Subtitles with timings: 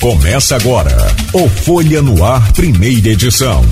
[0.00, 0.96] Começa agora
[1.34, 3.62] o Folha no Ar, primeira edição.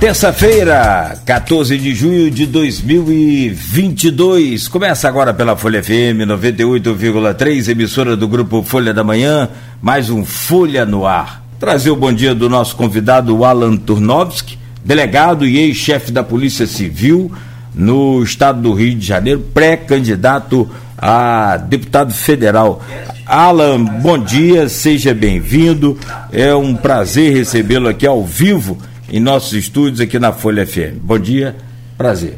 [0.00, 4.68] Terça-feira, 14 de junho de 2022.
[4.68, 9.50] Começa agora pela Folha FM 98,3, emissora do grupo Folha da Manhã,
[9.82, 11.44] mais um Folha no Ar.
[11.58, 17.30] Trazer o bom dia do nosso convidado Alan Turnovski, delegado e ex-chefe da Polícia Civil
[17.74, 20.66] no estado do Rio de Janeiro, pré-candidato
[21.00, 22.82] a deputado federal.
[23.24, 25.98] Alan, bom dia, seja bem-vindo.
[26.30, 28.76] É um prazer recebê-lo aqui ao vivo
[29.10, 30.98] em nossos estúdios aqui na Folha FM.
[31.00, 31.56] Bom dia,
[31.96, 32.36] prazer.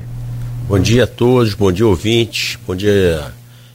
[0.69, 3.33] Bom dia a todos, bom dia ouvintes, bom dia.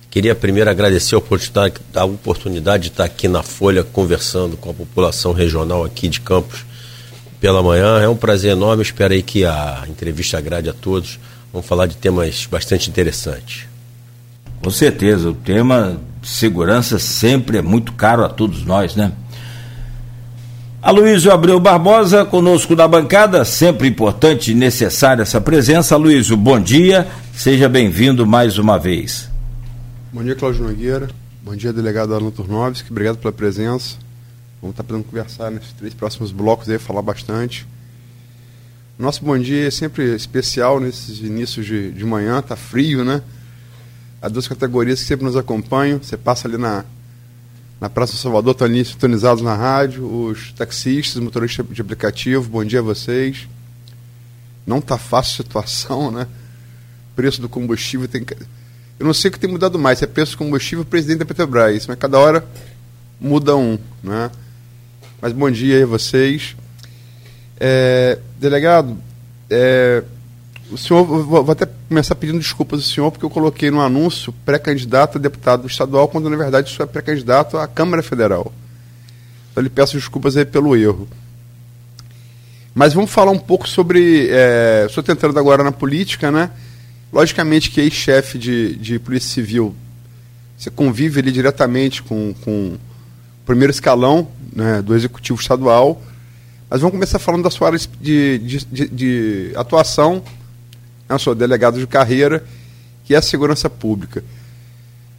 [0.09, 4.73] Queria primeiro agradecer a oportunidade, a oportunidade de estar aqui na Folha conversando com a
[4.73, 6.65] população regional aqui de Campos
[7.41, 7.99] pela manhã.
[7.99, 11.19] É um prazer enorme, espero aí que a entrevista agrade a todos.
[11.51, 13.67] Vamos falar de temas bastante interessantes.
[14.67, 19.13] Com certeza, o tema segurança sempre é muito caro a todos nós, né?
[20.81, 25.95] Aloysio Abreu Barbosa, conosco na bancada, sempre importante e necessária essa presença.
[25.95, 29.29] Aloysio, bom dia, seja bem-vindo mais uma vez.
[30.11, 31.07] Bom dia, Cláudio Nogueira.
[31.41, 32.91] Bom dia, delegado Alan Turnovski.
[32.91, 33.95] Obrigado pela presença.
[34.61, 37.65] Vamos estar podendo conversar nesses três próximos blocos aí, falar bastante.
[38.99, 43.21] Nosso bom dia é sempre especial nesses inícios de, de manhã, tá frio, né?
[44.21, 45.99] Há duas categorias que sempre nos acompanham.
[46.01, 46.83] Você passa ali na,
[47.79, 50.05] na Praça do Salvador, estão ali sintonizados na rádio.
[50.05, 53.47] Os taxistas, motoristas de aplicativo, bom dia a vocês.
[54.65, 56.27] Não está fácil a situação, né?
[57.15, 58.25] Preço do combustível tem.
[58.99, 61.25] Eu não sei o que tem mudado mais, se é preço do combustível presidente da
[61.25, 62.43] Petrobras, mas cada hora
[63.21, 64.31] muda um, né?
[65.21, 66.55] Mas bom dia aí a vocês.
[67.59, 68.97] É, delegado,
[69.49, 70.03] é,
[70.71, 75.17] o senhor, vou, até começar pedindo desculpas ao senhor, porque eu coloquei no anúncio pré-candidato
[75.17, 78.51] a deputado estadual, quando na verdade isso é pré-candidato à Câmara Federal.
[79.51, 81.07] Então lhe peço desculpas aí pelo erro.
[82.75, 84.27] Mas vamos falar um pouco sobre.
[84.29, 86.51] É, estou tentando agora na política, né?
[87.11, 89.73] Logicamente que ex-chefe de, de Polícia Civil,
[90.57, 96.01] você convive ali diretamente com, com o primeiro escalão né, do Executivo Estadual.
[96.69, 100.21] Mas vamos começar falando da sua área de, de, de, de atuação
[101.09, 102.43] eu sou delegado de carreira,
[103.05, 104.23] que é a segurança pública.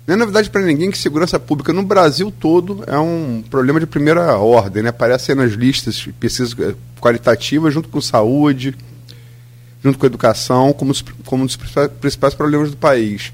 [0.07, 3.87] Não é novidade para ninguém que segurança pública no Brasil todo é um problema de
[3.87, 4.89] primeira ordem, né?
[4.89, 8.75] Aparece nas listas pesquisas eh, qualitativas junto com saúde,
[9.85, 10.95] junto com educação, como,
[11.27, 11.59] como um dos
[12.01, 13.33] principais problemas do país.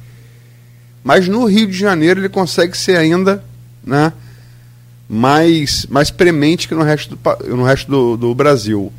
[1.05, 3.45] Mas no Rio de Janeiro ele consegue ser ainda
[3.85, 4.13] né,
[5.09, 8.93] mais, mais premente que no resto do, no resto do, do Brasil.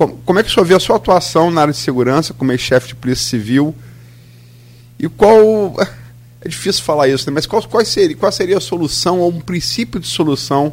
[0.00, 2.50] Como, como é que o senhor vê a sua atuação na área de segurança, como
[2.52, 3.74] ex-chefe de polícia civil?
[4.98, 5.76] E qual.
[6.42, 7.34] É difícil falar isso, né?
[7.34, 10.72] mas qual, qual, seria, qual seria a solução ou um princípio de solução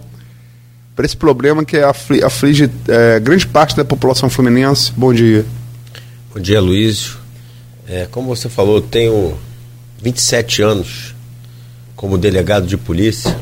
[0.96, 4.94] para esse problema que aflige, aflige é, grande parte da população fluminense?
[4.96, 5.46] Bom dia.
[6.34, 7.18] Bom dia, Luísio.
[7.86, 9.38] É, como você falou, eu tenho
[10.02, 11.14] 27 anos
[11.98, 13.38] como delegado de polícia.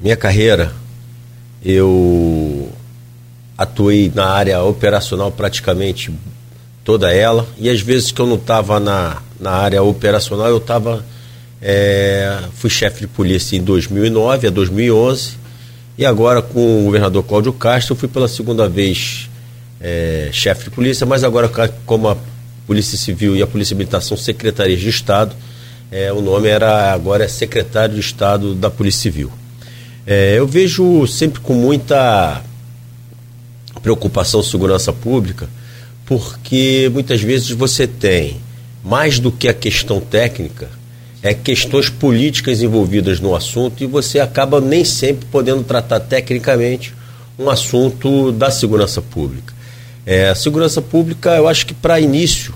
[0.00, 0.74] Minha carreira,
[1.64, 2.72] eu
[3.56, 6.12] atuei na área operacional praticamente
[6.84, 11.04] toda ela, e às vezes que eu não estava na, na área operacional, eu estava.
[11.66, 15.36] É, fui chefe de polícia em 2009 a 2011,
[15.96, 19.30] e agora com o governador Cláudio Castro, fui pela segunda vez
[19.80, 21.48] é, chefe de polícia, mas agora
[21.86, 22.16] como a
[22.66, 25.34] Polícia Civil e a Polícia Militar são secretarias de Estado,
[25.90, 29.30] é, o nome era agora é secretário de Estado da Polícia Civil.
[30.06, 32.42] É, eu vejo sempre com muita
[33.84, 35.46] preocupação segurança pública,
[36.06, 38.38] porque muitas vezes você tem
[38.82, 40.70] mais do que a questão técnica,
[41.22, 46.94] é questões políticas envolvidas no assunto e você acaba nem sempre podendo tratar tecnicamente
[47.38, 49.52] um assunto da segurança pública.
[50.06, 52.54] É, a segurança pública, eu acho que para início,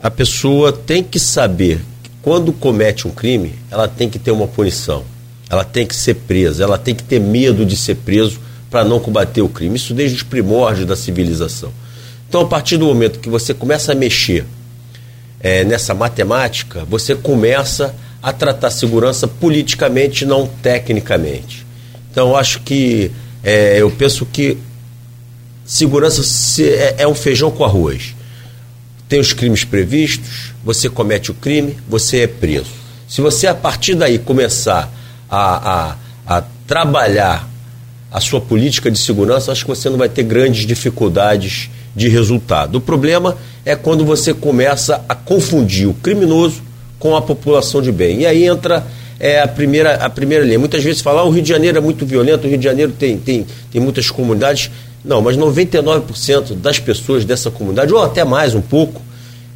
[0.00, 4.46] a pessoa tem que saber que quando comete um crime, ela tem que ter uma
[4.46, 5.04] punição,
[5.50, 9.00] ela tem que ser presa, ela tem que ter medo de ser preso para não
[9.00, 9.76] combater o crime.
[9.76, 11.72] Isso desde os primórdios da civilização.
[12.28, 14.44] Então, a partir do momento que você começa a mexer
[15.40, 21.66] é, nessa matemática, você começa a tratar segurança politicamente, não tecnicamente.
[22.10, 23.10] Então, acho que
[23.42, 24.58] é, eu penso que
[25.64, 26.22] segurança
[26.62, 28.14] é, é um feijão com arroz.
[29.08, 32.70] Tem os crimes previstos, você comete o crime, você é preso.
[33.08, 34.92] Se você a partir daí começar
[35.30, 37.48] a, a, a trabalhar
[38.10, 42.76] a sua política de segurança, acho que você não vai ter grandes dificuldades de resultado.
[42.76, 46.62] O problema é quando você começa a confundir o criminoso
[46.98, 48.20] com a população de bem.
[48.20, 48.86] E aí entra
[49.20, 50.58] é, a, primeira, a primeira linha.
[50.58, 52.92] Muitas vezes falam, ah, o Rio de Janeiro é muito violento, o Rio de Janeiro
[52.92, 54.70] tem, tem, tem muitas comunidades.
[55.04, 59.00] Não, mas 99% das pessoas dessa comunidade, ou até mais um pouco,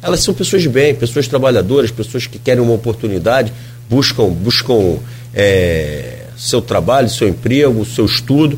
[0.01, 3.53] elas são pessoas de bem, pessoas trabalhadoras, pessoas que querem uma oportunidade,
[3.89, 4.97] buscam, buscam
[5.33, 8.57] é, seu trabalho, seu emprego, seu estudo,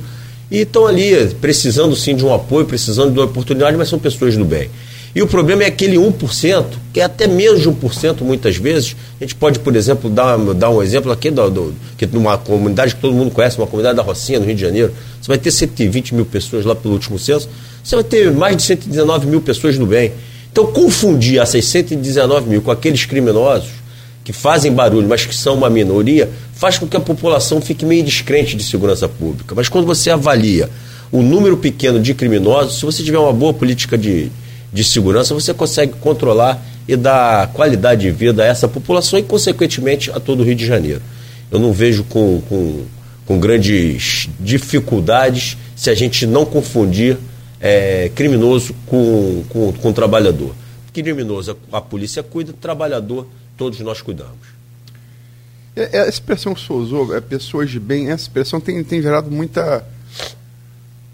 [0.49, 1.11] e estão ali
[1.41, 4.69] precisando sim de um apoio, precisando de uma oportunidade, mas são pessoas do bem.
[5.15, 8.97] E o problema é aquele 1%, que é até menos de 1% muitas vezes.
[9.19, 12.95] A gente pode, por exemplo, dar, dar um exemplo aqui do, do, que numa comunidade
[12.95, 14.93] que todo mundo conhece, uma comunidade da Rocinha, no Rio de Janeiro.
[15.21, 17.47] Você vai ter 120 mil pessoas lá pelo último censo.
[17.81, 20.11] Você vai ter mais de 119 mil pessoas do bem.
[20.51, 23.84] Então, confundir essas 119 mil com aqueles criminosos
[24.25, 28.03] que fazem barulho, mas que são uma minoria, faz com que a população fique meio
[28.03, 29.53] descrente de segurança pública.
[29.55, 30.67] Mas quando você avalia
[31.11, 34.31] o número pequeno de criminosos, se você tiver uma boa política de,
[34.73, 40.09] de segurança, você consegue controlar e dar qualidade de vida a essa população e, consequentemente,
[40.09, 41.03] a todo o Rio de Janeiro.
[41.51, 42.81] Eu não vejo com, com,
[43.27, 47.17] com grandes dificuldades se a gente não confundir
[47.61, 50.55] é, criminoso com, com, com trabalhador.
[50.91, 53.27] Criminoso, a polícia cuida, trabalhador,
[53.57, 54.55] todos nós cuidamos.
[55.75, 58.83] É, é a expressão que o senhor usou, é pessoas de bem, essa expressão tem,
[58.83, 59.85] tem gerado muita,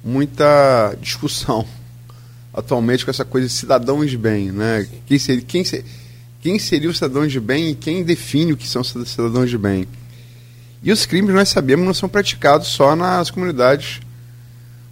[0.03, 1.65] muita discussão
[2.53, 4.88] atualmente com essa coisa de cidadãos de bem, né?
[5.05, 5.85] Quem seria, quem, ser,
[6.41, 9.87] quem seria o cidadão de bem e quem define o que são cidadãos de bem?
[10.83, 14.01] E os crimes, nós sabemos, não são praticados só nas comunidades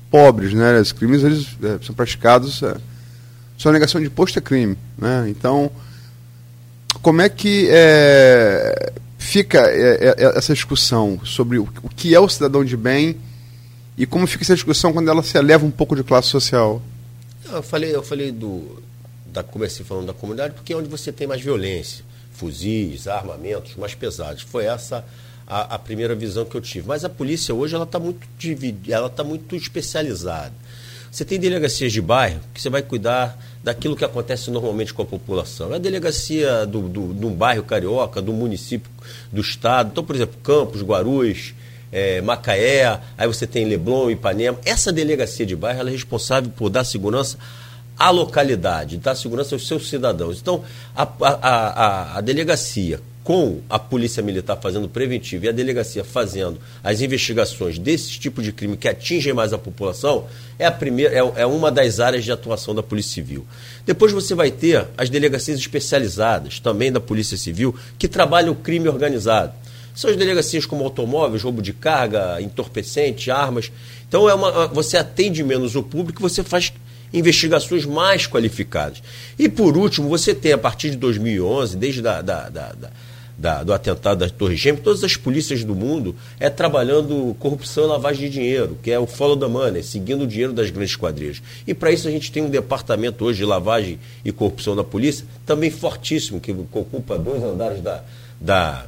[0.09, 0.79] pobres, né?
[0.79, 2.77] Os crimes eles é, são praticados é,
[3.57, 5.27] só negação de imposto é crime, né?
[5.29, 5.69] Então,
[7.01, 12.63] como é que é, fica é, é, essa discussão sobre o, que é o cidadão
[12.65, 13.17] de bem
[13.97, 16.81] e como fica essa discussão quando ela se eleva um pouco de classe social?
[17.51, 18.81] Eu falei, eu falei do.
[19.25, 23.93] Da, comecei falando da comunidade porque é onde você tem mais violência, fuzis, armamentos mais
[23.93, 24.41] pesados.
[24.43, 25.05] Foi essa
[25.45, 26.87] a, a primeira visão que eu tive.
[26.87, 30.53] Mas a polícia hoje ela está muito dividida, ela está muito especializada.
[31.11, 35.05] Você tem delegacias de bairro que você vai cuidar daquilo que acontece normalmente com a
[35.05, 35.73] população.
[35.73, 38.89] É a delegacia do, do, do bairro carioca, do município,
[39.31, 39.89] do estado.
[39.91, 41.53] Então, por exemplo, Campos, Guarulhos,
[41.91, 44.57] é, Macaé, aí você tem Leblon, Ipanema.
[44.63, 47.37] Essa delegacia de bairro é responsável por dar segurança
[47.97, 50.39] à localidade, dar segurança aos seus cidadãos.
[50.39, 50.63] Então,
[50.95, 56.59] a, a, a, a delegacia com a Polícia Militar fazendo preventivo e a delegacia fazendo
[56.83, 60.25] as investigações desse tipo de crime que atingem mais a população,
[60.57, 63.45] é, a primeira, é, é uma das áreas de atuação da Polícia Civil.
[63.85, 68.89] Depois você vai ter as delegacias especializadas, também da Polícia Civil, que trabalham o crime
[68.89, 69.53] organizado.
[69.93, 73.71] São as delegacias como automóveis, roubo de carga, entorpecente, armas.
[74.07, 76.73] Então é uma, você atende menos o público, você faz
[77.13, 79.03] investigações mais qualificadas.
[79.37, 82.89] E por último, você tem a partir de 2011, desde da, da, da, da
[83.65, 88.29] do atentado da Torre Gêmeas, todas as polícias do mundo é trabalhando corrupção e lavagem
[88.29, 91.41] de dinheiro, que é o follow the money, seguindo o dinheiro das grandes quadrilhas.
[91.65, 95.25] E para isso a gente tem um departamento hoje de lavagem e corrupção da polícia,
[95.45, 98.03] também fortíssimo, que ocupa dois andares da,
[98.41, 98.85] da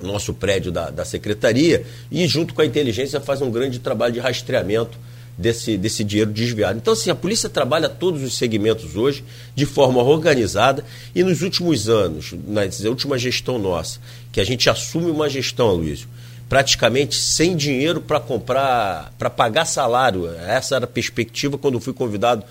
[0.00, 4.20] nosso prédio da, da secretaria, e junto com a inteligência faz um grande trabalho de
[4.20, 4.96] rastreamento
[5.40, 6.78] desse, desse dinheiro desviado.
[6.78, 10.84] Então, assim, a polícia trabalha todos os segmentos hoje de forma organizada
[11.14, 13.98] e nos últimos anos, na última gestão nossa,
[14.30, 16.06] que a gente assume uma gestão, Luiz,
[16.48, 20.28] praticamente sem dinheiro para comprar, para pagar salário.
[20.28, 22.44] Essa era a perspectiva quando fui convidado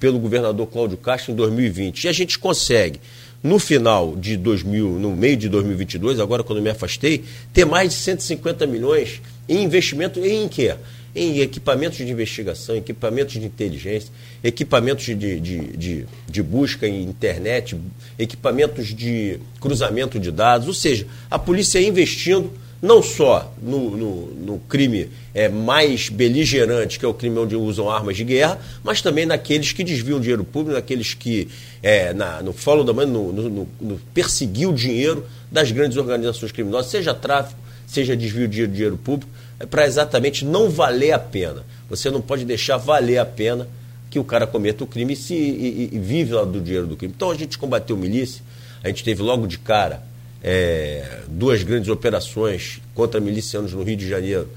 [0.00, 2.04] pelo governador Cláudio Castro em 2020.
[2.04, 3.00] E a gente consegue
[3.42, 7.94] no final de 2000, no meio de 2022, agora quando me afastei, ter mais de
[7.96, 10.76] 150 milhões em investimento em quê?
[11.14, 14.10] Em equipamentos de investigação, equipamentos de inteligência,
[14.42, 17.76] equipamentos de, de, de, de busca em internet,
[18.18, 22.50] equipamentos de cruzamento de dados, ou seja, a polícia investindo
[22.82, 27.88] não só no, no, no, crime é, mais beligerante, que é o crime onde usam
[27.88, 31.46] armas de guerra, mas também naqueles que desviam dinheiro público, naqueles que,
[31.80, 36.90] é, na, no follow da no, no, no perseguir o dinheiro das grandes organizações criminosas,
[36.90, 39.30] seja tráfico, seja desvio de dinheiro, público,
[39.70, 41.64] para exatamente não valer a pena.
[41.88, 43.68] Você não pode deixar valer a pena
[44.10, 46.96] que o cara cometa o crime e, se, e, e vive lá do dinheiro do
[46.96, 47.14] crime.
[47.16, 48.42] Então a gente combateu milícia,
[48.82, 50.02] a gente teve logo de cara
[50.42, 54.48] é, duas grandes operações contra milicianos no Rio de Janeiro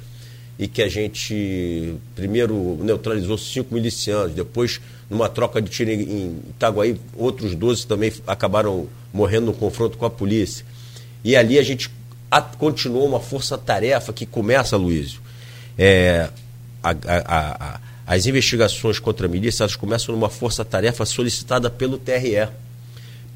[0.57, 6.97] e que a gente primeiro neutralizou cinco milicianos, depois numa troca de tiro em Itaguaí,
[7.15, 10.65] outros 12 também acabaram morrendo no confronto com a polícia.
[11.23, 11.89] E ali a gente
[12.57, 15.21] continuou uma força-tarefa que começa, Luísio.
[15.77, 16.29] É,
[16.83, 16.95] a, a,
[17.75, 22.47] a, as investigações contra a milícia elas começam numa força-tarefa solicitada pelo TRE,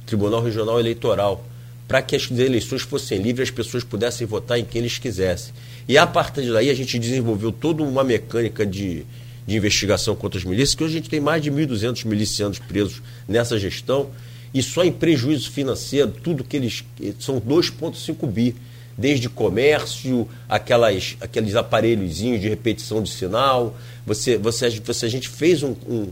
[0.06, 1.46] Tribunal Regional Eleitoral
[1.90, 5.52] para que as eleições fossem livres, as pessoas pudessem votar em quem eles quisessem.
[5.88, 9.04] E a partir daí a gente desenvolveu toda uma mecânica de,
[9.48, 13.02] de investigação contra as milícias, que hoje a gente tem mais de 1.200 milicianos presos
[13.28, 14.12] nessa gestão,
[14.54, 16.84] e só em prejuízo financeiro, tudo que eles.
[17.20, 18.56] são 2,5 bi.
[19.00, 23.78] Desde comércio, aquelas, aqueles aparelhozinhos de repetição de sinal.
[24.06, 26.12] Você, você, você, a gente fez um, um,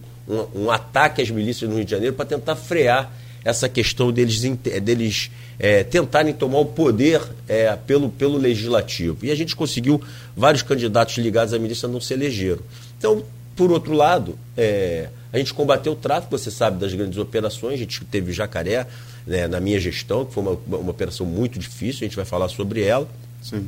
[0.55, 3.11] um, ataque às milícias no Rio de Janeiro para tentar frear
[3.43, 4.39] essa questão deles,
[4.81, 9.25] deles é, tentarem tomar o poder é, pelo, pelo legislativo.
[9.25, 10.01] E a gente conseguiu
[10.35, 12.61] vários candidatos ligados à milícia não se elegeram.
[12.97, 13.23] Então,
[13.55, 17.77] por outro lado, é, a gente combateu o tráfico, você sabe, das grandes operações, a
[17.77, 18.87] gente teve Jacaré
[19.25, 22.49] né, na minha gestão, que foi uma, uma operação muito difícil, a gente vai falar
[22.49, 23.07] sobre ela.
[23.41, 23.67] Sim.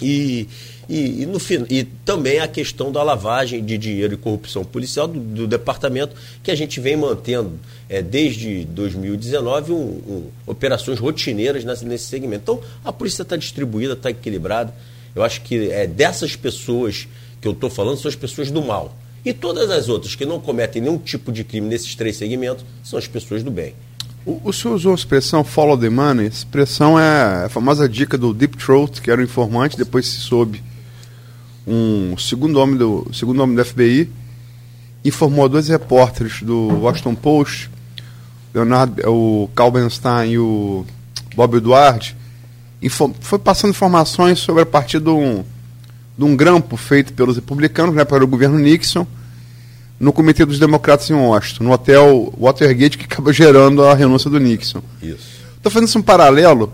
[0.00, 0.46] E,
[0.88, 5.18] e, e, no, e também a questão da lavagem de dinheiro e corrupção policial do,
[5.18, 7.58] do departamento, que a gente vem mantendo
[7.88, 12.42] é, desde 2019 um, um, operações rotineiras nesse, nesse segmento.
[12.42, 14.72] Então, a polícia está distribuída, está equilibrada.
[15.16, 17.08] Eu acho que é, dessas pessoas
[17.40, 18.94] que eu estou falando são as pessoas do mal.
[19.24, 22.98] E todas as outras que não cometem nenhum tipo de crime nesses três segmentos são
[22.98, 23.74] as pessoas do bem.
[24.24, 26.26] O, o senhor usou a expressão follow the money.
[26.26, 30.20] A expressão é a famosa dica do Deep Throat, que era o informante, depois se
[30.20, 30.62] soube.
[31.66, 34.10] Um segundo homem do, segundo homem do FBI
[35.04, 37.70] informou a dois repórteres do Washington Post,
[38.54, 40.84] Leonardo, o Kalbenstein e o
[41.34, 42.06] Bob Eduardo,
[43.20, 45.44] foi passando informações sobre a partir de um,
[46.18, 49.06] de um grampo feito pelos republicanos, né, para o governo Nixon,
[50.00, 54.40] no Comitê dos Democratas em Washington, no hotel Watergate, que acaba gerando a renúncia do
[54.40, 54.82] Nixon.
[55.00, 55.38] Isso.
[55.56, 56.72] Estou fazendo isso um paralelo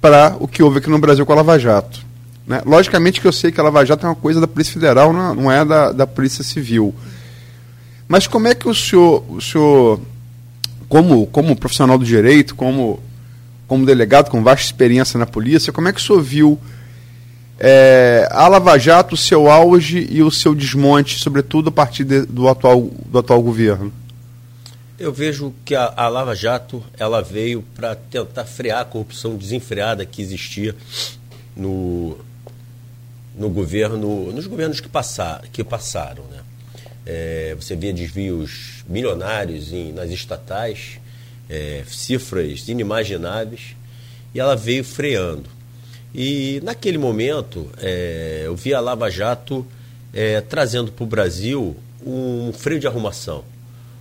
[0.00, 2.00] para o que houve aqui no Brasil com a Lava Jato.
[2.46, 2.62] Né?
[2.64, 5.52] Logicamente que eu sei que a Lava Jato é uma coisa da Polícia Federal, não
[5.52, 6.94] é da, da Polícia Civil.
[8.08, 10.00] Mas como é que o senhor, o senhor
[10.88, 13.00] como, como profissional do direito, como,
[13.66, 16.58] como delegado com vasta experiência na polícia, como é que o senhor viu
[17.58, 22.22] é, a Lava Jato, o seu auge e o seu desmonte, sobretudo a partir de,
[22.26, 23.92] do, atual, do atual governo?
[24.98, 30.04] Eu vejo que a, a Lava Jato ela veio para tentar frear a corrupção desenfreada
[30.04, 30.74] que existia
[31.56, 32.18] no,
[33.34, 36.24] no governo, nos governos que, passar, que passaram.
[36.24, 36.38] Né?
[37.06, 40.98] É, você via desvios milionários em, nas estatais,
[41.48, 43.76] é, cifras inimagináveis,
[44.34, 45.55] e ela veio freando.
[46.18, 49.66] E naquele momento, é, eu vi a Lava Jato
[50.14, 53.44] é, trazendo para o Brasil um freio de arrumação,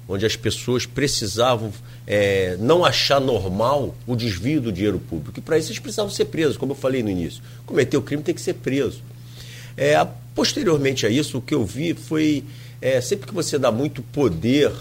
[0.07, 1.73] onde as pessoas precisavam
[2.07, 5.37] é, não achar normal o desvio do dinheiro público.
[5.39, 7.43] E para isso eles precisavam ser presos, como eu falei no início.
[7.65, 9.01] Cometer o crime tem que ser preso.
[9.75, 12.45] É, posteriormente a isso, o que eu vi foi
[12.81, 14.71] é, sempre que você dá muito poder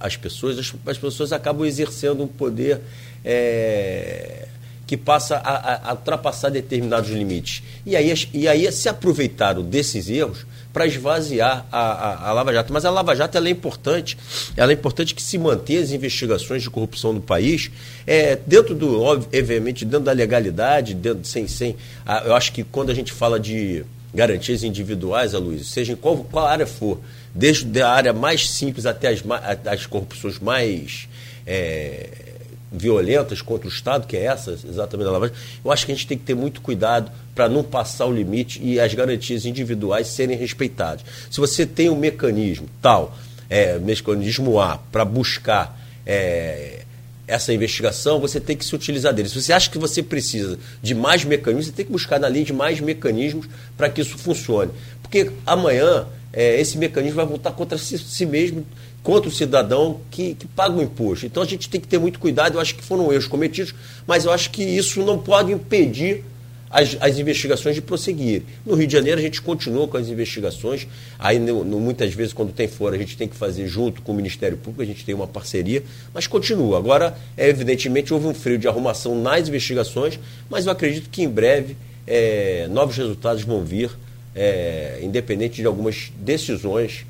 [0.00, 2.80] às pessoas, as, as, pessoas acabam exercendo um poder
[3.24, 4.48] é,
[4.88, 7.62] que passa a, a, ultrapassar determinados limites.
[7.84, 12.72] E aí, e aí se aproveitaram desses erros para esvaziar a, a, a, Lava Jato.
[12.72, 14.16] Mas a Lava Jato ela é importante,
[14.56, 17.70] ela é importante que se mantenha as investigações de corrupção no país,
[18.06, 21.76] é, dentro do, obviamente, dentro da legalidade, dentro, sem, sem.
[22.06, 25.96] A, eu acho que quando a gente fala de garantias individuais, a Luiz, seja em
[25.96, 26.98] qual, qual área for,
[27.34, 29.22] desde a área mais simples até as,
[29.66, 31.06] as corrupções mais.
[31.46, 32.27] É,
[32.70, 35.34] violentas contra o Estado, que é essa exatamente a lavagem,
[35.64, 38.60] eu acho que a gente tem que ter muito cuidado para não passar o limite
[38.62, 41.04] e as garantias individuais serem respeitadas.
[41.30, 43.16] Se você tem um mecanismo tal,
[43.48, 46.82] é, mecanismo A, para buscar é,
[47.26, 49.28] essa investigação, você tem que se utilizar dele.
[49.28, 52.44] Se você acha que você precisa de mais mecanismos, você tem que buscar na lei
[52.44, 53.46] de mais mecanismos
[53.76, 54.72] para que isso funcione.
[55.02, 58.66] Porque amanhã é, esse mecanismo vai voltar contra si, si mesmo
[59.02, 61.26] contra o cidadão que, que paga o imposto.
[61.26, 62.54] Então a gente tem que ter muito cuidado.
[62.54, 63.74] Eu acho que foram erros cometidos,
[64.06, 66.24] mas eu acho que isso não pode impedir
[66.70, 68.42] as, as investigações de prosseguir.
[68.64, 70.86] No Rio de Janeiro a gente continua com as investigações.
[71.18, 74.12] Aí no, no, muitas vezes quando tem fora a gente tem que fazer junto com
[74.12, 76.78] o Ministério Público, a gente tem uma parceria, mas continua.
[76.78, 80.18] Agora, é, evidentemente, houve um freio de arrumação nas investigações,
[80.50, 81.76] mas eu acredito que em breve
[82.06, 83.90] é, novos resultados vão vir,
[84.34, 87.06] é, independente de algumas decisões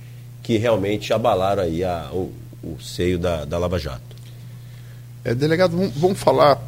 [0.49, 4.01] que realmente abalaram aí a, o, o seio da, da Lava Jato.
[5.23, 6.59] É, delegado, vamos, falar.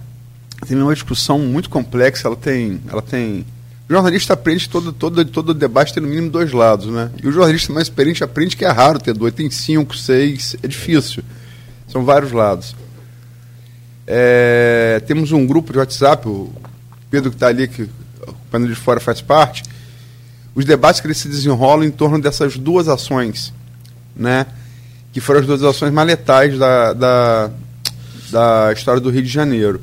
[0.69, 2.79] Tem uma discussão muito complexa, ela tem.
[2.93, 3.47] Ela tem
[3.89, 7.11] o jornalista aprende todo, todo, todo debate tem no mínimo dois lados, né?
[7.23, 10.69] E o jornalista mais experiente aprende que é raro ter dois, tem cinco, seis, é
[10.69, 11.25] difícil.
[11.89, 12.77] São vários lados.
[14.07, 16.53] É, temos um grupo de WhatsApp, o
[17.11, 19.63] Pedro que está ali, que o painel de fora faz parte.
[20.55, 23.55] Os debates que eles se desenrolam em torno dessas duas ações
[24.21, 24.47] né?
[25.13, 27.51] Que foram as duas ações mais letais da, da,
[28.31, 29.81] da história do Rio de Janeiro.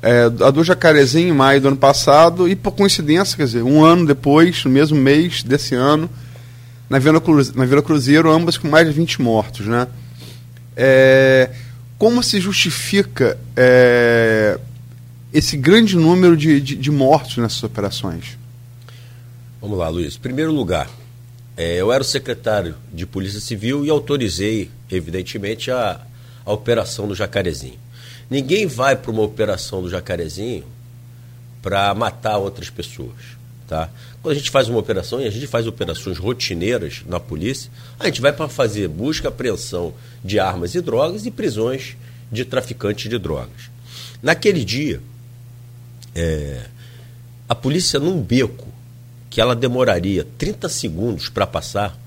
[0.00, 3.84] é, a do Jacarezinho em maio do ano passado e por coincidência, quer dizer, um
[3.84, 6.08] ano depois, no mesmo mês desse ano,
[6.88, 9.88] na Vila, Cruzeiro, na Vila Cruzeiro, ambas com mais de 20 mortos, né?
[10.76, 11.50] É,
[11.98, 14.56] como se justifica é,
[15.32, 18.38] esse grande número de, de, de, mortos nessas operações?
[19.60, 20.16] Vamos lá, Luiz.
[20.16, 20.88] Primeiro lugar,
[21.58, 26.00] é, eu era o secretário de Polícia Civil e autorizei, evidentemente, a,
[26.46, 27.80] a operação do Jacarezinho.
[28.30, 30.64] Ninguém vai para uma operação do Jacarezinho
[31.60, 33.36] para matar outras pessoas.
[33.66, 33.90] Tá?
[34.22, 38.06] Quando a gente faz uma operação, e a gente faz operações rotineiras na polícia, a
[38.06, 39.92] gente vai para fazer busca, apreensão
[40.24, 41.96] de armas e drogas e prisões
[42.30, 43.68] de traficantes de drogas.
[44.22, 45.00] Naquele dia,
[46.14, 46.66] é,
[47.48, 48.68] a polícia num beco,
[49.30, 51.98] que ela demoraria 30 segundos para passar,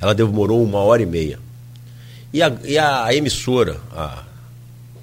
[0.00, 1.38] ela demorou uma hora e meia.
[2.32, 4.24] E a, e a emissora, a,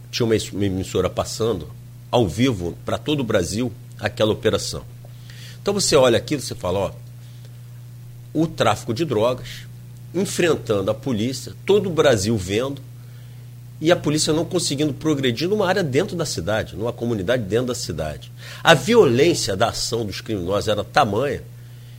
[0.10, 1.70] tinha uma emissora passando
[2.10, 4.84] ao vivo para todo o Brasil aquela operação.
[5.62, 6.92] Então você olha aquilo e você fala, ó,
[8.34, 9.68] o tráfico de drogas,
[10.14, 12.82] enfrentando a polícia, todo o Brasil vendo,
[13.80, 17.76] e a polícia não conseguindo progredir numa área dentro da cidade, numa comunidade dentro da
[17.76, 18.32] cidade.
[18.64, 21.44] A violência da ação dos criminosos era tamanha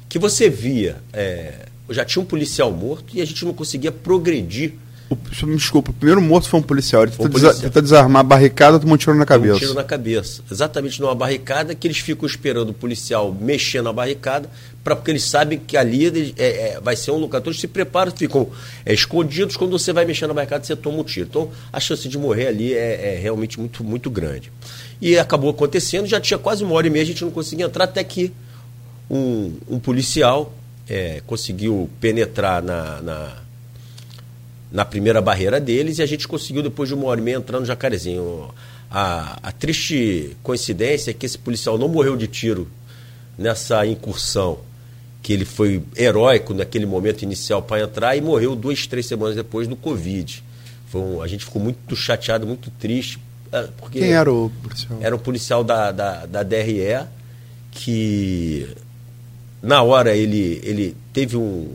[0.09, 4.75] que você via, é, já tinha um policial morto e a gente não conseguia progredir
[5.11, 7.03] o, me desculpa, o primeiro morto foi um policial.
[7.03, 7.55] Ele tentou, policial.
[7.55, 9.57] Desa desarmar a barricada, tomou um tiro na cabeça.
[9.57, 10.43] Um tiro na cabeça.
[10.51, 14.51] Exatamente numa barricada que eles ficam esperando o policial mexer na barricada,
[14.85, 17.39] pra, porque eles sabem que ali é, é, vai ser um lugar.
[17.39, 18.49] Então eles se preparam, ficam
[18.85, 19.57] é, escondidos.
[19.57, 21.27] Quando você vai mexer na barricada, você toma um tiro.
[21.29, 24.53] Então a chance de morrer ali é, é realmente muito, muito grande.
[25.01, 27.85] E acabou acontecendo, já tinha quase uma hora e meia, a gente não conseguia entrar,
[27.85, 28.33] até que
[29.09, 30.53] um, um policial
[30.89, 33.48] é, conseguiu penetrar na, na
[34.71, 37.59] na primeira barreira deles e a gente conseguiu, depois de uma hora e meia, entrar
[37.59, 38.51] no Jacarezinho.
[38.91, 42.69] A, a triste coincidência é que esse policial não morreu de tiro
[43.37, 44.59] nessa incursão,
[45.23, 49.69] que ele foi heróico naquele momento inicial para entrar e morreu duas, três semanas depois
[49.69, 50.43] do Covid.
[50.89, 53.19] Foi um, a gente ficou muito chateado, muito triste.
[53.53, 54.99] É, porque Quem era o policial?
[55.01, 57.07] Era um policial da, da, da DRE
[57.71, 58.69] que
[59.63, 61.69] na hora ele, ele teve um.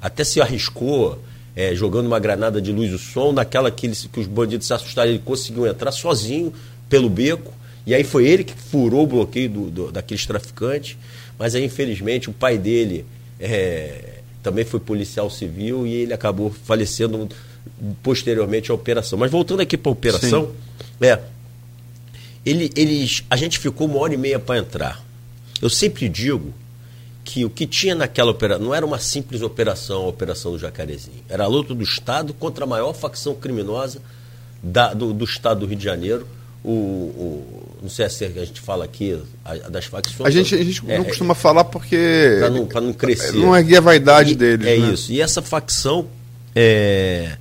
[0.00, 1.18] até se arriscou
[1.56, 4.74] é, jogando uma granada de luz e som, naquela que, eles, que os bandidos se
[4.74, 6.52] assustaram, ele conseguiu entrar sozinho
[6.88, 7.52] pelo beco,
[7.86, 10.98] e aí foi ele que furou o bloqueio do, do daqueles traficantes,
[11.38, 13.06] mas aí infelizmente o pai dele
[13.40, 17.28] é, também foi policial civil e ele acabou falecendo
[18.02, 19.18] posteriormente à operação.
[19.18, 20.52] Mas voltando aqui para a operação,
[21.00, 21.06] Sim.
[21.06, 21.20] é,
[22.44, 25.04] ele, eles, a gente ficou uma hora e meia para entrar.
[25.60, 26.52] Eu sempre digo
[27.26, 31.24] que o que tinha naquela operação não era uma simples operação, a operação do Jacarezinho.
[31.28, 34.00] Era a luta do Estado contra a maior facção criminosa
[34.62, 36.24] da, do, do, Estado do Rio de Janeiro.
[36.62, 40.20] O, o, não sei se a gente fala aqui a, a das facções.
[40.24, 42.36] A gente, a gente é, não costuma é, falar porque.
[42.38, 43.32] Para não, não crescer.
[43.32, 44.66] Não erguer a vaidade e, deles.
[44.66, 44.92] É né?
[44.92, 45.10] isso.
[45.10, 46.06] E essa facção
[46.54, 47.36] é,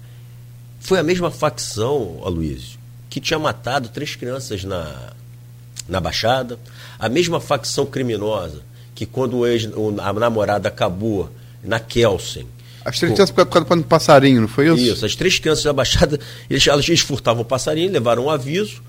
[0.80, 5.14] foi a mesma facção, Aloysio, que tinha matado três crianças na,
[5.88, 6.58] na Baixada,
[6.98, 8.64] a mesma facção criminosa
[8.96, 9.70] que quando o ex,
[10.02, 11.30] a namorada acabou
[11.62, 12.48] na Kelsen.
[12.86, 14.78] As três crianças por causa do passarinho, não foi isso?
[14.78, 18.82] Isso, as três crianças da Baixada, eles, eles furtavam o passarinho, levaram um aviso,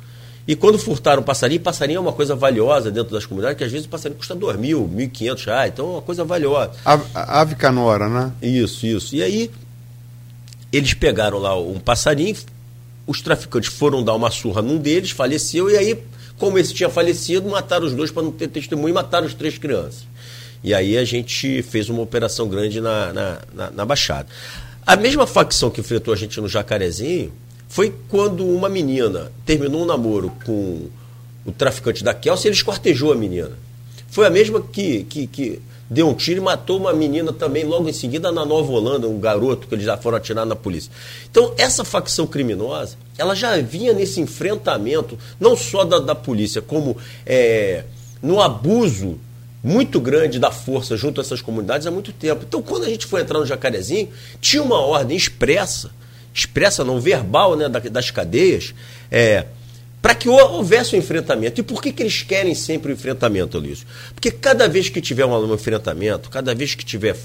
[0.47, 3.73] e quando furtaram o passarinho, passarinho é uma coisa valiosa dentro das comunidades, que às
[3.73, 6.73] vezes o passarinho custa dois mil, mil e quinhentos reais, então é uma coisa valiosa.
[7.15, 8.33] Ave canora, né?
[8.41, 9.17] Isso, isso.
[9.17, 9.51] E aí,
[10.71, 12.37] eles pegaram lá um passarinho,
[13.07, 15.99] os traficantes foram dar uma surra num deles, faleceu, e aí
[16.39, 19.59] como esse tinha falecido, mataram os dois para não ter testemunho e mataram as três
[19.59, 20.07] crianças.
[20.63, 24.29] E aí a gente fez uma operação grande na, na, na, na Baixada.
[24.87, 27.33] A mesma facção que enfrentou a gente no Jacarezinho
[27.69, 30.89] foi quando uma menina terminou um namoro com
[31.45, 33.53] o traficante da Kelsey ele esquartejou a menina.
[34.09, 37.89] Foi a mesma que, que, que deu um tiro e matou uma menina também logo
[37.89, 40.91] em seguida na Nova Holanda, um garoto que eles já foram atirar na polícia.
[41.31, 46.97] Então, essa facção criminosa, ela já vinha nesse enfrentamento, não só da, da polícia, como
[47.25, 47.85] é,
[48.23, 49.19] no abuso
[49.63, 52.45] muito grande da força junto a essas comunidades há muito tempo.
[52.47, 54.09] Então, quando a gente foi entrar no Jacarezinho,
[54.41, 55.91] tinha uma ordem expressa,
[56.33, 58.75] expressa não verbal, né, das cadeias,
[59.11, 59.47] é,
[60.01, 61.61] para que houvesse um enfrentamento.
[61.61, 63.85] E por que, que eles querem sempre o enfrentamento, Luiz?
[64.15, 67.17] Porque cada vez que tiver um enfrentamento, cada vez que tiver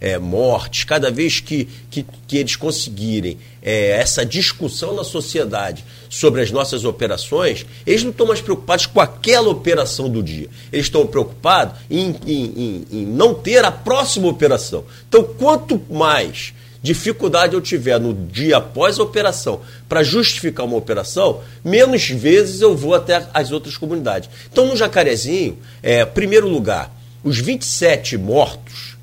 [0.00, 6.40] é, mortes, cada vez que, que, que eles conseguirem é, essa discussão na sociedade sobre
[6.40, 10.48] as nossas operações, eles não estão mais preocupados com aquela operação do dia.
[10.72, 14.84] Eles estão preocupados em, em, em, em não ter a próxima operação.
[15.08, 21.40] Então, quanto mais dificuldade eu tiver no dia após a operação para justificar uma operação,
[21.64, 24.30] menos vezes eu vou até as outras comunidades.
[24.50, 26.90] Então, no Jacarezinho, é, primeiro lugar,
[27.22, 28.96] os 27 mortos,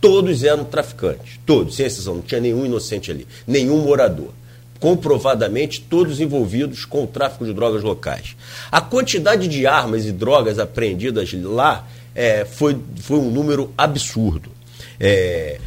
[0.00, 1.38] todos eram traficantes.
[1.46, 4.30] Todos, sem exceção, não tinha nenhum inocente ali, nenhum morador.
[4.78, 8.36] Comprovadamente, todos envolvidos com o tráfico de drogas locais.
[8.70, 14.50] A quantidade de armas e drogas apreendidas lá é, foi, foi um número absurdo.
[14.98, 15.58] É,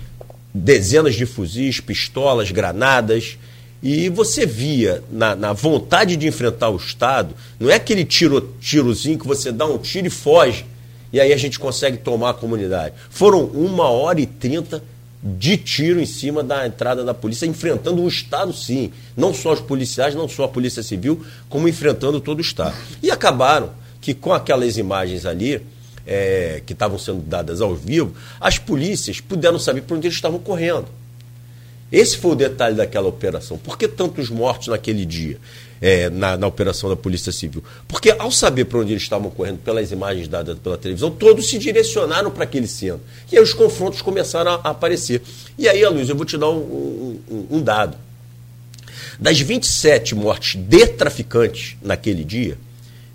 [0.55, 3.37] dezenas de fuzis, pistolas, granadas.
[3.83, 9.19] E você via na, na, vontade de enfrentar o Estado, não é aquele tiro, tirozinho
[9.19, 10.65] que você dá um tiro e foge,
[11.11, 12.95] e aí a gente consegue tomar a comunidade.
[13.09, 14.81] Foram uma hora e trinta
[15.21, 18.91] de tiro em cima da entrada da polícia, enfrentando o Estado, sim.
[19.15, 22.75] Não só os policiais, não só a Polícia Civil, como enfrentando todo o Estado.
[23.03, 25.61] E acabaram que com aquelas imagens ali,
[26.05, 30.39] é, que estavam sendo dadas ao vivo, as polícias puderam saber por onde eles estavam
[30.39, 30.87] correndo.
[31.91, 33.57] Esse foi o detalhe daquela operação.
[33.57, 35.37] Por que tantos mortos naquele dia,
[35.79, 37.63] é, na, na, operação da Polícia Civil?
[37.87, 41.57] Porque ao saber para onde eles estavam correndo pelas imagens dadas pela televisão, todos se
[41.59, 43.01] direcionaram para aquele centro.
[43.31, 45.21] E aí os confrontos começaram a, aparecer.
[45.57, 47.95] E aí, Luiz, eu vou te dar um, um, um dado.
[49.19, 52.57] Das 27 mortes de traficantes naquele dia,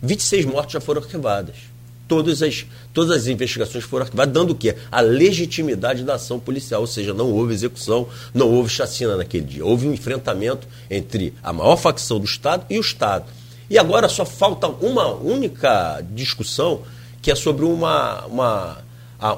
[0.00, 1.69] 26 mortes já foram arquivadas
[2.10, 4.74] todas as, todas as investigações foram arquivadas, dando o quê?
[4.90, 9.64] A legitimidade da ação policial, ou seja, não houve execução, não houve chacina naquele dia.
[9.64, 13.26] Houve um enfrentamento entre a maior facção do Estado e o Estado.
[13.70, 16.82] E agora só falta uma única discussão,
[17.22, 18.78] que é sobre uma, uma,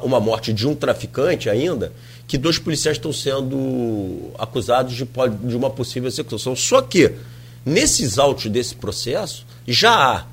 [0.02, 1.92] uma morte de um traficante ainda,
[2.26, 5.06] que dois policiais estão sendo acusados de,
[5.44, 6.56] de uma possível execução.
[6.56, 7.12] Só que,
[7.66, 10.24] nesses autos desse processo, já há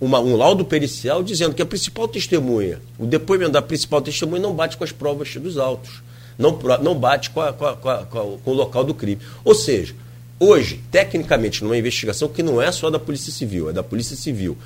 [0.00, 4.54] uma, um laudo pericial dizendo que a principal testemunha, o depoimento da principal testemunha não
[4.54, 6.02] bate com as provas dos autos,
[6.38, 9.20] não, não bate com, a, com, a, com, a, com o local do crime.
[9.44, 9.94] Ou seja,
[10.38, 14.56] hoje, tecnicamente, numa investigação que não é só da Polícia Civil, é da Polícia Civil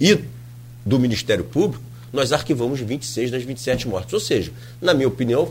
[0.00, 0.18] e
[0.84, 4.12] do Ministério Público, nós arquivamos 26 das 27 mortes.
[4.14, 5.48] Ou seja, na minha opinião,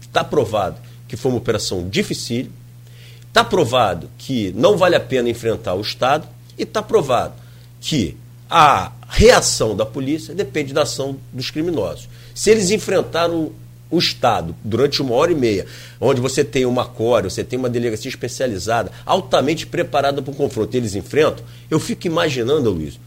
[0.00, 0.76] está provado
[1.08, 2.48] que foi uma operação difícil,
[3.26, 7.34] está provado que não vale a pena enfrentar o Estado e está provado
[7.80, 8.16] que
[8.50, 12.08] a reação da polícia depende da ação dos criminosos.
[12.34, 13.52] Se eles enfrentaram
[13.90, 15.66] o Estado durante uma hora e meia,
[16.00, 20.76] onde você tem uma core, você tem uma delegacia especializada, altamente preparada para o confronto,
[20.76, 23.00] eles enfrentam, eu fico imaginando, Luiz,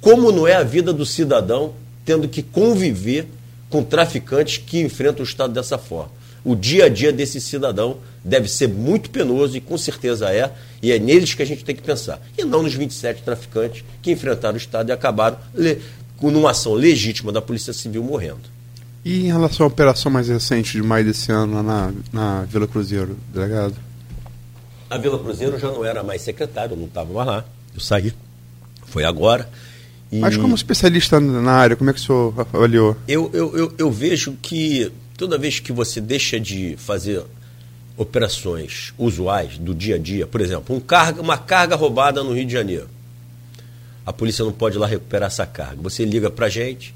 [0.00, 1.74] como não é a vida do cidadão
[2.04, 3.26] tendo que conviver
[3.68, 8.48] com traficantes que enfrentam o Estado dessa forma o dia a dia desse cidadão deve
[8.48, 11.82] ser muito penoso e com certeza é, e é neles que a gente tem que
[11.82, 12.20] pensar.
[12.36, 15.38] E não nos 27 traficantes que enfrentaram o Estado e acabaram
[16.16, 18.40] com uma ação legítima da Polícia Civil morrendo.
[19.04, 23.16] E em relação à operação mais recente de maio desse ano na, na Vila Cruzeiro,
[23.32, 23.74] delegado?
[24.90, 28.12] A Vila Cruzeiro já não era mais secretário, eu não estava mais lá, eu saí,
[28.84, 29.48] foi agora.
[30.12, 30.18] E...
[30.18, 32.96] Mas como especialista na área, como é que o senhor avaliou?
[33.06, 37.22] Eu, eu, eu, eu vejo que toda vez que você deixa de fazer
[37.94, 42.46] operações usuais do dia a dia, por exemplo, um carga, uma carga roubada no Rio
[42.46, 42.88] de Janeiro,
[44.06, 45.82] a polícia não pode ir lá recuperar essa carga.
[45.82, 46.94] Você liga para a gente,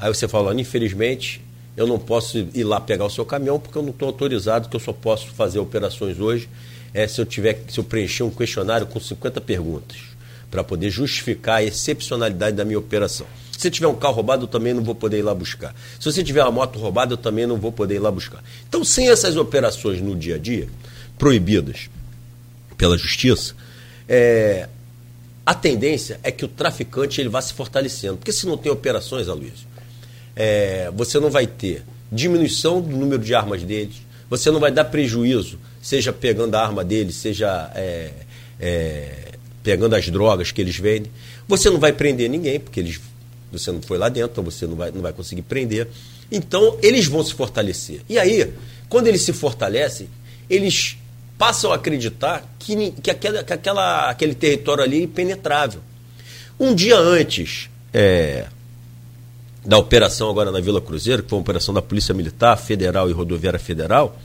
[0.00, 1.40] aí você fala, infelizmente,
[1.76, 4.74] eu não posso ir lá pegar o seu caminhão porque eu não estou autorizado, que
[4.74, 6.48] eu só posso fazer operações hoje
[6.92, 9.96] é, se eu tiver se eu preencher um questionário com 50 perguntas
[10.50, 13.28] para poder justificar a excepcionalidade da minha operação.
[13.60, 15.74] Se você tiver um carro roubado, eu também não vou poder ir lá buscar.
[15.98, 18.42] Se você tiver uma moto roubada, eu também não vou poder ir lá buscar.
[18.66, 20.66] Então, sem essas operações no dia a dia,
[21.18, 21.90] proibidas
[22.78, 23.54] pela justiça,
[24.08, 24.66] é,
[25.44, 28.16] a tendência é que o traficante ele vá se fortalecendo.
[28.16, 29.68] Porque se não tem operações, Aloysio,
[30.34, 33.96] é, você não vai ter diminuição do número de armas deles,
[34.30, 38.10] você não vai dar prejuízo, seja pegando a arma deles, seja é,
[38.58, 41.12] é, pegando as drogas que eles vendem.
[41.46, 42.98] Você não vai prender ninguém, porque eles
[43.50, 45.88] você não foi lá dentro, então você não vai, não vai conseguir prender.
[46.30, 48.00] Então, eles vão se fortalecer.
[48.08, 48.52] E aí,
[48.88, 50.08] quando eles se fortalecem,
[50.48, 50.96] eles
[51.38, 55.80] passam a acreditar que, que, aquela, que aquela, aquele território ali é impenetrável.
[56.58, 58.46] Um dia antes é,
[59.64, 63.12] da operação agora na Vila Cruzeiro, que foi uma operação da Polícia Militar Federal e
[63.12, 64.18] Rodoviária Federal,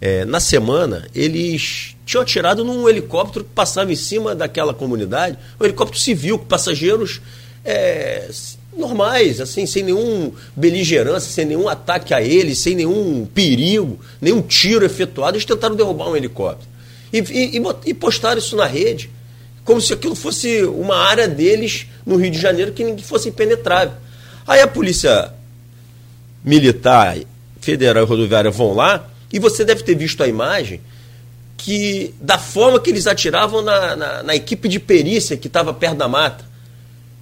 [0.00, 5.64] é, na semana eles tinham atirado num helicóptero que passava em cima daquela comunidade, um
[5.64, 7.20] helicóptero civil, com passageiros
[7.66, 8.28] é,
[8.76, 14.84] normais, assim, sem nenhum beligerância, sem nenhum ataque a eles, sem nenhum perigo, nenhum tiro
[14.84, 15.36] efetuado.
[15.36, 16.68] Eles tentaram derrubar um helicóptero.
[17.12, 19.10] E, e, e postaram isso na rede,
[19.64, 23.94] como se aquilo fosse uma área deles no Rio de Janeiro que fosse impenetrável.
[24.46, 25.32] Aí a polícia
[26.44, 27.16] militar,
[27.60, 30.80] federal e rodoviária vão lá, e você deve ter visto a imagem
[31.56, 35.96] que da forma que eles atiravam na, na, na equipe de perícia que estava perto
[35.96, 36.44] da mata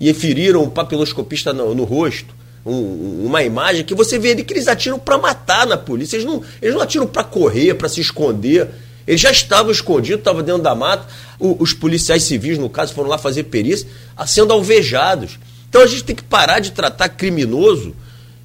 [0.01, 2.35] e feriram o papiloscopista no, no rosto.
[2.67, 6.17] Um, uma imagem que você vê que eles atiram para matar na polícia.
[6.17, 8.71] Eles não, eles não atiram para correr, para se esconder.
[9.07, 11.07] Eles já estavam escondidos, estavam dentro da mata.
[11.39, 13.87] O, os policiais civis, no caso, foram lá fazer perícia,
[14.27, 15.39] sendo alvejados.
[15.69, 17.95] Então a gente tem que parar de tratar criminoso,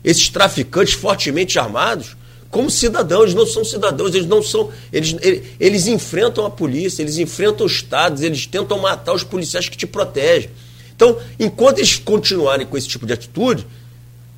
[0.03, 2.17] esses traficantes fortemente armados,
[2.49, 3.23] como cidadãos.
[3.23, 4.69] Eles não são cidadãos, eles não são.
[4.91, 5.15] Eles,
[5.59, 9.87] eles enfrentam a polícia, eles enfrentam os estados, eles tentam matar os policiais que te
[9.87, 10.49] protegem.
[10.99, 13.65] Então, enquanto eles continuarem com esse tipo de atitude,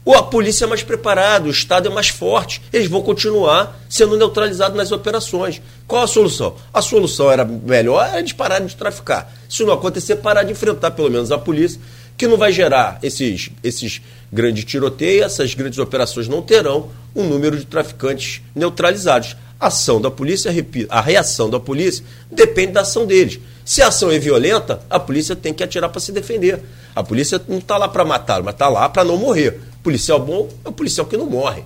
[0.07, 4.77] a polícia é mais preparada, o Estado é mais forte, eles vão continuar sendo neutralizados
[4.77, 5.59] nas operações.
[5.87, 6.53] Qual a solução?
[6.71, 9.33] A solução era melhor era de parar de traficar.
[9.49, 11.81] Se não acontecer, parar de enfrentar pelo menos a polícia,
[12.15, 13.99] que não vai gerar esses, esses
[14.31, 19.35] grandes tiroteios, essas grandes operações não terão um número de traficantes neutralizados.
[19.59, 20.51] A ação da polícia,
[20.89, 23.39] a reação da polícia depende da ação deles.
[23.63, 26.61] Se a ação é violenta, a polícia tem que atirar para se defender.
[26.95, 29.59] A polícia não está lá para matar, mas está lá para não morrer.
[29.83, 31.63] Policial bom é o policial que não morre.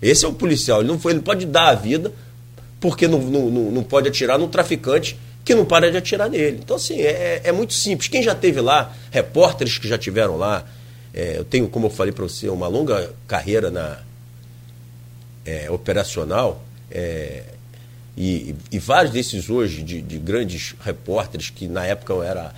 [0.00, 0.80] Esse é o policial.
[0.80, 2.12] Ele não, foi, ele pode dar a vida
[2.80, 6.58] porque não, não, não pode atirar num traficante que não para de atirar nele.
[6.62, 8.08] Então, assim, é, é muito simples.
[8.08, 10.64] Quem já teve lá, repórteres que já tiveram lá,
[11.14, 13.98] é, eu tenho, como eu falei para você, uma longa carreira na
[15.44, 17.44] é, operacional, é,
[18.16, 22.54] e, e, vários desses hoje, de, de, grandes repórteres, que na época era,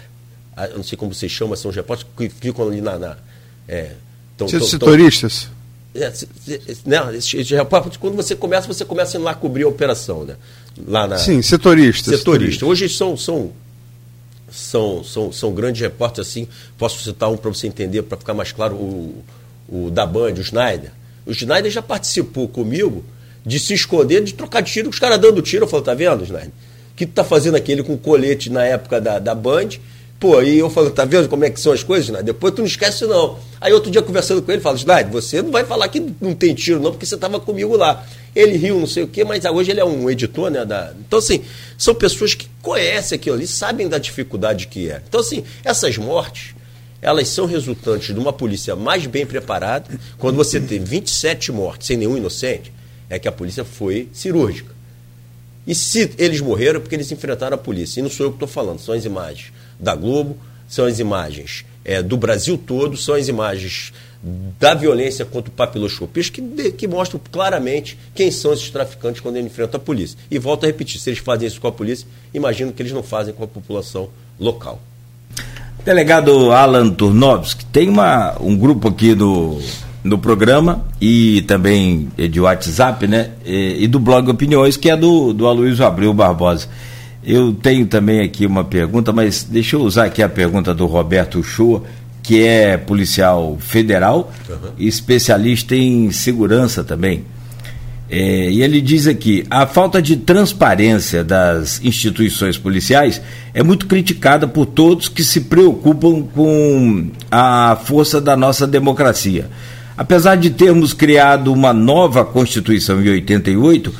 [0.75, 3.17] não sei como você chama, são os repórteres que ficam ali na, na
[3.69, 3.93] é,
[4.37, 5.49] Tão, tão, setoristas?
[5.95, 6.12] É,
[6.85, 6.99] né,
[8.01, 10.37] quando você começa, você começa lá a cobrir a operação, né?
[10.88, 12.19] Lá na, Sim, setoristas.
[12.19, 12.67] Setorista.
[12.67, 13.53] Hoje são, são,
[14.51, 16.49] são, são, são grandes repórteres assim.
[16.77, 19.25] Posso citar um para você entender, para ficar mais claro, o,
[19.69, 20.90] o da Band, o Schneider.
[21.25, 23.05] O Schneider já participou comigo
[23.45, 25.65] de se esconder, de trocar tiro, os caras dando tiro.
[25.65, 26.49] Eu falo, tá vendo, Schneider?
[26.49, 29.71] O que tu tá fazendo aquele com colete na época da, da Band?
[30.19, 32.23] Pô, aí eu falo, tá vendo como é que são as coisas, né?
[32.23, 33.37] Depois tu não esquece, não.
[33.61, 36.55] Aí outro dia conversando com ele, fala, Slide, você não vai falar que não tem
[36.55, 38.07] tiro, não, porque você estava comigo lá.
[38.35, 40.65] Ele riu, não sei o quê, mas hoje ele é um editor, né?
[40.65, 40.95] Da...
[41.07, 41.43] Então, assim,
[41.77, 45.03] são pessoas que conhecem aquilo ali, sabem da dificuldade que é.
[45.07, 46.55] Então, assim, essas mortes,
[47.03, 49.91] elas são resultantes de uma polícia mais bem preparada.
[50.17, 52.73] Quando você tem 27 mortes sem nenhum inocente,
[53.09, 54.75] é que a polícia foi cirúrgica.
[55.67, 58.01] E se eles morreram, é porque eles enfrentaram a polícia.
[58.01, 60.37] E não sou eu que estou falando, são as imagens da Globo,
[60.69, 63.93] são as imagens é, do Brasil todo, são as imagens
[64.59, 69.51] da violência contra o papiloscopia que, que mostram claramente quem são esses traficantes quando eles
[69.51, 70.19] enfrentam a polícia.
[70.31, 73.03] E volto a repetir, se eles fazem isso com a polícia, imagino que eles não
[73.03, 74.09] fazem com a população
[74.40, 74.81] local.
[75.85, 79.61] Delegado Alan Turnovski, tem uma, um grupo aqui do,
[80.05, 83.31] no programa e também de WhatsApp, né?
[83.45, 86.69] E, e, do blog Opiniões, que é do, do Aloysio Abreu Barbosa.
[87.25, 91.43] Eu tenho também aqui uma pergunta, mas deixa eu usar aqui a pergunta do Roberto
[91.43, 91.83] Shoa,
[92.23, 94.57] que é policial federal, uhum.
[94.79, 97.25] especialista em segurança também.
[98.11, 103.23] É, e ele diz aqui: a falta de transparência das instituições policiais
[103.55, 109.49] é muito criticada por todos que se preocupam com a força da nossa democracia.
[109.97, 113.95] Apesar de termos criado uma nova Constituição em 88,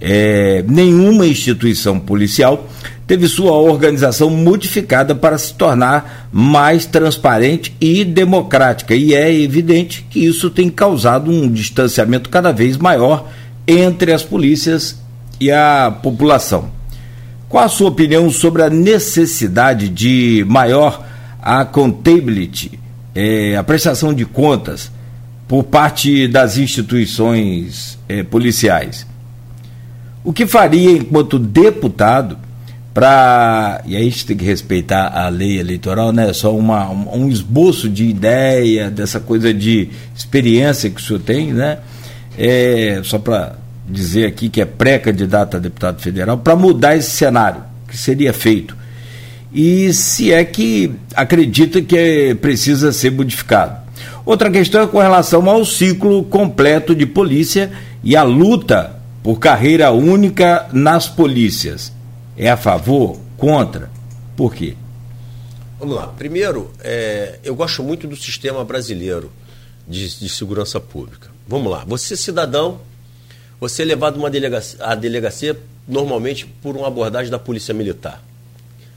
[0.00, 2.68] é, nenhuma instituição policial
[3.06, 8.94] teve sua organização modificada para se tornar mais transparente e democrática.
[8.94, 13.28] E é evidente que isso tem causado um distanciamento cada vez maior
[13.66, 15.00] entre as polícias
[15.40, 16.70] e a população.
[17.48, 21.04] Qual a sua opinião sobre a necessidade de maior
[21.40, 22.78] accountability,
[23.14, 24.90] é, a prestação de contas,
[25.52, 29.06] por parte das instituições é, policiais?
[30.24, 32.38] O que faria enquanto deputado
[32.94, 33.82] para.
[33.84, 36.32] E aí a gente tem que respeitar a lei eleitoral, né?
[36.32, 41.80] Só uma, um esboço de ideia, dessa coisa de experiência que o senhor tem, né?
[42.38, 47.62] É, só para dizer aqui que é pré-candidato a deputado federal, para mudar esse cenário,
[47.86, 48.74] que seria feito.
[49.52, 53.81] E se é que acredita que é, precisa ser modificado.
[54.24, 59.90] Outra questão é com relação ao ciclo completo de polícia e a luta por carreira
[59.90, 61.92] única nas polícias.
[62.36, 63.18] É a favor?
[63.36, 63.90] Contra?
[64.36, 64.76] Por quê?
[65.78, 66.06] Vamos lá.
[66.08, 69.32] Primeiro, é, eu gosto muito do sistema brasileiro
[69.86, 71.30] de, de, segurança pública.
[71.46, 71.84] Vamos lá.
[71.86, 72.80] Você, cidadão,
[73.58, 78.22] você é levado uma delegacia, à delegacia normalmente por uma abordagem da Polícia Militar.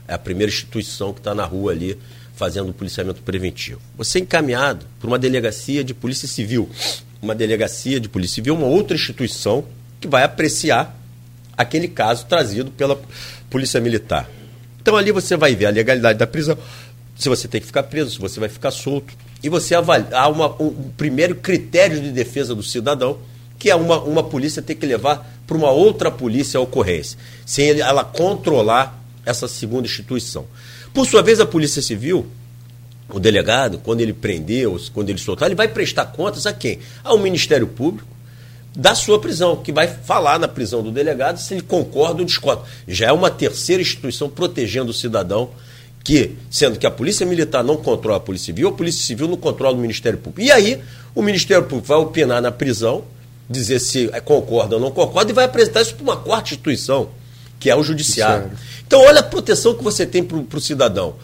[0.06, 1.98] É a primeira instituição que está na rua ali
[2.36, 3.80] fazendo policiamento preventivo.
[3.96, 6.68] Você é encaminhado por uma delegacia de Polícia Civil.
[7.20, 9.64] Uma delegacia de Polícia Civil, uma outra instituição
[9.98, 10.94] que vai apreciar
[11.56, 13.00] aquele caso trazido pela
[13.48, 14.28] Polícia Militar.
[14.80, 16.56] Então ali você vai ver a legalidade da prisão,
[17.16, 19.14] se você tem que ficar preso, se você vai ficar solto.
[19.42, 23.18] E você avaliar uma, um primeiro critério de defesa do cidadão,
[23.58, 27.80] que é uma, uma polícia ter que levar para uma outra polícia a ocorrência, sem
[27.80, 30.44] ela controlar essa segunda instituição.
[30.96, 32.26] Por sua vez, a Polícia Civil,
[33.10, 36.78] o delegado, quando ele prendeu, quando ele soltar, ele vai prestar contas a quem?
[37.04, 38.08] Ao Ministério Público
[38.74, 42.62] da sua prisão, que vai falar na prisão do delegado se ele concorda ou discorda.
[42.88, 45.50] Já é uma terceira instituição protegendo o cidadão
[46.02, 49.36] que, sendo que a Polícia Militar não controla a Polícia Civil, a Polícia Civil não
[49.36, 50.48] controla o Ministério Público.
[50.48, 50.80] E aí,
[51.14, 53.04] o Ministério Público vai opinar na prisão,
[53.50, 57.10] dizer se concorda ou não concorda, e vai apresentar isso para uma quarta instituição,
[57.58, 58.50] que é o Judiciário.
[58.86, 61.16] Então, olha a proteção que você tem para o cidadão.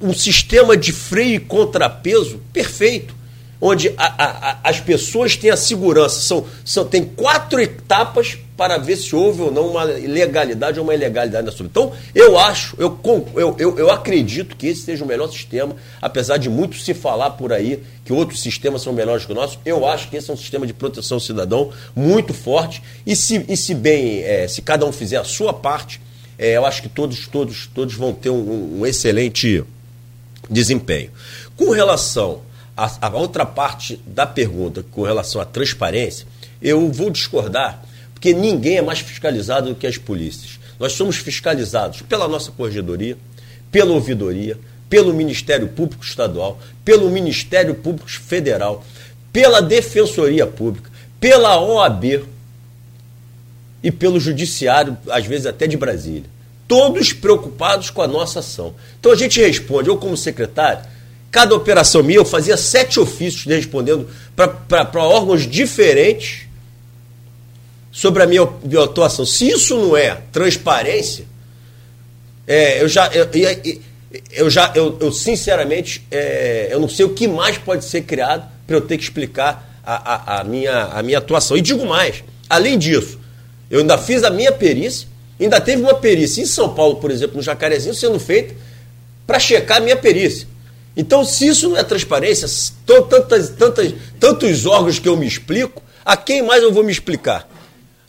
[0.00, 3.14] Um sistema de freio e contrapeso perfeito
[3.60, 6.20] onde a, a, as pessoas têm a segurança.
[6.20, 10.94] São, são, tem quatro etapas para ver se houve ou não uma legalidade ou uma
[10.94, 11.66] ilegalidade na sua.
[11.66, 12.98] Então, eu acho, eu,
[13.34, 17.30] eu, eu, eu acredito que esse seja o melhor sistema, apesar de muito se falar
[17.30, 20.34] por aí que outros sistemas são melhores que o nosso, eu acho que esse é
[20.34, 22.82] um sistema de proteção ao cidadão muito forte.
[23.06, 26.00] E se, e se bem, é, se cada um fizer a sua parte,
[26.38, 29.64] é, eu acho que todos, todos, todos vão ter um, um excelente
[30.50, 31.10] desempenho.
[31.56, 32.40] Com relação
[32.80, 36.26] a, a outra parte da pergunta com relação à transparência,
[36.62, 40.58] eu vou discordar, porque ninguém é mais fiscalizado do que as polícias.
[40.78, 43.18] Nós somos fiscalizados pela nossa corregedoria,
[43.70, 48.82] pela ouvidoria, pelo Ministério Público Estadual, pelo Ministério Público Federal,
[49.30, 50.90] pela Defensoria Pública,
[51.20, 52.24] pela OAB
[53.82, 56.24] e pelo Judiciário, às vezes até de Brasília.
[56.66, 58.74] Todos preocupados com a nossa ação.
[58.98, 60.82] Então a gente responde, eu como secretário,
[61.30, 66.48] Cada operação minha eu fazia sete ofícios respondendo para órgãos diferentes
[67.92, 69.24] sobre a minha, minha, atuação.
[69.24, 71.24] Se isso não é transparência,
[72.46, 73.06] é, eu já.
[73.08, 73.28] Eu,
[74.32, 78.50] eu já, eu, eu sinceramente, é, eu não sei o que mais pode ser criado
[78.66, 81.56] para eu ter que explicar a, a, a, minha, a minha atuação.
[81.56, 83.20] E digo mais, além disso,
[83.70, 85.06] eu ainda fiz a minha perícia,
[85.38, 88.52] ainda teve uma perícia em São Paulo, por exemplo, no Jacarezinho, sendo feita
[89.26, 90.48] para checar a minha perícia.
[90.96, 92.48] Então, se isso não é transparência,
[92.86, 97.48] tantas, tantas, tantos órgãos que eu me explico, a quem mais eu vou me explicar?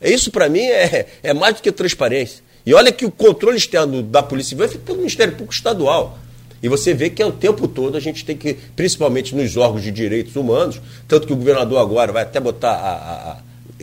[0.02, 2.44] Isso, para mim, é, é mais do que transparência.
[2.66, 6.18] E olha que o controle externo da Polícia Civil é feito pelo Ministério Público Estadual.
[6.62, 9.82] E você vê que é o tempo todo a gente tem que, principalmente nos órgãos
[9.82, 13.38] de direitos humanos, tanto que o governador agora vai até botar a, a, a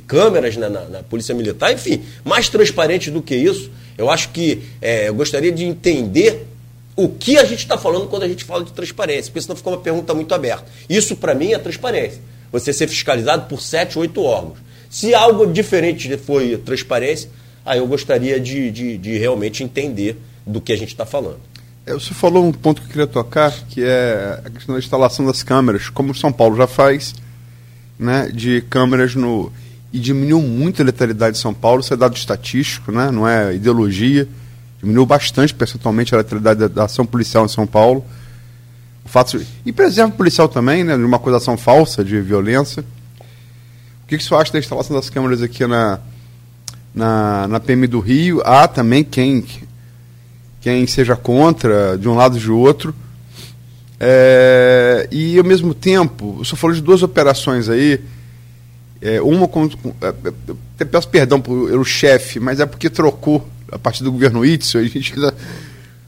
[0.07, 3.71] câmeras na, na, na, Polícia Militar, enfim, mais transparente do que isso.
[3.97, 6.47] Eu acho que é, eu gostaria de entender
[6.99, 9.69] o que a gente está falando quando a gente fala de transparência, porque senão fica
[9.71, 10.65] uma pergunta muito aberta.
[10.89, 12.21] Isso, para mim, é transparência.
[12.51, 14.59] Você ser fiscalizado por sete, oito órgãos.
[14.91, 17.31] Se algo diferente foi transparência,
[17.65, 21.39] aí eu gostaria de, de, de realmente entender do que a gente está falando.
[21.87, 25.25] É, você falou um ponto que eu queria tocar, que é a questão da instalação
[25.25, 27.15] das câmeras, como São Paulo já faz,
[27.97, 29.53] né, de câmeras no.
[29.93, 33.55] E diminuiu muito a letalidade de São Paulo, isso é dado estatístico, né, não é
[33.55, 34.29] ideologia
[34.81, 38.05] Diminuiu bastante percentualmente a letalidade da, da, ação policial em São Paulo.
[39.05, 42.85] O fato, e preserva policial também, né, de uma acusação falsa de violência.
[44.05, 45.99] O que, que você acha da instalação das câmeras aqui na,
[46.95, 48.41] na, na PM do Rio?
[48.45, 49.45] Há também quem,
[50.61, 52.95] quem seja contra, de um lado e de outro.
[54.01, 58.01] É, e ao mesmo tempo, o senhor falou de duas operações aí.
[59.01, 60.15] É, uma com, com, é,
[60.81, 64.85] é peço perdão pelo chefe, mas é porque trocou a partir do governo Itzel, a
[64.85, 65.15] gente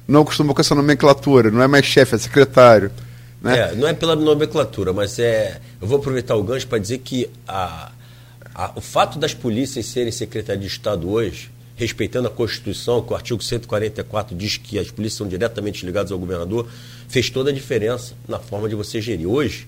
[0.07, 2.91] não acostumou com essa nomenclatura, não é mais chefe, é secretário.
[3.41, 3.59] Né?
[3.59, 5.61] É, não é pela nomenclatura, mas é.
[5.81, 7.93] Eu vou aproveitar o gancho para dizer que a,
[8.55, 13.17] a, o fato das polícias serem secretário de Estado hoje, respeitando a Constituição, que o
[13.17, 16.69] artigo 144 diz que as polícias são diretamente ligadas ao governador,
[17.09, 19.27] fez toda a diferença na forma de você gerir.
[19.27, 19.67] Hoje,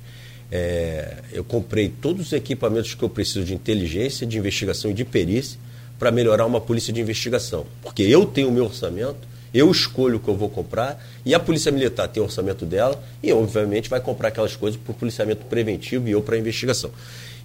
[0.51, 5.05] é, eu comprei todos os equipamentos que eu preciso de inteligência, de investigação e de
[5.05, 5.59] perícia
[6.03, 7.65] para melhorar uma polícia de investigação.
[7.81, 9.21] Porque eu tenho o meu orçamento,
[9.55, 13.01] eu escolho o que eu vou comprar e a Polícia Militar tem o orçamento dela
[13.23, 16.91] e, obviamente, vai comprar aquelas coisas por policiamento preventivo e eu para investigação.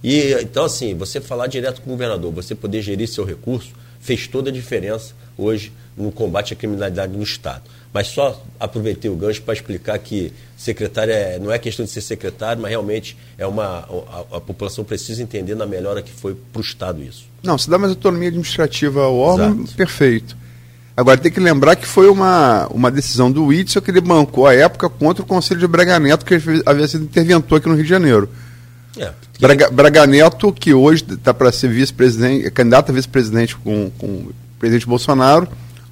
[0.02, 4.26] E então, assim, você falar direto com o governador, você poder gerir seu recurso, fez
[4.26, 7.62] toda a diferença hoje no combate à criminalidade no Estado.
[7.92, 12.00] Mas só aproveitei o gancho para explicar que secretário é, não é questão de ser
[12.00, 13.88] secretário, mas realmente é uma
[14.30, 17.26] a, a população precisa entender na melhora que foi para o Estado isso.
[17.42, 19.76] Não, se dá mais autonomia administrativa ao órgão, Exato.
[19.76, 20.36] perfeito.
[20.96, 24.54] Agora tem que lembrar que foi uma, uma decisão do Whitson que ele bancou à
[24.54, 26.34] época contra o Conselho de Braga Neto, que
[26.66, 28.28] havia sido interventor aqui no Rio de Janeiro.
[28.96, 33.90] É, Braga, Braga, Neto, que hoje está para ser vice-presidente, é candidato a vice-presidente com,
[33.96, 35.46] com o presidente Bolsonaro,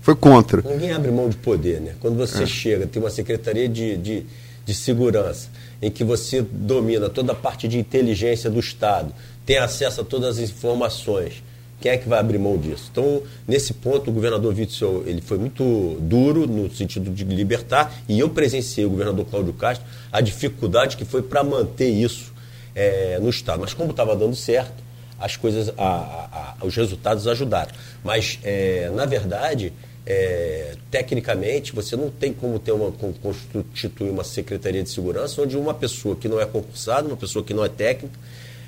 [0.06, 0.62] foi contra.
[0.62, 1.96] Ninguém abre mão de poder, né?
[1.98, 2.46] Quando você é.
[2.46, 4.24] chega, tem uma secretaria de, de,
[4.64, 5.48] de segurança,
[5.82, 9.12] em que você domina toda a parte de inteligência do Estado,
[9.44, 11.42] tem acesso a todas as informações.
[11.80, 12.88] Quem é que vai abrir mão disso?
[12.92, 18.20] Então, nesse ponto, o governador Witzel ele foi muito duro no sentido de libertar, e
[18.20, 22.32] eu presenciei o governador Cláudio Castro a dificuldade que foi para manter isso
[22.76, 23.58] é, no Estado.
[23.58, 24.86] Mas como estava dando certo,
[25.18, 27.72] as coisas, a, a, os resultados ajudaram.
[28.04, 29.72] Mas, é, na verdade,
[30.06, 35.74] é, tecnicamente, você não tem como ter uma, constituir uma secretaria de segurança onde uma
[35.74, 38.16] pessoa que não é concursada, uma pessoa que não é técnica,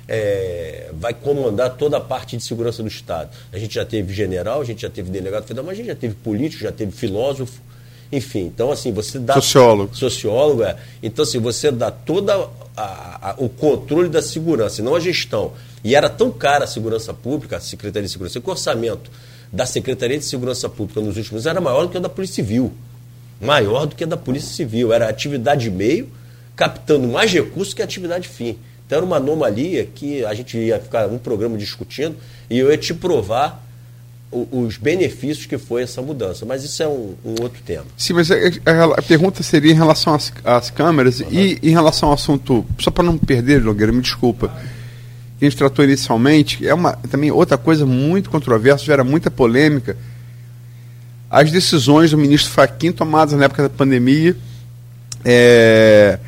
[0.05, 3.29] é, vai comandar toda a parte de segurança do Estado.
[3.53, 5.95] A gente já teve general, a gente já teve delegado federal, mas a gente já
[5.95, 7.61] teve político, já teve filósofo,
[8.11, 8.45] enfim.
[8.45, 9.35] Então, assim, você dá.
[9.35, 9.95] Sociólogo.
[9.95, 10.75] Sociólogo, é.
[11.01, 12.49] Então, assim, você dá todo
[13.37, 15.53] o controle da segurança, não a gestão.
[15.83, 19.09] E era tão cara a segurança pública, a Secretaria de Segurança, que o orçamento
[19.51, 22.35] da Secretaria de Segurança Pública nos últimos anos era maior do que o da Polícia
[22.35, 22.71] Civil.
[23.41, 24.93] Maior do que a da Polícia Civil.
[24.93, 26.09] Era atividade meio,
[26.55, 28.57] captando mais recursos que a atividade fim.
[28.85, 32.15] Então era uma anomalia que a gente ia ficar um programa discutindo
[32.49, 33.65] e eu ia te provar
[34.31, 36.45] os benefícios que foi essa mudança.
[36.45, 37.85] Mas isso é um, um outro tema.
[37.97, 41.27] Sim, mas a, a, a, pergunta seria em relação às, às câmeras uhum.
[41.31, 44.51] e em relação ao assunto, só para não perder, Nogueira, me desculpa,
[45.39, 49.95] que a gente tratou inicialmente, é uma, também outra coisa muito controversa, gera muita polêmica.
[51.31, 54.35] As decisões do ministro Faquim tomadas na época da pandemia,
[55.23, 56.19] é,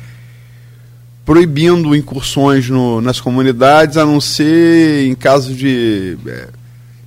[1.26, 6.16] proibindo incursões no, nas comunidades, a não ser em caso de.
[6.26, 6.48] É,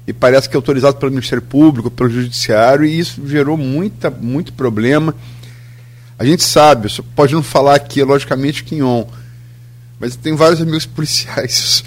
[0.08, 4.54] e parece que é autorizado pelo Ministério Público, pelo Judiciário, e isso gerou muita, muito
[4.54, 5.16] problema.
[6.20, 8.84] A gente sabe, pode não falar aqui, logicamente, que em
[10.00, 11.84] mas tem vários amigos policiais.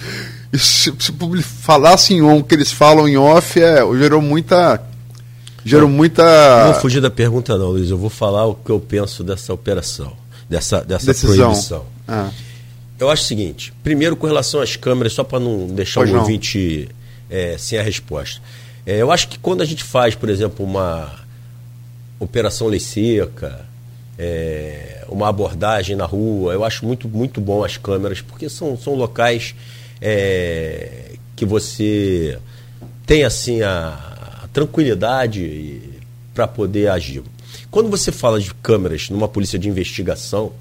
[0.52, 4.82] Isso, se, se falasse em on que eles falam em off, é, gerou muita.
[5.64, 6.22] Gerou muita.
[6.64, 7.90] Não vou fugir da pergunta, não, Luiz.
[7.90, 10.12] Eu vou falar o que eu penso dessa operação,
[10.48, 11.50] dessa, dessa Decisão.
[11.50, 11.84] proibição.
[12.06, 12.30] Ah.
[12.98, 16.14] Eu acho o seguinte: primeiro, com relação às câmeras, só para não deixar pois o
[16.14, 16.20] não.
[16.20, 16.88] ouvinte
[17.28, 18.40] é, sem a resposta.
[18.86, 21.12] É, eu acho que quando a gente faz, por exemplo, uma
[22.18, 23.66] operação lei seca,
[24.18, 28.94] é, uma abordagem na rua, eu acho muito, muito bom as câmeras, porque são, são
[28.94, 29.54] locais
[30.00, 32.38] é, que você
[33.06, 35.80] tem assim a, a tranquilidade
[36.34, 37.22] para poder agir.
[37.70, 40.52] Quando você fala de câmeras numa polícia de investigação,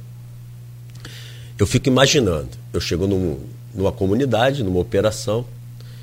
[1.59, 3.39] eu fico imaginando, eu chego num,
[3.73, 5.45] numa comunidade, numa operação,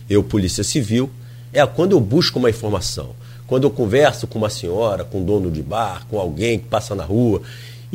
[0.09, 1.11] eu, Polícia Civil,
[1.53, 3.15] é quando eu busco uma informação,
[3.47, 6.95] quando eu converso com uma senhora, com um dono de bar, com alguém que passa
[6.95, 7.43] na rua,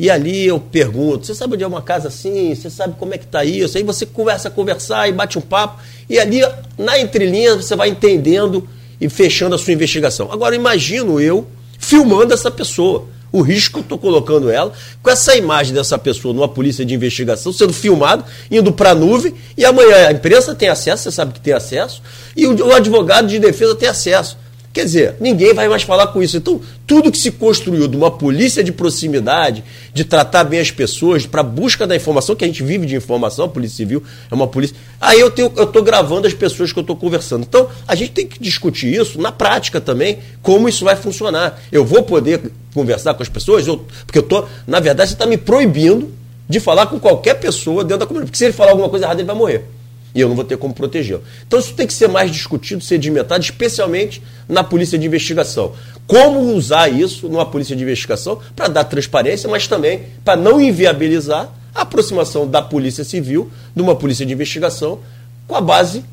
[0.00, 2.54] e ali eu pergunto, você sabe onde é uma casa assim?
[2.54, 3.76] Você sabe como é que está isso?
[3.76, 5.78] Aí você conversa, conversar e bate um papo,
[6.08, 6.40] e ali
[6.78, 8.66] na entrelinha você vai entendendo
[8.98, 10.32] e fechando a sua investigação.
[10.32, 11.46] Agora imagino eu
[11.78, 14.72] filmando essa pessoa o risco que eu estou colocando ela,
[15.02, 19.34] com essa imagem dessa pessoa numa polícia de investigação, sendo filmado, indo para a nuvem,
[19.54, 22.00] e amanhã a imprensa tem acesso, você sabe que tem acesso,
[22.34, 24.38] e o, advogado de defesa tem acesso.
[24.72, 26.36] Quer dizer, ninguém vai mais falar com isso.
[26.36, 31.26] Então, tudo que se construiu de uma polícia de proximidade, de tratar bem as pessoas,
[31.26, 34.00] para busca da informação, que a gente vive de informação, a Polícia Civil
[34.30, 34.76] é uma polícia.
[35.00, 37.42] Aí eu estou gravando as pessoas que eu estou conversando.
[37.42, 41.60] Então, a gente tem que discutir isso na prática também, como isso vai funcionar.
[41.72, 42.40] Eu vou poder
[42.72, 46.12] conversar com as pessoas, eu, porque eu estou, na verdade, você está me proibindo
[46.48, 48.30] de falar com qualquer pessoa dentro da comunidade.
[48.30, 49.79] Porque se ele falar alguma coisa errada, ele vai morrer
[50.14, 51.22] e eu não vou ter como protegê-lo.
[51.46, 55.72] Então isso tem que ser mais discutido, sedimentado, especialmente na polícia de investigação.
[56.06, 61.48] Como usar isso numa polícia de investigação para dar transparência, mas também para não inviabilizar
[61.74, 64.98] a aproximação da polícia civil de uma polícia de investigação
[65.46, 66.04] com a base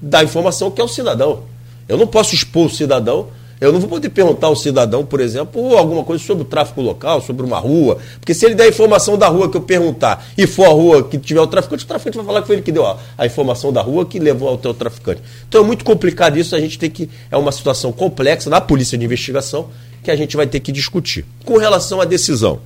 [0.00, 1.44] da informação que é o cidadão.
[1.88, 3.28] Eu não posso expor o cidadão
[3.60, 7.22] eu não vou poder perguntar ao cidadão, por exemplo, alguma coisa sobre o tráfico local,
[7.22, 10.46] sobre uma rua, porque se ele der a informação da rua que eu perguntar e
[10.46, 12.72] for a rua que tiver o traficante, o traficante vai falar que foi ele que
[12.72, 15.22] deu a, a informação da rua que levou ao teu traficante.
[15.48, 17.08] Então é muito complicado isso, a gente tem que.
[17.30, 19.68] É uma situação complexa na polícia de investigação
[20.02, 21.24] que a gente vai ter que discutir.
[21.44, 22.60] Com relação à decisão,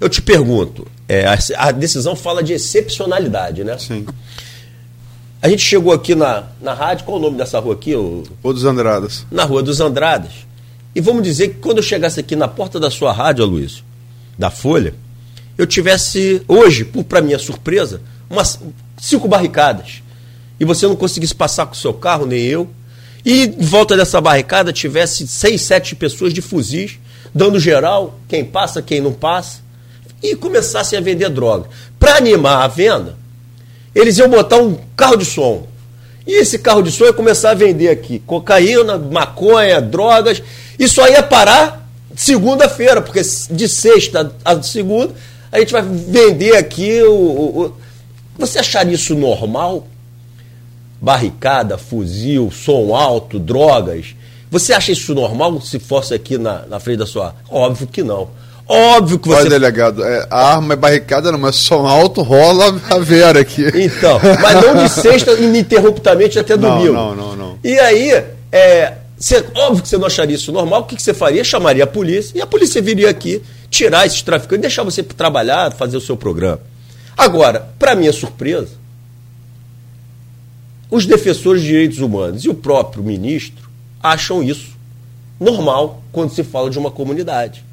[0.00, 3.78] eu te pergunto, é, a, a decisão fala de excepcionalidade, né?
[3.78, 4.06] Sim.
[5.44, 7.94] A gente chegou aqui na, na rádio, qual o nome dessa rua aqui?
[7.94, 8.22] O...
[8.42, 9.26] Rua dos Andradas.
[9.30, 10.32] Na Rua dos Andradas.
[10.94, 13.84] E vamos dizer que quando eu chegasse aqui na porta da sua rádio, Luiz,
[14.38, 14.94] da Folha,
[15.58, 18.58] eu tivesse hoje, para minha surpresa, umas
[18.96, 20.02] cinco barricadas.
[20.58, 22.66] E você não conseguisse passar com o seu carro, nem eu.
[23.22, 26.98] E em volta dessa barricada tivesse seis, sete pessoas de fuzis,
[27.34, 29.60] dando geral, quem passa, quem não passa,
[30.22, 31.68] e começassem a vender droga.
[32.00, 33.22] Para animar a venda,
[33.94, 35.66] eles iam botar um carro de som.
[36.26, 40.42] E esse carro de som ia começar a vender aqui cocaína, maconha, drogas.
[40.78, 43.20] E só ia parar segunda-feira, porque
[43.50, 45.14] de sexta a segunda
[45.52, 47.72] a gente vai vender aqui o, o, o.
[48.36, 49.86] Você acharia isso normal?
[51.00, 54.16] Barricada, fuzil, som alto, drogas.
[54.50, 57.36] Você acha isso normal se fosse aqui na, na frente da sua.
[57.48, 58.30] Óbvio que não.
[58.66, 59.40] Óbvio que você.
[59.40, 63.64] Olha, delegado, é, a arma é barricada, não, mas som alto rola a vera aqui.
[63.74, 66.92] Então, mas não de sexta ininterruptamente até domingo.
[66.92, 67.36] Não, não, não.
[67.36, 67.58] não.
[67.62, 71.14] E aí, é, você, óbvio que você não acharia isso normal, o que, que você
[71.14, 71.44] faria?
[71.44, 75.96] Chamaria a polícia e a polícia viria aqui tirar esses traficantes, deixar você trabalhar, fazer
[75.96, 76.60] o seu programa.
[77.16, 78.72] Agora, para minha surpresa,
[80.90, 83.68] os defensores de direitos humanos e o próprio ministro
[84.02, 84.74] acham isso
[85.40, 87.64] normal quando se fala de uma comunidade.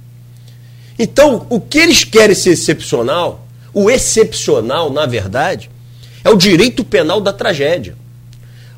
[0.98, 5.70] Então, o que eles querem ser excepcional, o excepcional, na verdade,
[6.24, 7.96] é o direito penal da tragédia.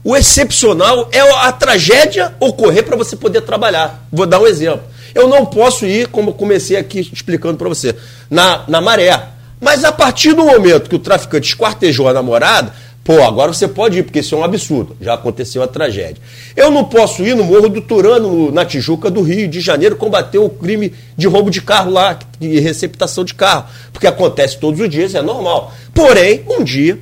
[0.04, 4.06] O excepcional é a tragédia ocorrer para você poder trabalhar.
[4.12, 4.84] Vou dar um exemplo.
[5.16, 7.96] Eu não posso ir, como comecei aqui explicando para você,
[8.30, 9.30] na, na maré.
[9.62, 12.74] Mas a partir do momento que o traficante esquartejou a namorada,
[13.04, 14.96] Pô, agora você pode ir, porque isso é um absurdo.
[15.02, 16.22] Já aconteceu a tragédia.
[16.56, 20.38] Eu não posso ir no Morro do Turano, na Tijuca do Rio de Janeiro, combater
[20.38, 23.66] o crime de roubo de carro lá, de receptação de carro.
[23.92, 25.74] Porque acontece todos os dias, é normal.
[25.94, 26.98] Porém, um dia,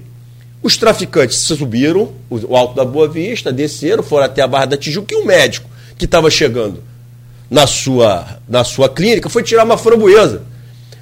[0.64, 5.14] os traficantes subiram o Alto da Boa Vista, desceram, foram até a Barra da Tijuca
[5.14, 6.82] e o médico que estava chegando
[7.48, 10.42] na sua, na sua clínica foi tirar uma framboesa.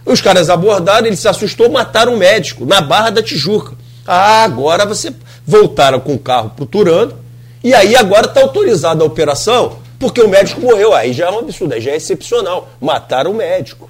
[0.06, 3.79] Os caras abordaram, ele se assustou, mataram o médico na Barra da Tijuca.
[4.12, 5.14] Ah, agora você
[5.45, 7.14] voltaram com o carro para o Turano,
[7.64, 10.95] e aí agora está autorizada a operação, porque o médico morreu.
[10.95, 12.70] Aí já é um absurdo, aí já é excepcional.
[12.82, 13.88] Mataram o médico.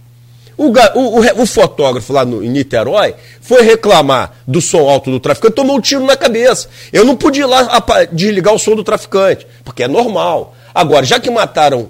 [0.58, 5.54] O, o, o, fotógrafo lá no, em Niterói foi reclamar do som alto do traficante,
[5.54, 6.68] tomou um tiro na cabeça.
[6.92, 10.54] Eu não podia ir lá desligar o som do traficante, porque é normal.
[10.76, 11.88] Agora, já que mataram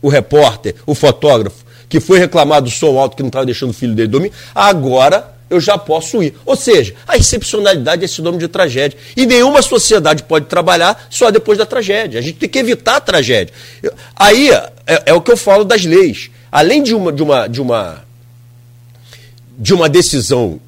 [0.00, 3.74] o repórter, o fotógrafo, que foi reclamar do som alto que não estava deixando o
[3.74, 6.34] filho dele dormir, agora eu já posso ir.
[6.44, 8.98] Ou seja, a excepcionalidade é nome de tragédia.
[9.16, 12.18] E nenhuma sociedade pode trabalhar só depois da tragédia.
[12.18, 13.54] A gente tem que evitar a tragédia.
[14.14, 16.30] Aí é, é o que eu falo das leis.
[16.50, 18.04] Além de uma, de uma, de uma,
[19.58, 20.60] de uma decisão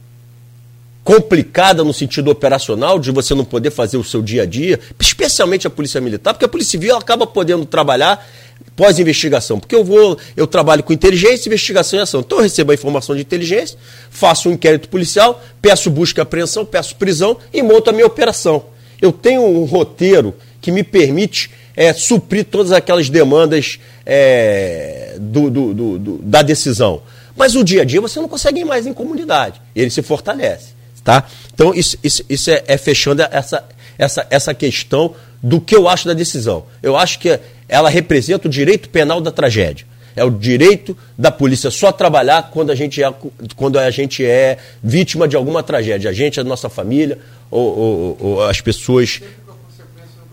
[1.09, 5.67] complicada no sentido operacional, de você não poder fazer o seu dia a dia, especialmente
[5.67, 8.29] a Polícia Militar, porque a Polícia Civil acaba podendo trabalhar
[8.77, 12.21] pós-investigação, porque eu vou, eu trabalho com inteligência, investigação e ação.
[12.21, 13.79] Então eu recebo a informação de inteligência,
[14.11, 18.67] faço um inquérito policial, peço busca e apreensão, peço prisão e monto a minha operação.
[19.01, 25.73] Eu tenho um roteiro que me permite é, suprir todas aquelas demandas é, do, do,
[25.73, 27.01] do, da decisão.
[27.35, 29.59] Mas o dia a dia você não consegue ir mais em comunidade.
[29.75, 30.77] Ele se fortalece.
[31.05, 31.25] Tá?
[31.53, 33.65] Então, isso, isso, isso é, é fechando essa,
[33.99, 36.65] essa, essa questão do que eu acho da decisão.
[36.83, 37.39] Eu acho que
[37.69, 39.87] ela representa o direito penal da tragédia.
[40.17, 43.15] É o direito da polícia só trabalhar quando a gente é,
[43.55, 46.11] quando a gente é vítima de alguma tragédia.
[46.11, 47.19] A gente, a nossa família,
[47.51, 49.21] ou, ou, ou as pessoas.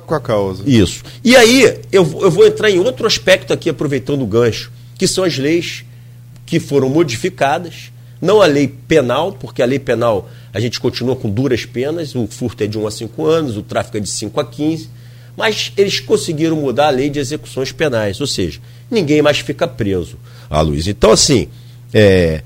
[0.07, 0.63] Com a causa.
[0.65, 1.03] Isso.
[1.23, 5.23] E aí, eu, eu vou entrar em outro aspecto aqui, aproveitando o gancho, que são
[5.23, 5.85] as leis
[6.45, 7.91] que foram modificadas.
[8.19, 12.25] Não a lei penal, porque a lei penal a gente continua com duras penas, o
[12.25, 14.89] furto é de 1 a 5 anos, o tráfico é de 5 a 15
[15.37, 20.17] mas eles conseguiram mudar a lei de execuções penais, ou seja, ninguém mais fica preso,
[20.49, 20.87] ah, Luiz.
[20.87, 21.49] Então, assim,
[21.93, 22.41] é,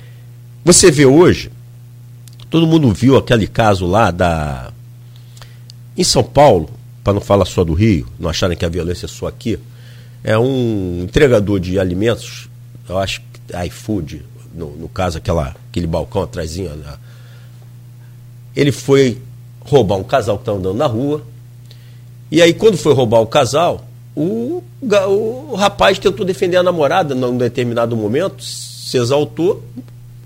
[0.66, 1.52] você vê hoje,
[2.50, 4.72] todo mundo viu aquele caso lá da.
[5.96, 6.70] Em São Paulo,
[7.04, 9.60] para não falar só do Rio, não acharem que a violência é só aqui,
[10.24, 12.50] é um entregador de alimentos,
[12.88, 16.70] eu acho que iFood, no, no caso, aquela, aquele balcão atrasinho.
[16.70, 16.98] Né?
[18.60, 19.18] Ele foi
[19.62, 21.24] roubar um casal que estava andando na rua,
[22.32, 23.86] e aí, quando foi roubar o casal,
[24.16, 29.64] o, o rapaz tentou defender a namorada num determinado momento, se exaltou,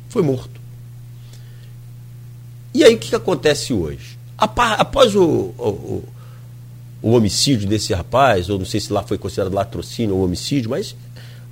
[0.09, 0.59] foi morto.
[2.73, 4.17] E aí, o que, que acontece hoje?
[4.37, 6.03] Após o, o,
[7.01, 10.95] o, homicídio desse rapaz, ou não sei se lá foi considerado latrocínio ou homicídio, mas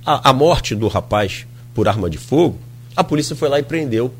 [0.04, 2.58] a, a morte do rapaz por arma de fogo,
[2.94, 4.12] a polícia foi lá e prendeu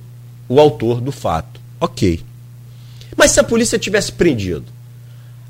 [0.49, 1.61] o autor do fato.
[1.79, 2.23] Ok.
[3.17, 4.65] Mas se a polícia tivesse prendido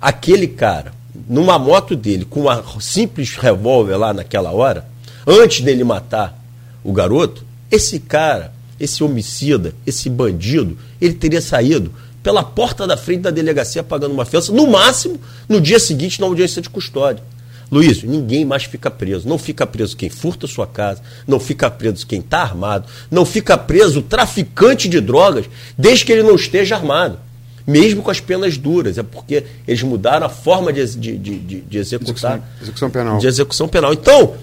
[0.00, 0.92] aquele cara,
[1.28, 4.86] numa moto dele, com uma simples revólver lá naquela hora,
[5.26, 6.38] antes dele matar
[6.82, 11.92] o garoto, esse cara, esse homicida, esse bandido, ele teria saído
[12.22, 16.26] pela porta da frente da delegacia pagando uma fiança, no máximo, no dia seguinte, na
[16.26, 17.22] audiência de custódia.
[17.70, 19.26] Luiz, ninguém mais fica preso.
[19.26, 23.56] Não fica preso quem furta sua casa, não fica preso quem está armado, não fica
[23.56, 25.46] preso o traficante de drogas,
[25.76, 27.18] desde que ele não esteja armado.
[27.66, 28.98] Mesmo com as penas duras.
[28.98, 32.36] É porque eles mudaram a forma de, de, de, de executar.
[32.36, 33.18] Execução, execução penal.
[33.18, 33.92] De execução penal.
[33.92, 34.34] Então,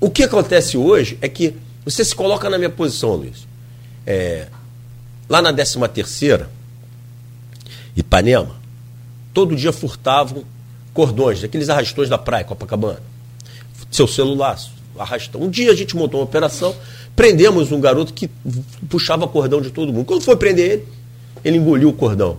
[0.00, 1.54] o que acontece hoje é que
[1.84, 3.46] você se coloca na minha posição, Luiz.
[4.06, 4.48] É,
[5.28, 6.50] lá na 13 terceira,
[7.96, 8.56] Ipanema,
[9.32, 10.44] todo dia furtavam
[10.92, 13.00] cordões, aqueles arrastões da praia, Copacabana.
[13.90, 14.58] Seu celular,
[14.98, 15.42] arrastão.
[15.42, 16.74] Um dia a gente montou uma operação,
[17.14, 18.28] prendemos um garoto que
[18.88, 20.04] puxava cordão de todo mundo.
[20.04, 20.88] Quando foi prender ele,
[21.44, 22.38] ele engoliu o cordão.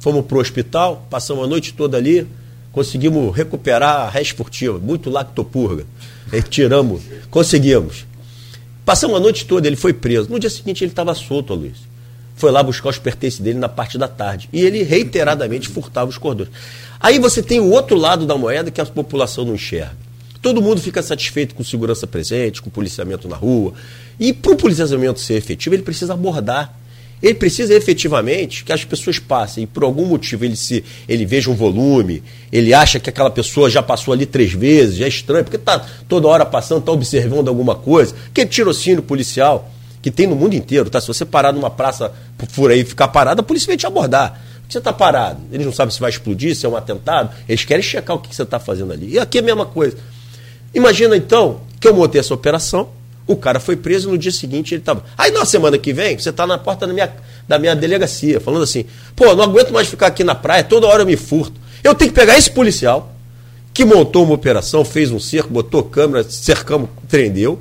[0.00, 2.26] Fomos para o hospital, passamos a noite toda ali,
[2.72, 5.84] conseguimos recuperar a res furtiva, muito lactopurga.
[6.30, 8.06] Retiramos, conseguimos.
[8.84, 10.30] Passamos a noite toda, ele foi preso.
[10.30, 11.76] No dia seguinte ele estava solto, Luiz.
[12.36, 14.48] Foi lá buscar os pertences dele na parte da tarde.
[14.52, 16.48] E ele reiteradamente furtava os cordões.
[17.00, 19.96] Aí você tem o outro lado da moeda que a população não enxerga.
[20.40, 23.74] Todo mundo fica satisfeito com segurança presente, com policiamento na rua.
[24.20, 26.77] E para o policiamento ser efetivo, ele precisa abordar
[27.22, 31.50] ele precisa efetivamente que as pessoas passem e por algum motivo ele se ele veja
[31.50, 35.44] um volume, ele acha que aquela pessoa já passou ali três vezes, já é estranho,
[35.44, 38.14] porque está toda hora passando, está observando alguma coisa.
[38.32, 41.00] Que tirocínio policial que tem no mundo inteiro, tá?
[41.00, 42.12] Se você parar numa praça
[42.54, 44.40] por aí e ficar parado, a polícia vai te abordar.
[44.68, 47.82] Você está parado, eles não sabem se vai explodir, se é um atentado, eles querem
[47.82, 49.14] checar o que você está fazendo ali.
[49.14, 49.96] E aqui é a mesma coisa.
[50.74, 52.90] Imagina então que eu montei essa operação,
[53.28, 55.04] o cara foi preso no dia seguinte ele estava.
[55.16, 57.12] Aí na semana que vem, você está na porta da minha,
[57.46, 61.02] da minha delegacia, falando assim: pô, não aguento mais ficar aqui na praia, toda hora
[61.02, 61.60] eu me furto.
[61.84, 63.12] Eu tenho que pegar esse policial
[63.72, 67.60] que montou uma operação, fez um cerco, botou câmera, cercamos, prendeu.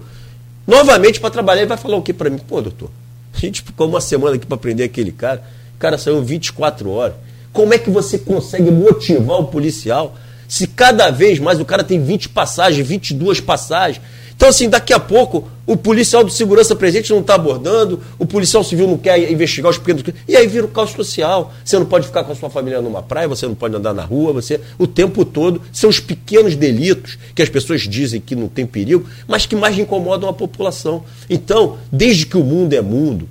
[0.66, 2.40] Novamente para trabalhar, ele vai falar o que para mim?
[2.40, 2.90] Pô, doutor,
[3.34, 5.44] a gente ficou uma semana aqui para prender aquele cara,
[5.76, 7.16] o cara saiu 24 horas.
[7.52, 10.16] Como é que você consegue motivar o policial
[10.48, 14.02] se cada vez mais o cara tem 20 passagens, 22 passagens?
[14.38, 18.64] Então, assim, daqui a pouco, o policial de segurança presente não está abordando, o policial
[18.64, 20.04] civil não quer investigar os pequenos.
[20.28, 21.52] E aí vira o caos social.
[21.66, 24.06] Você não pode ficar com a sua família numa praia, você não pode andar na
[24.06, 24.62] rua, você.
[24.78, 29.08] O tempo todo são os pequenos delitos que as pessoas dizem que não tem perigo,
[29.28, 31.04] mas que mais incomodam a população.
[31.28, 33.28] Então, desde que o mundo é mundo,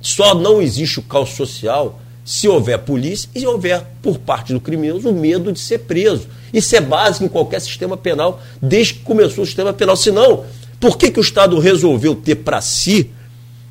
[0.00, 5.08] só não existe o caos social se houver polícia e houver, por parte do criminoso,
[5.08, 6.28] o medo de ser preso.
[6.52, 9.96] Isso é básico em qualquer sistema penal, desde que começou o sistema penal.
[9.96, 10.44] Senão,
[10.78, 13.10] por que, que o Estado resolveu ter para si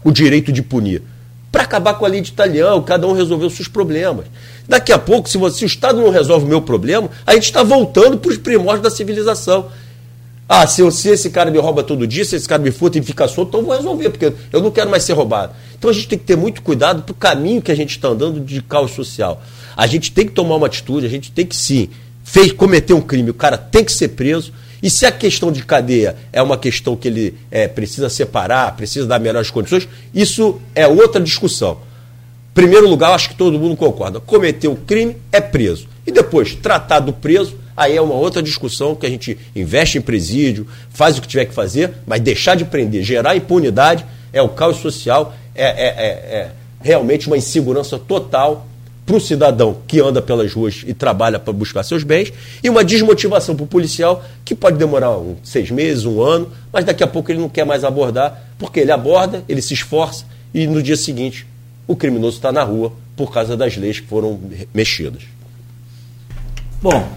[0.04, 1.02] o direito de punir?
[1.52, 4.26] Para acabar com a lei de italiano, cada um resolveu seus problemas.
[4.68, 7.44] Daqui a pouco, se, você, se o Estado não resolve o meu problema, a gente
[7.44, 9.68] está voltando para os primórdios da civilização.
[10.54, 13.02] Ah, se, se, esse cara me rouba todo dia, se esse cara me furta e
[13.02, 15.54] fica solto, então eu vou resolver, porque eu não quero mais ser roubado.
[15.78, 18.10] Então a gente tem que ter muito cuidado para o caminho que a gente está
[18.10, 19.42] andando de caos social.
[19.78, 21.90] A gente tem que tomar uma atitude, a gente tem que sim
[22.24, 24.54] fez, cometeu um crime, o cara tem que ser preso.
[24.82, 29.06] E se a questão de cadeia é uma questão que ele é, precisa separar, precisa
[29.06, 31.78] dar melhores condições, isso é outra discussão.
[32.54, 34.20] Primeiro lugar, acho que todo mundo concorda.
[34.20, 35.88] Cometeu crime, é preso.
[36.06, 40.68] E depois, tratado preso, aí é uma outra discussão que a gente investe em presídio,
[40.90, 44.78] faz o que tiver que fazer, mas deixar de prender, gerar impunidade, é o caos
[44.78, 46.52] social, é, é, é, é
[46.82, 48.68] realmente uma insegurança total
[49.06, 52.32] para o cidadão que anda pelas ruas e trabalha para buscar seus bens,
[52.64, 56.86] e uma desmotivação para o policial que pode demorar um, seis meses, um ano, mas
[56.86, 60.68] daqui a pouco ele não quer mais abordar, porque ele aborda, ele se esforça e
[60.68, 61.48] no dia seguinte
[61.88, 64.40] o criminoso está na rua por causa das leis que foram
[64.74, 65.24] mexidas.
[66.82, 67.08] Bom,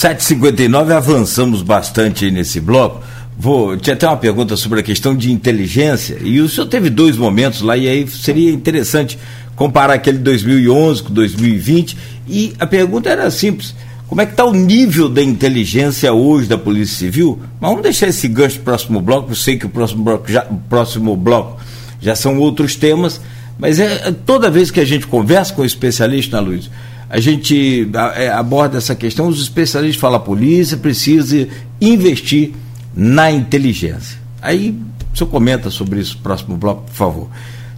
[0.00, 3.02] 7h59 avançamos bastante nesse bloco.
[3.38, 7.18] Vou, tinha até uma pergunta sobre a questão de inteligência, e o senhor teve dois
[7.18, 9.18] momentos lá, e aí seria interessante
[9.54, 11.98] comparar aquele 2011 com 2020.
[12.26, 13.74] E a pergunta era simples:
[14.08, 17.38] como é que está o nível da inteligência hoje da Polícia Civil?
[17.60, 19.32] Mas vamos deixar esse gancho para o próximo bloco.
[19.32, 21.60] Eu sei que o próximo bloco já, o próximo bloco
[22.00, 23.20] já são outros temas,
[23.58, 26.70] mas é, toda vez que a gente conversa com especialista, né, Luiz,
[27.10, 29.26] a gente é, aborda essa questão.
[29.26, 31.48] Os especialistas falam: a polícia precisa
[31.80, 32.52] investir
[32.94, 34.16] na inteligência.
[34.40, 34.78] Aí
[35.12, 37.28] o senhor comenta sobre isso no próximo bloco, por favor.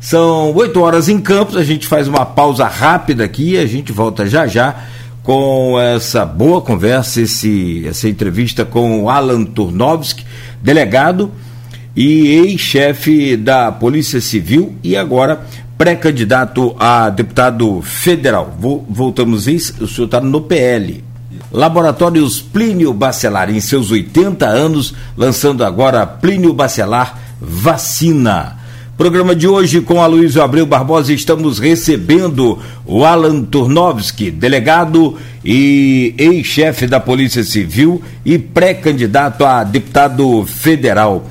[0.01, 3.91] São oito horas em Campos, a gente faz uma pausa rápida aqui e a gente
[3.91, 4.85] volta já já
[5.23, 10.27] com essa boa conversa, esse, essa entrevista com Alan Turnovski,
[10.61, 11.31] delegado
[11.95, 15.47] e ex-chefe da Polícia Civil e agora
[15.83, 18.57] pré-candidato a deputado federal.
[18.89, 21.03] Voltamos isso, o senhor está no PL.
[21.51, 28.59] Laboratórios Plínio Bacelar, em seus 80 anos, lançando agora Plínio Bacelar Vacina.
[28.97, 36.15] Programa de hoje com a Luiz Abreu Barbosa estamos recebendo o Alan Turnovski, delegado e
[36.17, 41.27] ex-chefe da Polícia Civil e pré-candidato a deputado federal.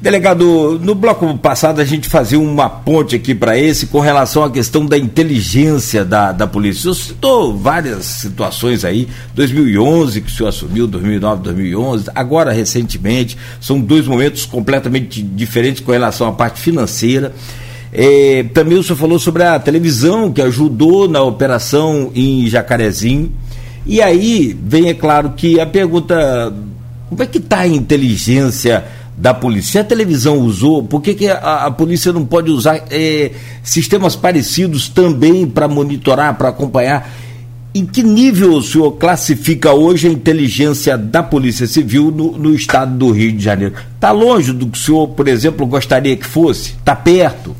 [0.00, 4.50] Delegado, no bloco passado a gente fazia uma ponte aqui para esse com relação à
[4.50, 6.90] questão da inteligência da, da polícia.
[6.90, 13.36] O senhor citou várias situações aí, 2011 que o senhor assumiu, 2009, 2011, agora recentemente,
[13.60, 17.34] são dois momentos completamente diferentes com relação à parte financeira.
[17.92, 23.30] É, também o senhor falou sobre a televisão que ajudou na operação em Jacarezinho.
[23.84, 26.54] E aí vem, é claro, que a pergunta:
[27.10, 28.84] como é que está a inteligência?
[29.20, 29.72] Da polícia.
[29.72, 34.16] Se a televisão usou, por que, que a, a polícia não pode usar é, sistemas
[34.16, 37.12] parecidos também para monitorar, para acompanhar?
[37.74, 42.96] Em que nível o senhor classifica hoje a inteligência da Polícia Civil no, no estado
[42.96, 43.74] do Rio de Janeiro?
[43.94, 46.70] Está longe do que o senhor, por exemplo, gostaria que fosse?
[46.70, 47.54] Está perto?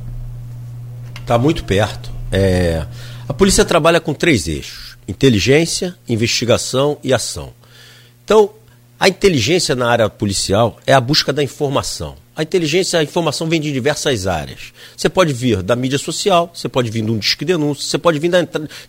[1.20, 2.11] Está muito perto.
[2.32, 2.86] É,
[3.28, 7.50] a polícia trabalha com três eixos: inteligência, investigação e ação.
[8.24, 8.50] Então,
[9.01, 12.16] a inteligência na área policial é a busca da informação.
[12.36, 14.74] A inteligência, a informação vem de diversas áreas.
[14.94, 18.18] Você pode vir da mídia social, você pode vir de um disque denúncia, você pode
[18.18, 18.30] vir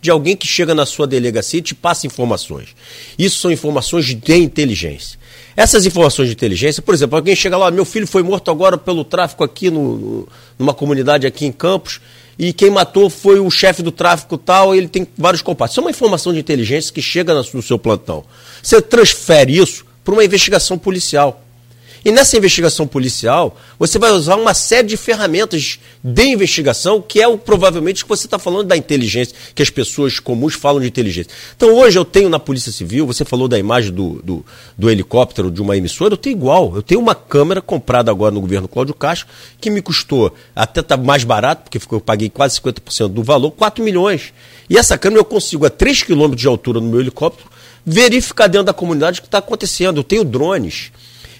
[0.01, 2.75] de alguém que chega na sua delegacia e te passa informações.
[3.17, 5.17] Isso são informações de inteligência.
[5.55, 9.05] Essas informações de inteligência, por exemplo, alguém chega lá, meu filho foi morto agora pelo
[9.05, 10.27] tráfico aqui no,
[10.59, 12.01] numa comunidade aqui em Campos,
[12.37, 15.75] e quem matou foi o chefe do tráfico tal, ele tem vários compartilhos.
[15.75, 18.25] Isso é uma informação de inteligência que chega no seu plantão.
[18.61, 21.43] Você transfere isso para uma investigação policial.
[22.03, 27.27] E nessa investigação policial, você vai usar uma série de ferramentas de investigação, que é
[27.27, 31.31] o, provavelmente que você está falando da inteligência, que as pessoas comuns falam de inteligência.
[31.55, 34.43] Então hoje eu tenho na Polícia Civil, você falou da imagem do, do,
[34.75, 36.75] do helicóptero de uma emissora, eu tenho igual.
[36.75, 39.27] Eu tenho uma câmera comprada agora no governo Cláudio Castro,
[39.59, 43.83] que me custou, até tá mais barato, porque eu paguei quase 50% do valor, 4
[43.83, 44.33] milhões.
[44.67, 47.51] E essa câmera eu consigo a 3 quilômetros de altura no meu helicóptero
[47.85, 49.99] verificar dentro da comunidade o que está acontecendo.
[49.99, 50.91] Eu tenho drones,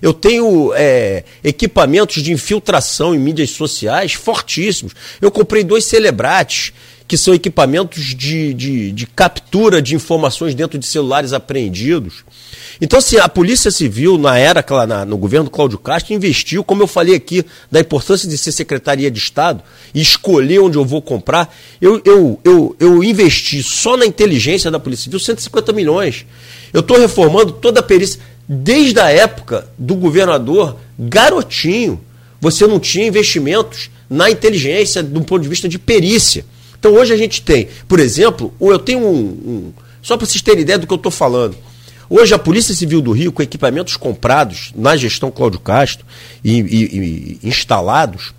[0.01, 4.93] eu tenho é, equipamentos de infiltração em mídias sociais fortíssimos.
[5.21, 6.73] Eu comprei dois Celebrates,
[7.11, 12.23] que são equipamentos de, de, de captura de informações dentro de celulares apreendidos.
[12.79, 16.87] Então, assim, a Polícia Civil, na era, na, no governo Cláudio Castro, investiu, como eu
[16.87, 19.61] falei aqui, da importância de ser Secretaria de Estado
[19.93, 21.53] e escolher onde eu vou comprar.
[21.81, 26.25] Eu, eu, eu, eu investi só na inteligência da Polícia Civil 150 milhões.
[26.71, 28.21] Eu estou reformando toda a perícia.
[28.47, 31.99] Desde a época do governador Garotinho,
[32.39, 36.45] você não tinha investimentos na inteligência do ponto de vista de perícia.
[36.81, 39.19] Então hoje a gente tem, por exemplo, eu tenho um.
[39.23, 41.55] um só para vocês terem ideia do que eu estou falando.
[42.09, 46.05] Hoje, a Polícia Civil do Rio, com equipamentos comprados na gestão Cláudio Castro
[46.43, 48.33] e, e, e instalados,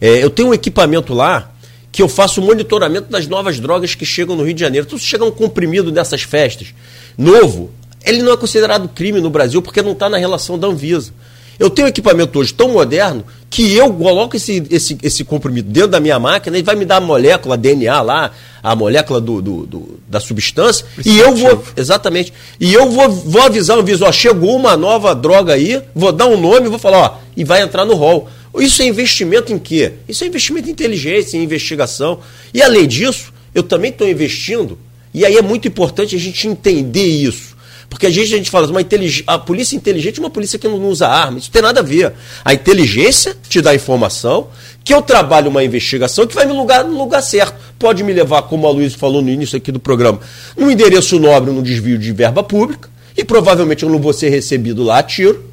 [0.00, 1.52] é, eu tenho um equipamento lá
[1.92, 4.86] que eu faço monitoramento das novas drogas que chegam no Rio de Janeiro.
[4.86, 6.74] Então, se chegar um comprimido nessas festas,
[7.18, 7.70] novo,
[8.02, 11.12] ele não é considerado crime no Brasil porque não está na relação da Anvisa.
[11.58, 15.90] Eu tenho um equipamento hoje tão moderno que eu coloco esse, esse, esse comprimido dentro
[15.90, 18.32] da minha máquina e vai me dar a molécula, DNA lá,
[18.62, 21.64] a molécula do, do, do da substância, e eu vou.
[21.76, 22.32] Exatamente.
[22.60, 26.26] E eu vou, vou avisar o aviso, ó, chegou uma nova droga aí, vou dar
[26.26, 28.28] um nome, vou falar, ó, e vai entrar no rol.
[28.58, 29.94] Isso é investimento em quê?
[30.08, 32.20] Isso é investimento em inteligência, em investigação.
[32.52, 34.78] E além disso, eu também estou investindo,
[35.12, 37.55] e aí é muito importante a gente entender isso.
[37.88, 38.80] Porque a gente, a gente fala, uma
[39.26, 41.38] a polícia inteligente é uma polícia que não usa arma.
[41.38, 42.12] Isso tem nada a ver.
[42.44, 44.48] A inteligência te dá informação,
[44.84, 47.54] que eu trabalho uma investigação que vai me lugar no lugar certo.
[47.78, 50.20] Pode me levar, como a Luiz falou no início aqui do programa,
[50.56, 54.82] num endereço nobre, num desvio de verba pública, e provavelmente eu não vou ser recebido
[54.82, 55.44] lá a tiro.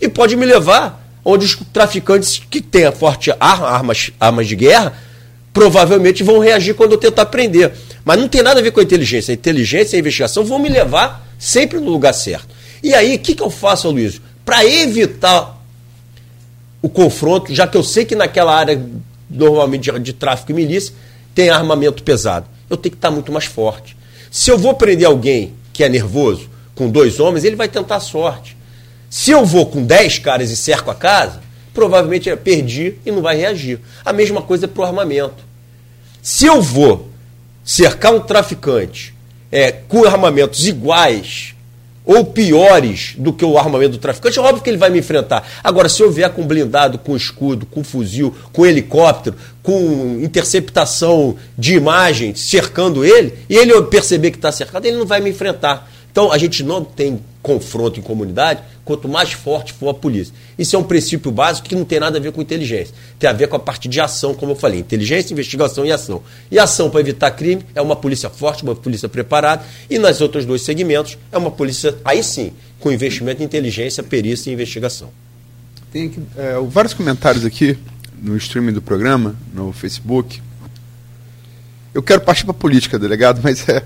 [0.00, 4.94] E pode me levar onde os traficantes que têm forte arma, armas, armas de guerra
[5.52, 7.72] provavelmente vão reagir quando eu tentar prender.
[8.04, 9.32] Mas não tem nada a ver com a inteligência.
[9.32, 12.54] A inteligência e a investigação vão me levar sempre no lugar certo.
[12.82, 14.20] E aí, o que, que eu faço, Luiz?
[14.44, 15.58] Para evitar
[16.82, 18.80] o confronto, já que eu sei que naquela área,
[19.28, 20.94] normalmente de, de tráfico e milícia,
[21.34, 22.46] tem armamento pesado.
[22.68, 23.96] Eu tenho que estar muito mais forte.
[24.30, 28.00] Se eu vou prender alguém que é nervoso, com dois homens, ele vai tentar a
[28.00, 28.56] sorte.
[29.08, 31.40] Se eu vou com dez caras e cerco a casa,
[31.74, 33.80] provavelmente eu perdi e não vai reagir.
[34.04, 35.44] A mesma coisa é para o armamento.
[36.22, 37.08] Se eu vou
[37.64, 39.14] cercar um traficante
[39.50, 41.54] é, com armamentos iguais
[42.04, 45.46] ou piores do que o armamento do traficante, é óbvio que ele vai me enfrentar.
[45.62, 51.74] Agora, se eu vier com blindado, com escudo, com fuzil, com helicóptero, com interceptação de
[51.74, 55.90] imagem cercando ele, e ele perceber que está cercado, ele não vai me enfrentar.
[56.10, 60.34] Então, a gente não tem confronto em comunidade quanto mais forte for a polícia.
[60.58, 62.94] Isso é um princípio básico que não tem nada a ver com inteligência.
[63.18, 64.80] Tem a ver com a parte de ação, como eu falei.
[64.80, 66.22] Inteligência, investigação e ação.
[66.50, 69.64] E ação para evitar crime é uma polícia forte, uma polícia preparada.
[69.88, 74.50] E nas outros dois segmentos é uma polícia, aí sim, com investimento em inteligência, perícia
[74.50, 75.10] e investigação.
[75.92, 77.78] Tem aqui, é, vários comentários aqui
[78.20, 80.40] no streaming do programa, no Facebook.
[81.92, 83.84] Eu quero partir para política, delegado, mas é,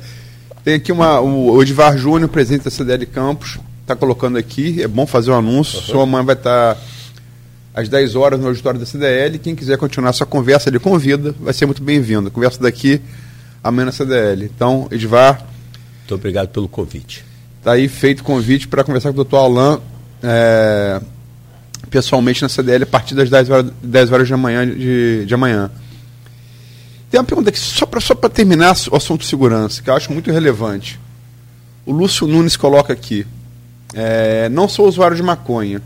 [0.64, 5.06] tem aqui uma, o Odivar Júnior, presidente da CDL Campos, está colocando aqui, é bom
[5.06, 5.78] fazer um anúncio.
[5.78, 5.84] Uhum.
[5.84, 6.80] Sua mãe vai estar tá
[7.74, 9.38] às 10 horas no auditório da CDL.
[9.38, 12.30] Quem quiser continuar essa conversa, ele convida, vai ser muito bem-vindo.
[12.30, 12.98] Conversa daqui
[13.62, 14.44] amanhã na CDL.
[14.46, 15.46] Então, Edvar.
[15.98, 17.24] Muito obrigado pelo convite.
[17.58, 19.80] Está aí feito o convite para conversar com o doutor Alain
[20.22, 21.00] é,
[21.90, 24.34] pessoalmente na CDL a partir das 10 horas, 10 horas de,
[24.76, 25.70] de, de amanhã.
[27.14, 30.32] Tem uma pergunta aqui, só para só terminar o assunto segurança, que eu acho muito
[30.32, 30.98] relevante.
[31.86, 33.24] O Lúcio Nunes coloca aqui:
[33.94, 35.80] é, não sou usuário de maconha.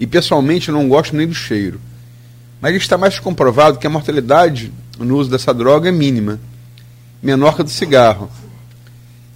[0.00, 1.78] E pessoalmente não gosto nem do cheiro.
[2.62, 6.40] Mas está mais comprovado que a mortalidade no uso dessa droga é mínima,
[7.22, 8.30] menor que a do cigarro.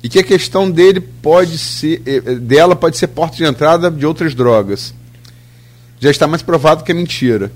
[0.03, 3.91] E que a questão dele pode ser, eh, eh, dela pode ser porta de entrada
[3.91, 4.95] de outras drogas.
[6.01, 7.53] Já está mais provado que é mentira.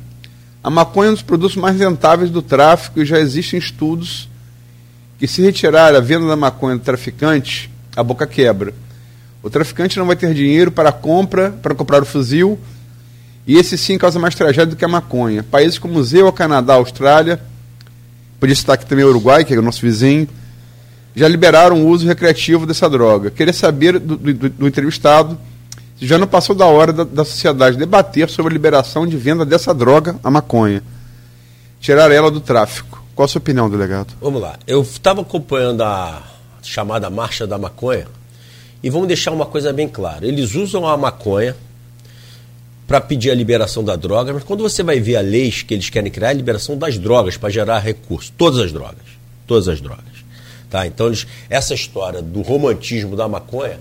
[0.62, 4.28] A maconha é um dos produtos mais rentáveis do tráfico e já existem estudos
[5.18, 8.72] que se retirar a venda da maconha do traficante, a boca quebra.
[9.42, 12.58] O traficante não vai ter dinheiro para a compra, para comprar o fuzil,
[13.44, 15.42] e esse sim causa mais tragédia do que a maconha.
[15.42, 17.40] Países como o Zeu, Canadá, Austrália,
[18.38, 20.28] podia citar aqui também o Uruguai, que é o nosso vizinho,
[21.14, 23.30] já liberaram o uso recreativo dessa droga.
[23.30, 25.36] Queria saber do, do, do entrevistado
[26.06, 29.72] já não passou da hora da, da, sociedade debater sobre a liberação de venda dessa
[29.72, 30.82] droga, a maconha.
[31.80, 33.02] Tirar ela do tráfico.
[33.14, 34.14] Qual a sua opinião, delegado?
[34.20, 34.58] Vamos lá.
[34.66, 36.22] Eu estava acompanhando a
[36.62, 38.06] chamada Marcha da Maconha
[38.82, 40.26] e vamos deixar uma coisa bem clara.
[40.26, 41.54] Eles usam a maconha
[42.86, 45.88] para pedir a liberação da droga, mas quando você vai ver a lei que eles
[45.88, 48.32] querem criar, é a liberação das drogas para gerar recursos.
[48.36, 49.04] Todas as drogas.
[49.46, 50.04] Todas as drogas.
[50.68, 50.84] Tá?
[50.86, 53.78] Então, eles, essa história do romantismo da maconha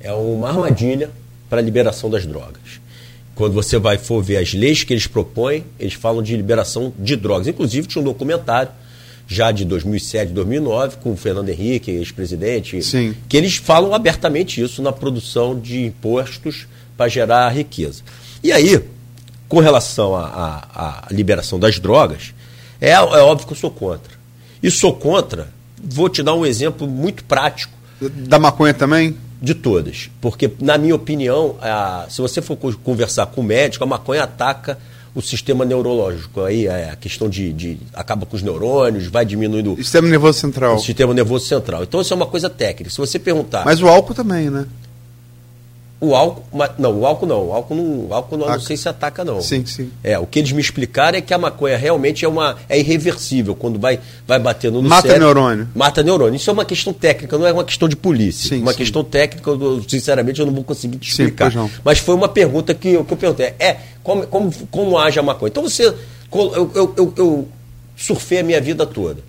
[0.00, 1.10] é uma armadilha
[1.48, 2.80] para a liberação das drogas.
[3.34, 7.16] Quando você vai for ver as leis que eles propõem, eles falam de liberação de
[7.16, 7.46] drogas.
[7.46, 8.70] Inclusive, tinha um documentário
[9.28, 12.80] já de 2007, 2009, com o Fernando Henrique, ex-presidente,
[13.28, 16.66] que eles falam abertamente isso na produção de impostos
[16.96, 18.02] para gerar riqueza.
[18.42, 18.80] E aí,
[19.48, 22.32] com relação à liberação das drogas,
[22.80, 24.12] é, é óbvio que eu sou contra.
[24.62, 25.48] E sou contra,
[25.82, 27.72] vou te dar um exemplo muito prático.
[28.00, 29.16] Da maconha também?
[29.40, 30.10] De todas.
[30.20, 34.78] Porque, na minha opinião, a, se você for conversar com o médico, a maconha ataca
[35.16, 36.42] o sistema neurológico.
[36.42, 39.72] Aí é a questão de, de, acaba com os neurônios, vai diminuindo.
[39.72, 40.76] O sistema nervoso central.
[40.76, 41.82] O sistema nervoso central.
[41.82, 42.90] Então isso é uma coisa técnica.
[42.90, 43.64] Se você perguntar.
[43.64, 44.66] Mas o álcool também, né?
[45.98, 46.44] O álcool,
[46.78, 47.46] não, o álcool não.
[47.48, 49.40] O álcool não, o álcool não, não sei se ataca, não.
[49.40, 49.90] Sim, sim.
[50.04, 53.54] É, o que eles me explicaram é que a maconha realmente é, uma, é irreversível.
[53.54, 55.68] Quando vai, vai batendo no Mata cérebro, neurônio.
[55.74, 56.36] Mata neurônio.
[56.36, 58.50] Isso é uma questão técnica, não é uma questão de polícia.
[58.50, 58.78] Sim, uma sim.
[58.78, 61.50] questão técnica, eu, sinceramente, eu não vou conseguir te explicar.
[61.50, 63.54] Sim, Mas foi uma pergunta que, eu, que eu perguntei.
[63.58, 65.48] É, como, como, como age a maconha?
[65.48, 65.86] Então você.
[65.86, 67.48] Eu, eu, eu, eu
[67.96, 69.22] surfei a minha vida toda.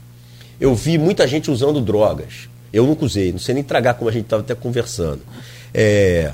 [0.60, 2.50] Eu vi muita gente usando drogas.
[2.74, 5.22] Eu nunca usei, não sei nem tragar como a gente estava até conversando.
[5.74, 6.34] É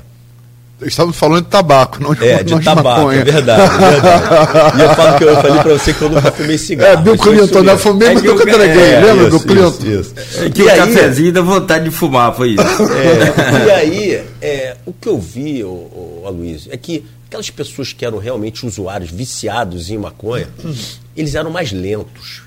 [0.84, 3.20] Estamos falando de tabaco, não de, é, de, não de tabaco, maconha.
[3.20, 4.78] É verdade, é verdade.
[4.78, 6.92] E eu falo que eu falei para você que eu nunca fumei cigarro.
[6.92, 7.76] É, Bill Clinton, né?
[7.76, 8.82] Fumei, é mas nunca entreguei.
[8.82, 9.68] É, lembra do Clinton?
[9.68, 10.44] Isso, isso.
[10.44, 12.62] É que e o aí, cafezinho dá vontade de fumar, foi isso.
[12.62, 17.92] É, e aí, é, o que eu vi, o, o Aloysio, é que aquelas pessoas
[17.92, 20.48] que eram realmente usuários viciados em maconha,
[21.16, 22.42] eles eram mais lentos.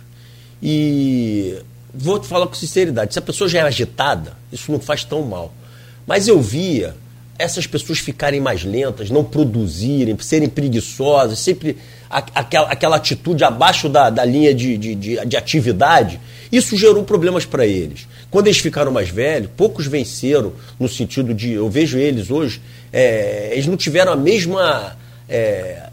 [0.62, 1.58] E
[1.94, 5.24] vou te falar com sinceridade, se a pessoa já é agitada, isso não faz tão
[5.24, 5.54] mal.
[6.06, 6.96] Mas eu via
[7.38, 11.78] essas pessoas ficarem mais lentas, não produzirem, serem preguiçosas, sempre
[12.10, 16.20] aquela, aquela atitude abaixo da, da linha de, de, de, de atividade,
[16.52, 18.08] isso gerou problemas para eles.
[18.32, 21.54] Quando eles ficaram mais velhos, poucos venceram no sentido de.
[21.54, 22.62] Eu vejo eles hoje,
[22.92, 24.98] é, eles não tiveram a mesma.
[25.30, 25.90] É,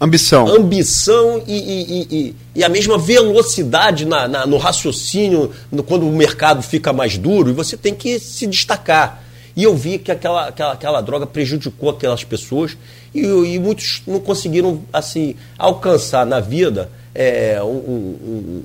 [0.00, 0.46] ambição.
[0.48, 6.12] Ambição e, e, e, e, a mesma velocidade na, na, no raciocínio no, quando o
[6.12, 9.22] mercado fica mais duro e você tem que se destacar.
[9.56, 12.76] E eu vi que aquela, aquela, aquela droga prejudicou aquelas pessoas
[13.14, 18.62] e, e muitos não conseguiram assim alcançar na vida é, um, um,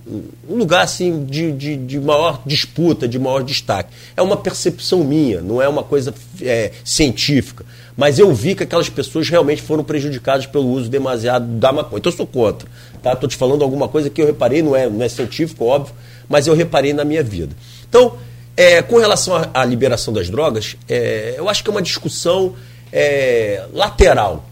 [0.48, 3.90] um, lugar assim de, de, de, maior disputa, de maior destaque.
[4.16, 7.66] É uma percepção minha, não é uma coisa é, científica.
[7.98, 11.98] Mas eu vi que aquelas pessoas realmente foram prejudicadas pelo uso demasiado da maconha.
[11.98, 12.68] Então eu sou contra.
[13.02, 13.16] Tá?
[13.16, 15.94] te falando alguma coisa que eu reparei, não é, não é científico, óbvio,
[16.28, 17.56] mas eu reparei na minha vida.
[17.88, 18.18] Então,
[18.58, 22.56] é, com relação à, liberação das drogas, é, eu acho que é uma discussão
[22.92, 24.48] é, lateral.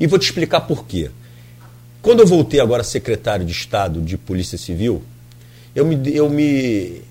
[0.00, 1.10] E vou te explicar por quê.
[2.00, 5.02] Quando eu voltei agora secretário de Estado de Polícia Civil,
[5.74, 7.02] eu me, eu me,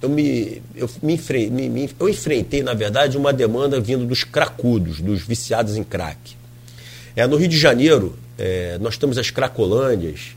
[0.00, 1.20] eu me, eu me,
[1.50, 6.18] me, me eu enfrentei, na verdade, uma demanda vindo dos cracudos, dos viciados em crack.
[7.14, 10.34] É, no Rio de Janeiro, é, nós temos as cracolândias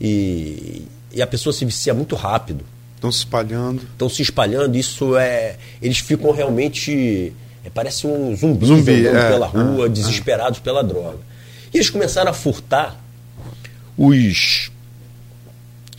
[0.00, 0.82] e,
[1.12, 2.64] e a pessoa se vicia muito rápido.
[3.08, 3.82] Estão se espalhando.
[3.82, 5.56] Estão se espalhando, isso é.
[5.80, 7.32] Eles ficam realmente.
[7.64, 11.18] É, parece um zumbi, Zumbi, andando é, pela rua, é, desesperados pela droga.
[11.72, 13.00] E eles começaram a furtar
[13.96, 14.70] os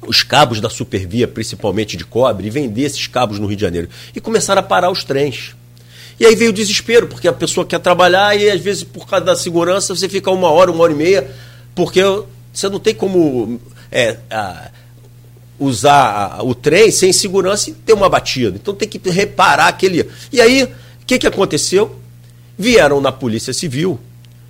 [0.08, 3.90] os cabos da supervia, principalmente de cobre, e vender esses cabos no Rio de Janeiro.
[4.16, 5.56] E começaram a parar os trens.
[6.20, 9.26] E aí veio o desespero, porque a pessoa quer trabalhar e às vezes por causa
[9.26, 11.30] da segurança você fica uma hora, uma hora e meia,
[11.76, 12.02] porque
[12.52, 13.60] você não tem como
[13.92, 14.72] é, a,
[15.60, 18.58] usar o trem sem segurança e ter uma batida.
[18.62, 20.08] Então tem que reparar aquele.
[20.32, 21.96] E aí, o que, que aconteceu?
[22.58, 24.00] Vieram na Polícia Civil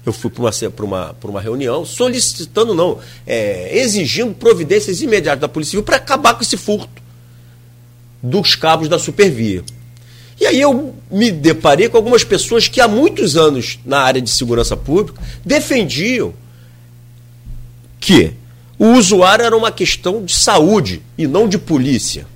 [0.07, 5.71] eu fui para uma, uma, uma reunião solicitando, não, é, exigindo providências imediatas da Polícia
[5.71, 7.03] Civil para acabar com esse furto
[8.23, 9.65] dos cabos da supervia.
[10.39, 14.29] E aí eu me deparei com algumas pessoas que há muitos anos na área de
[14.29, 16.33] segurança pública defendiam
[17.99, 18.31] que
[18.79, 22.27] o usuário era uma questão de saúde e não de polícia.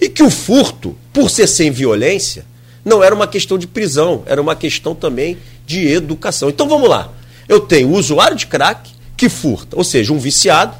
[0.00, 2.44] E que o furto, por ser sem violência,
[2.84, 6.50] não era uma questão de prisão, era uma questão também de educação.
[6.50, 7.10] Então vamos lá.
[7.48, 10.76] Eu tenho o usuário de crack que furta, ou seja, um viciado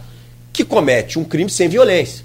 [0.53, 2.24] que comete um crime sem violência.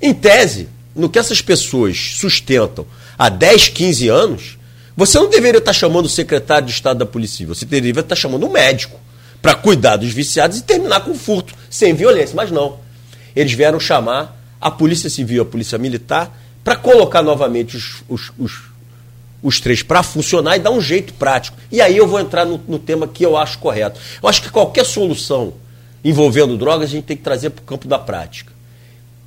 [0.00, 2.86] Em tese, no que essas pessoas sustentam
[3.18, 4.58] há 10, 15 anos,
[4.96, 8.14] você não deveria estar chamando o secretário de Estado da Polícia Civil, você deveria estar
[8.16, 9.00] chamando um médico
[9.42, 12.34] para cuidar dos viciados e terminar com o furto sem violência.
[12.34, 12.78] Mas não.
[13.34, 18.72] Eles vieram chamar a Polícia Civil, a Polícia Militar, para colocar novamente os, os, os
[19.42, 21.56] os três para funcionar e dar um jeito prático.
[21.70, 23.98] E aí eu vou entrar no, no, tema que eu acho correto.
[24.22, 25.54] Eu acho que qualquer solução
[26.04, 28.52] envolvendo drogas a gente tem que trazer para o campo da prática.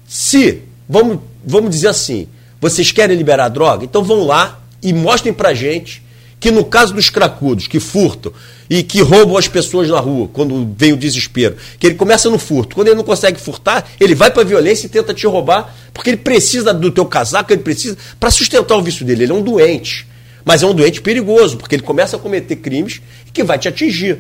[0.07, 2.27] Se, vamos, vamos dizer assim,
[2.61, 6.01] vocês querem liberar droga, então vão lá e mostrem para gente
[6.39, 8.31] que no caso dos cracudos que furtam
[8.69, 12.37] e que roubam as pessoas na rua quando vem o desespero, que ele começa no
[12.37, 15.75] furto, quando ele não consegue furtar, ele vai para a violência e tenta te roubar,
[15.93, 19.23] porque ele precisa do teu casaco, ele precisa para sustentar o vício dele.
[19.23, 20.07] Ele é um doente,
[20.43, 23.01] mas é um doente perigoso, porque ele começa a cometer crimes
[23.33, 24.19] que vai te atingir.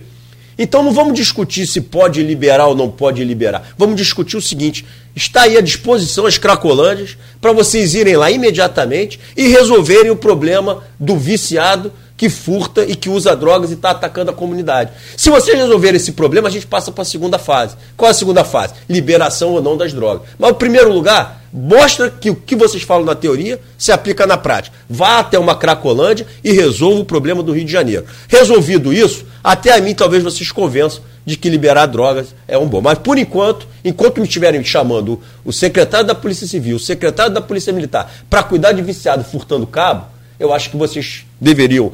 [0.57, 3.73] Então não vamos discutir se pode liberar ou não pode liberar.
[3.77, 4.85] Vamos discutir o seguinte:
[5.15, 10.81] está aí à disposição as Cracolândias para vocês irem lá imediatamente e resolverem o problema
[10.99, 14.91] do viciado que furta e que usa drogas e está atacando a comunidade.
[15.17, 17.75] Se vocês resolverem esse problema, a gente passa para a segunda fase.
[17.97, 18.73] Qual é a segunda fase?
[18.89, 20.27] Liberação ou não das drogas.
[20.39, 24.37] Mas, em primeiro lugar, mostra que o que vocês falam na teoria se aplica na
[24.37, 24.75] prática.
[24.89, 28.05] Vá até uma Cracolândia e resolva o problema do Rio de Janeiro.
[28.27, 32.81] Resolvido isso, até a mim talvez vocês convençam de que liberar drogas é um bom.
[32.81, 37.41] Mas, por enquanto, enquanto me estiverem chamando o secretário da Polícia Civil, o secretário da
[37.41, 41.91] Polícia Militar, para cuidar de viciado furtando cabo, eu acho que vocês deveriam,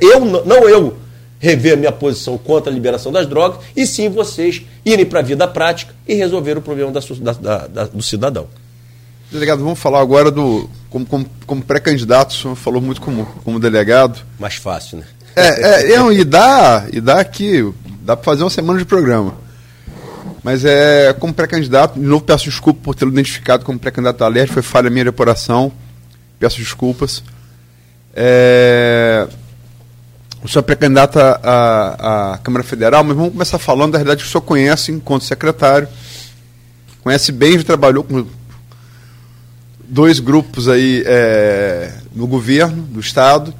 [0.00, 0.96] eu não eu
[1.44, 5.46] rever minha posição contra a liberação das drogas, e sim vocês irem para a vida
[5.46, 7.00] prática e resolver o problema da,
[7.32, 8.48] da, da, do cidadão.
[9.30, 10.68] Delegado, vamos falar agora do.
[10.88, 14.20] Como, como, como pré-candidato, o senhor falou muito como, como delegado.
[14.38, 15.04] Mais fácil, né?
[15.36, 17.68] É, é, é e dá, e dá aqui,
[18.02, 19.34] dá para fazer uma semana de programa.
[20.42, 24.52] Mas é como pré-candidato, de novo peço desculpa por tê-lo identificado como pré-candidato da LERJ,
[24.52, 25.72] foi falha minha de apuração,
[26.38, 27.22] peço desculpas.
[28.16, 29.26] É,
[30.42, 34.28] o senhor é pré-candidato à, à, Câmara Federal, mas vamos começar falando da realidade que
[34.28, 35.88] o senhor conhece enquanto secretário.
[37.02, 38.26] Conhece bem, já trabalhou com
[39.88, 43.52] dois grupos aí é, no governo do Estado.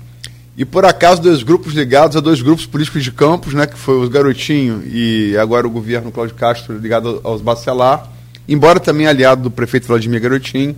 [0.57, 3.99] E por acaso dois grupos ligados a dois grupos políticos de Campos, né, que foi
[3.99, 8.09] os Garotinho e agora o governo Cláudio Castro ligado aos Bacelar,
[8.49, 10.77] embora também aliado do prefeito Vladimir Garotinho.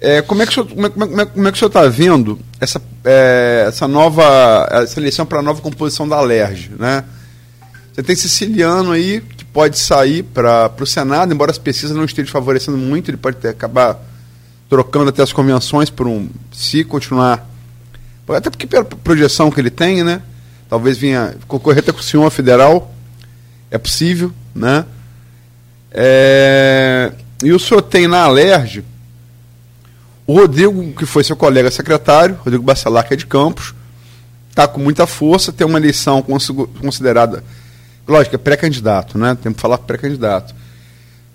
[0.00, 1.86] É, como, é que o senhor, como, é, como, é, como é que o está
[1.88, 6.72] vendo essa, é, essa nova essa eleição para a nova composição da LERJ?
[6.78, 7.02] Né?
[7.92, 12.30] Você tem Siciliano aí que pode sair para o Senado, embora as pesquisas não estejam
[12.30, 13.98] favorecendo muito, ele pode ter, acabar
[14.68, 16.28] trocando até as convenções por um.
[16.52, 17.48] se continuar.
[18.28, 20.20] Até porque pela projeção que ele tem, né?
[20.68, 22.92] Talvez vinha concorrer até com o senhor federal.
[23.70, 24.84] É possível, né?
[25.90, 28.84] É, e o senhor tem na Alerj
[30.26, 33.74] o Rodrigo, que foi seu colega secretário, Rodrigo Bacelar, que é de Campos,
[34.50, 36.22] está com muita força, tem uma eleição
[36.80, 37.44] considerada,
[38.08, 39.36] lógico, é pré-candidato, né?
[39.40, 40.54] Temos que falar pré-candidato.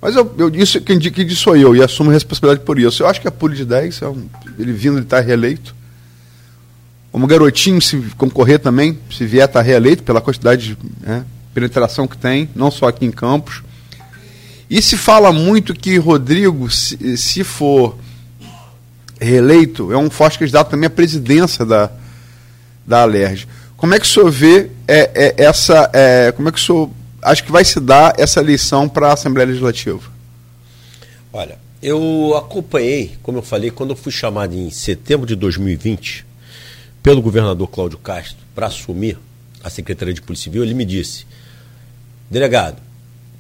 [0.02, 3.04] Mas eu, eu disse, quem, quem disse sou eu, e assumo a responsabilidade por isso.
[3.04, 4.28] Eu acho que a Pule de 10, é um,
[4.58, 5.76] ele vindo de estar reeleito.
[7.12, 11.24] Como garotinho, se concorrer também, se vier estar reeleito, pela quantidade de né,
[11.54, 13.62] penetração que tem, não só aqui em Campos.
[14.70, 17.96] E se fala muito que Rodrigo, se, se for
[19.22, 21.92] reeleito, é um forte candidato também à presidência da,
[22.86, 23.48] da Alerj.
[23.78, 25.90] Como é que o senhor vê é, é, essa.
[25.94, 26.90] É, como é que o senhor
[27.22, 30.02] acha que vai se dar essa eleição para a Assembleia Legislativa?
[31.32, 36.26] Olha, eu acompanhei, como eu falei, quando eu fui chamado em setembro de 2020
[37.02, 39.18] pelo governador Cláudio Castro para assumir
[39.64, 41.26] a Secretaria de Polícia Civil, ele me disse:
[42.30, 42.78] delegado,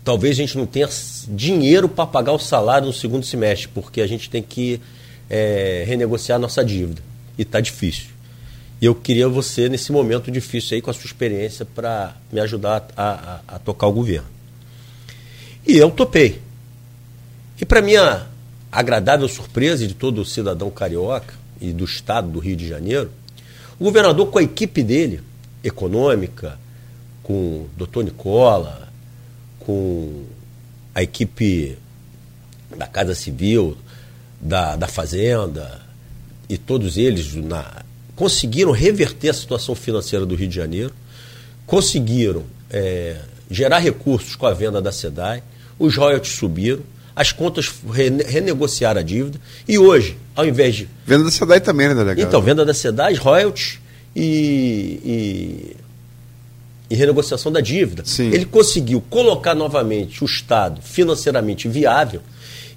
[0.03, 0.89] talvez a gente não tenha
[1.27, 4.82] dinheiro para pagar o salário no segundo semestre, porque a gente tem que
[5.34, 7.01] é, renegociar nossa dívida.
[7.38, 8.09] E está difícil.
[8.82, 12.86] E eu queria você, nesse momento difícil aí, com a sua experiência, para me ajudar
[12.97, 14.27] a, a, a, tocar o governo.
[15.65, 16.41] E eu topei.
[17.59, 18.27] E para minha
[18.69, 23.09] agradável surpresa de todo cidadão carioca e do estado do Rio de Janeiro,
[23.79, 25.21] o governador, com a equipe dele,
[25.63, 26.59] econômica,
[27.23, 28.89] com o doutor Nicola,
[29.59, 30.25] com
[30.93, 31.77] a equipe
[32.75, 33.77] da Casa Civil,
[34.41, 35.81] da, da Fazenda,
[36.49, 37.83] e todos eles na,
[38.15, 40.91] conseguiram reverter a situação financeira do Rio de Janeiro,
[41.65, 43.17] conseguiram é,
[43.49, 45.43] gerar recursos com a venda da SEDAI,
[45.79, 46.81] os royalties subiram,
[47.15, 47.71] as contas
[48.25, 50.89] renegociaram a dívida, e hoje, ao invés de.
[51.05, 52.27] Venda da SEDAI também, né, delegado?
[52.27, 53.79] Então, venda da SEDAI, royalties
[54.15, 55.77] e, e,
[56.89, 58.03] e renegociação da dívida.
[58.05, 58.29] Sim.
[58.31, 62.21] Ele conseguiu colocar novamente o Estado financeiramente viável,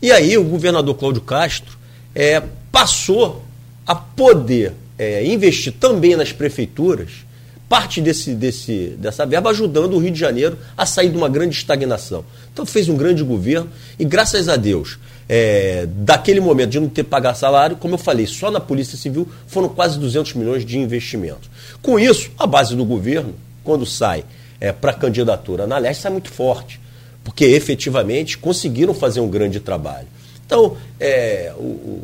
[0.04, 1.78] e aí o governador Cláudio Castro
[2.14, 3.42] é, passou
[3.86, 7.24] a poder é, investir também nas prefeituras
[7.70, 11.56] parte desse, desse, dessa verba ajudando o Rio de Janeiro a sair de uma grande
[11.56, 12.22] estagnação.
[12.52, 17.04] Então fez um grande governo e graças a Deus, é, daquele momento de não ter
[17.04, 21.48] pagar salário, como eu falei, só na Polícia Civil foram quase 200 milhões de investimentos.
[21.80, 23.34] Com isso, a base do governo,
[23.64, 24.22] quando sai
[24.60, 26.78] é, para candidatura na leste, sai muito forte,
[27.24, 30.06] porque efetivamente conseguiram fazer um grande trabalho.
[30.46, 32.02] Então, é, o,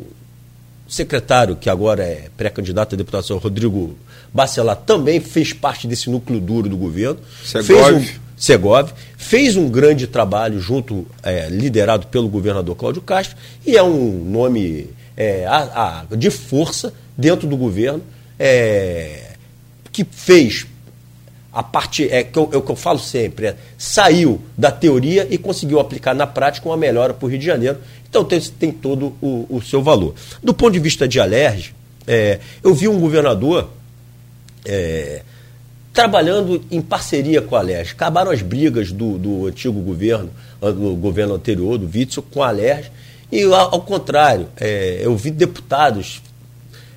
[0.91, 3.95] secretário, que agora é pré-candidato a deputação, Rodrigo
[4.33, 7.19] Bacelar, também fez parte desse núcleo duro do governo.
[7.45, 7.65] Segov.
[7.65, 13.77] Fez um, Segov, fez um grande trabalho junto, é, liderado pelo governador Cláudio Castro, e
[13.77, 18.01] é um nome é, a, a, de força dentro do governo,
[18.37, 19.35] é,
[19.91, 20.65] que fez
[21.53, 25.37] a parte, é, que eu, é que eu falo sempre, é, saiu da teoria e
[25.37, 27.77] conseguiu aplicar na prática uma melhora para o Rio de Janeiro.
[28.09, 30.15] Então tem, tem todo o, o, seu valor.
[30.41, 31.73] Do ponto de vista de Alerj,
[32.07, 33.69] é, eu vi um governador
[34.65, 35.23] é,
[35.93, 37.91] trabalhando em parceria com a Alerj.
[37.91, 40.29] Acabaram as brigas do, do antigo governo,
[40.61, 42.89] do governo anterior, do Witzel, com a Alerj.
[43.29, 46.21] E ao, ao contrário, é, eu vi deputados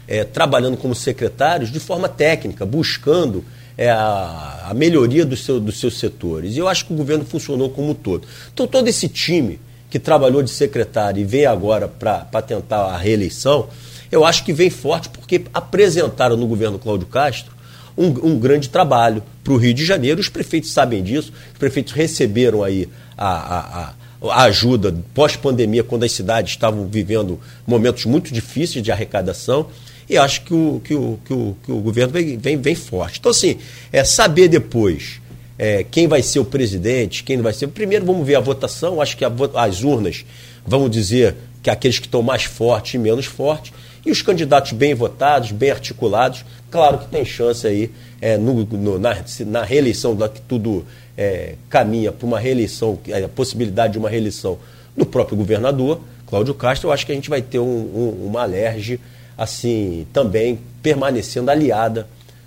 [0.06, 3.44] é, trabalhando como secretários de forma técnica, buscando
[3.76, 6.54] é, a, a, melhoria do seu, dos seus setores.
[6.54, 8.26] E eu acho que o governo funcionou como um todo.
[8.52, 9.60] Então, todo esse time
[9.90, 13.68] que trabalhou de secretário e veio agora para tentar a reeleição,
[14.10, 17.52] eu acho que vem forte porque apresentaram no governo Cláudio Castro
[17.96, 20.20] um, um grande trabalho para o Rio de Janeiro.
[20.20, 23.92] Os prefeitos sabem disso, os prefeitos receberam aí a,
[24.28, 29.68] a, a ajuda pós-pandemia, quando as cidades estavam vivendo momentos muito difíceis de arrecadação.
[30.08, 33.18] E acho que o, que o, que o, que o governo vem, vem, vem forte.
[33.18, 33.58] Então, assim,
[33.92, 35.20] é saber depois
[35.58, 37.68] é, quem vai ser o presidente, quem não vai ser.
[37.68, 40.24] Primeiro vamos ver a votação, acho que a, as urnas
[40.66, 43.72] vão dizer que aqueles que estão mais fortes e menos fortes,
[44.04, 47.90] e os candidatos bem votados, bem articulados, claro que tem chance aí
[48.20, 50.84] é, no, no, na, na, reeleição, que tudo
[51.16, 54.58] é, caminha para uma reeleição, é, a possibilidade de uma reeleição
[54.94, 58.42] do próprio governador, Cláudio Castro, eu acho que a gente vai ter um, um, uma
[58.42, 59.00] alerge
[59.36, 62.06] assim, também permanecendo aliada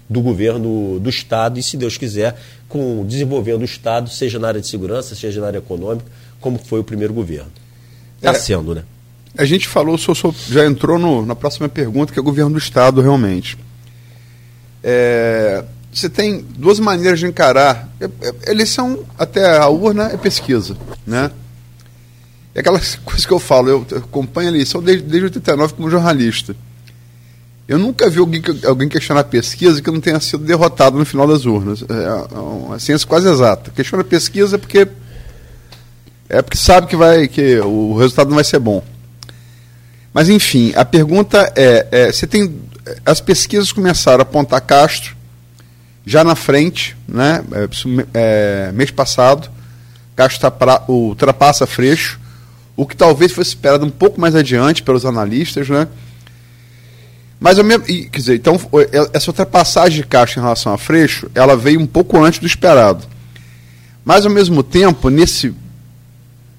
[0.09, 2.39] do governo do Estado e, se Deus quiser,
[2.69, 6.05] com desenvolvendo o Estado, seja na área de segurança, seja na área econômica,
[6.39, 7.51] como foi o primeiro governo.
[8.17, 8.83] Está é, sendo, né?
[9.37, 12.51] A gente falou, o senhor já entrou no, na próxima pergunta, que é o governo
[12.51, 13.57] do Estado, realmente.
[14.83, 17.89] É, você tem duas maneiras de encarar.
[17.99, 21.31] É, é, eleição até a urna é pesquisa, né?
[22.55, 26.55] É aquela coisa que eu falo, eu acompanho a eleição desde, desde 89 como jornalista.
[27.67, 31.27] Eu nunca vi alguém, alguém questionar a pesquisa que não tenha sido derrotado no final
[31.27, 31.83] das urnas.
[31.83, 33.71] É, é uma ciência quase exata.
[33.71, 34.87] Questiona a pesquisa porque
[36.29, 38.81] é porque sabe que vai que o resultado não vai ser bom.
[40.13, 42.57] Mas enfim, a pergunta é, é você tem
[43.05, 45.15] as pesquisas começaram a apontar Castro
[46.05, 47.43] já na frente, né?
[48.13, 49.49] É, é mês passado,
[50.15, 52.17] Castro tá ultrapassa Freixo,
[52.77, 55.87] o que talvez fosse esperado um pouco mais adiante pelos analistas, né?
[57.39, 58.59] Mas, minha, quer dizer, então,
[59.13, 63.05] essa ultrapassagem de caixa em relação a Freixo, ela veio um pouco antes do esperado.
[64.03, 65.53] Mas, ao mesmo tempo, nesse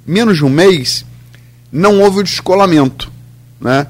[0.06, 1.04] menos de um mês,
[1.70, 3.10] não houve o descolamento.
[3.60, 3.86] Né?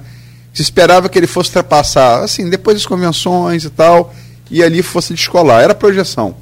[0.52, 4.14] Se esperava que ele fosse ultrapassar, assim, depois das convenções e tal,
[4.50, 5.62] e ali fosse descolar.
[5.62, 6.36] Era projeção.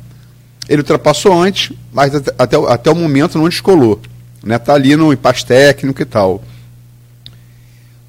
[0.68, 4.00] Ele ultrapassou antes, mas até, até, o momento não descolou.
[4.36, 4.58] Está né?
[4.58, 6.42] Tá ali no impasse técnico e tal.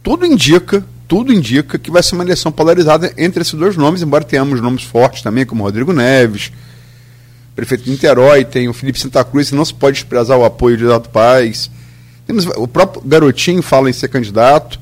[0.02, 4.24] Tudo indica, tudo indica que vai ser uma eleição polarizada entre esses dois nomes, embora
[4.24, 6.52] tenhamos nomes fortes também, como Rodrigo Neves,
[7.56, 10.84] prefeito de Niterói, tem o Felipe Santa Cruz, não se pode desprezar o apoio de
[10.84, 11.72] Eduardo Paz.
[12.26, 14.80] Temos, o próprio Garotinho fala em ser candidato,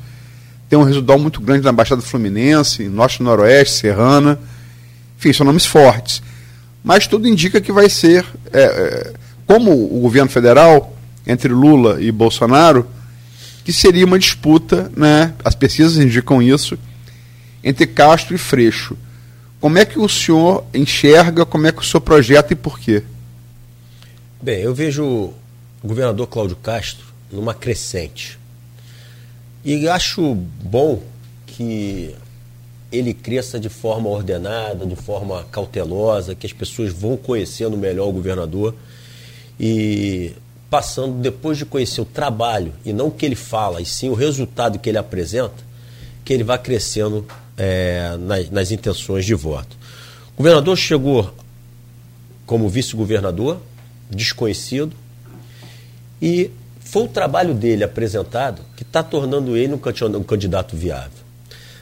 [0.67, 4.39] tem um resultado muito grande na Baixada Fluminense, Norte Noroeste, Serrana.
[5.17, 6.23] Enfim, são nomes fortes.
[6.83, 9.13] Mas tudo indica que vai ser, é, é,
[9.45, 10.95] como o governo federal,
[11.25, 12.87] entre Lula e Bolsonaro,
[13.65, 16.77] que seria uma disputa, né, as pesquisas indicam isso,
[17.63, 18.95] entre Castro e Freixo.
[19.59, 23.01] Como é que o senhor enxerga, como é que o senhor projeta e por quê?
[24.39, 25.33] Bem, eu vejo o
[25.83, 28.37] governador Cláudio Castro numa crescente.
[29.63, 31.01] E acho bom
[31.47, 32.13] que
[32.91, 38.13] ele cresça de forma ordenada, de forma cautelosa, que as pessoas vão conhecendo melhor o
[38.13, 38.75] governador
[39.59, 40.33] e
[40.69, 44.13] passando, depois de conhecer o trabalho, e não o que ele fala, e sim o
[44.13, 45.63] resultado que ele apresenta,
[46.23, 47.25] que ele vai crescendo
[47.57, 49.77] é, nas, nas intenções de voto.
[50.33, 51.33] O governador chegou
[52.45, 53.59] como vice-governador,
[54.09, 54.95] desconhecido,
[56.21, 61.25] e foi o trabalho dele apresentado que está tornando ele um candidato viável.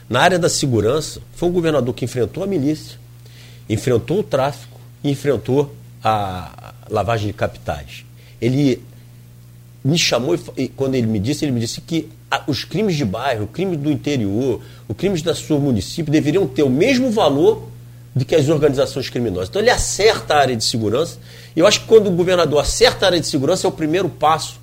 [0.08, 2.98] Na área da segurança, foi um governador que enfrentou a milícia,
[3.68, 8.04] enfrentou o tráfico e enfrentou a lavagem de capitais.
[8.40, 8.82] Ele
[9.84, 12.08] me chamou e quando ele me disse, ele me disse que
[12.46, 16.70] os crimes de bairro, crimes do interior, os crimes da sua município deveriam ter o
[16.70, 17.68] mesmo valor
[18.14, 19.48] do que as organizações criminosas.
[19.48, 21.18] Então ele acerta a área de segurança.
[21.54, 24.08] E eu acho que quando o governador acerta a área de segurança é o primeiro
[24.08, 24.60] passo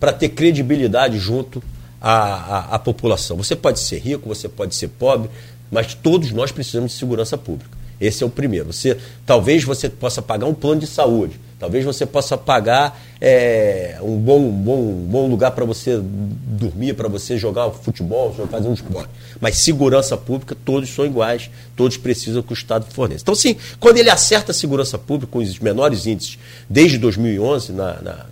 [0.00, 1.62] para ter credibilidade junto
[2.00, 3.36] à, à, à, população.
[3.36, 5.30] Você pode ser rico, você pode ser pobre,
[5.70, 7.75] mas todos nós precisamos de segurança pública.
[8.00, 8.72] Esse é o primeiro.
[8.72, 14.18] Você, talvez você possa pagar um plano de saúde, talvez você possa pagar é, um,
[14.18, 19.08] bom, bom, bom lugar para você dormir, para você jogar futebol, fazer um esporte.
[19.40, 23.22] Mas segurança pública, todos são iguais, todos precisam que o Estado forneça.
[23.22, 28.02] Então, sim, quando ele acerta a segurança pública com os menores índices desde 2011 na,
[28.02, 28.26] na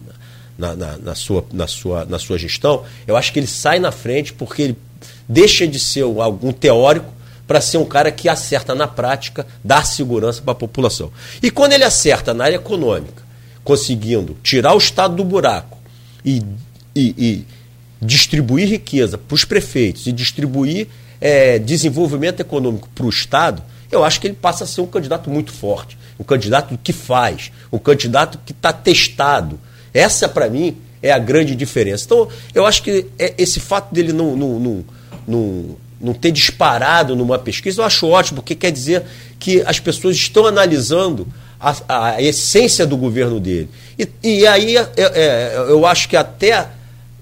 [0.56, 3.90] na, na, na, sua, na, sua, na sua gestão, eu acho que ele sai na
[3.90, 4.76] frente porque ele
[5.28, 7.12] deixa de ser algum teórico
[7.46, 11.10] para ser um cara que acerta na prática, dá segurança para a população.
[11.42, 13.22] E quando ele acerta na área econômica,
[13.62, 15.78] conseguindo tirar o Estado do buraco
[16.24, 16.42] e,
[16.94, 17.46] e, e
[18.00, 20.88] distribuir riqueza para os prefeitos e distribuir
[21.20, 25.30] é, desenvolvimento econômico para o Estado, eu acho que ele passa a ser um candidato
[25.30, 29.58] muito forte, um candidato que faz, um candidato que está testado,
[29.92, 32.04] essa, para mim, é a grande diferença.
[32.06, 34.84] Então, eu acho que é esse fato dele não, não, não,
[35.28, 39.02] não, não ter disparado numa pesquisa, eu acho ótimo, porque quer dizer
[39.38, 41.26] que as pessoas estão analisando
[41.58, 43.68] a, a essência do governo dele.
[43.98, 46.68] E, e aí é, é, eu acho que até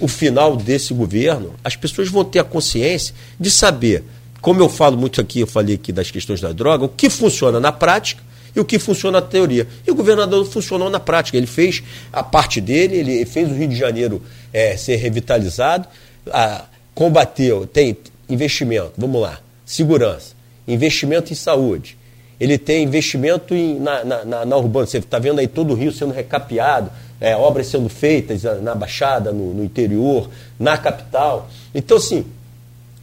[0.00, 4.04] o final desse governo, as pessoas vão ter a consciência de saber,
[4.40, 7.60] como eu falo muito aqui, eu falei aqui das questões da droga, o que funciona
[7.60, 8.20] na prática
[8.54, 9.66] e o que funciona na teoria.
[9.86, 11.38] E o governador funcionou na prática.
[11.38, 11.82] Ele fez
[12.12, 14.20] a parte dele, ele fez o Rio de Janeiro
[14.52, 15.86] é, ser revitalizado,
[16.30, 16.64] a,
[16.94, 17.96] combateu, tem
[18.32, 20.34] investimento, vamos lá, segurança,
[20.66, 21.96] investimento em saúde.
[22.40, 24.86] Ele tem investimento em, na, na, na, na urbana.
[24.86, 26.90] Você está vendo aí todo o Rio sendo recapeado,
[27.20, 30.28] é, obras sendo feitas na Baixada, no, no interior,
[30.59, 31.48] na capital.
[31.72, 32.24] Então, assim,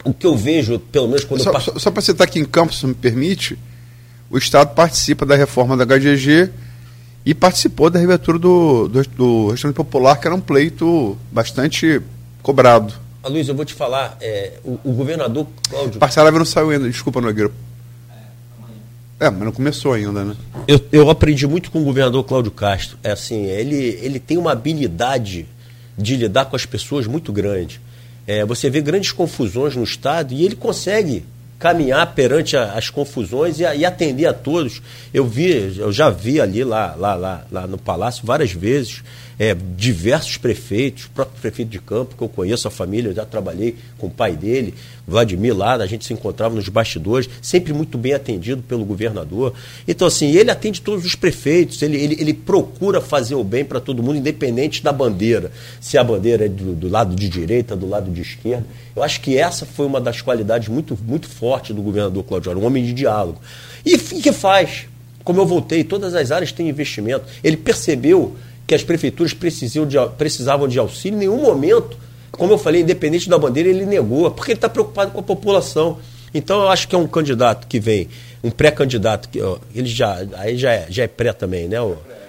[0.03, 2.39] o que eu vejo, pelo menos quando só, eu Só, só para você estar aqui
[2.39, 3.57] em Campos, se me permite,
[4.29, 6.49] o Estado participa da reforma da HGG
[7.25, 12.01] e participou da reabertura do, do, do restaurante popular, que era um pleito bastante
[12.41, 12.93] cobrado.
[13.27, 15.99] Luiz, eu vou te falar, é, o, o, governador Cláudio.
[15.99, 17.51] Parcelava não saiu ainda, desculpa, Nogueira.
[19.19, 20.35] É, mas não começou ainda, né?
[20.65, 22.97] Eu, eu aprendi muito com o governador Cláudio Castro.
[23.03, 25.45] É assim, ele, ele tem uma habilidade
[25.97, 27.81] de lidar com as pessoas muito grande.
[28.25, 31.25] É, você vê grandes confusões no Estado e ele consegue
[31.59, 34.81] caminhar perante a, as confusões e, a, e, atender a todos.
[35.13, 39.03] Eu vi, eu já vi ali lá, lá, lá, lá no Palácio várias vezes
[39.39, 43.77] é, diversos prefeitos, o próprio prefeito de campo, que eu conheço a família, já trabalhei
[43.97, 44.73] com o pai dele,
[45.07, 49.53] Vladimir lá, a gente se encontrava nos bastidores, sempre muito bem atendido pelo governador.
[49.87, 53.79] Então, assim, ele atende todos os prefeitos, ele, ele, ele procura fazer o bem para
[53.79, 57.87] todo mundo, independente da bandeira, se a bandeira é do, do, lado de direita, do
[57.87, 58.65] lado de esquerda.
[58.93, 62.65] Eu acho que essa foi uma das qualidades muito, muito fortes do governador Cláudio um
[62.65, 63.39] homem de diálogo.
[63.85, 64.87] E que faz?
[65.23, 67.23] Como eu voltei, todas as áreas têm investimento.
[67.43, 68.35] Ele percebeu
[68.69, 71.97] que as prefeituras de, precisavam de auxílio, em nenhum momento,
[72.29, 75.97] como eu falei, independente da bandeira, ele negou, porque ele está preocupado com a população.
[76.31, 78.07] Então, eu acho que é um candidato que vem
[78.43, 81.77] um pré-candidato, que ó, ele já, aí já é, já é pré também, né?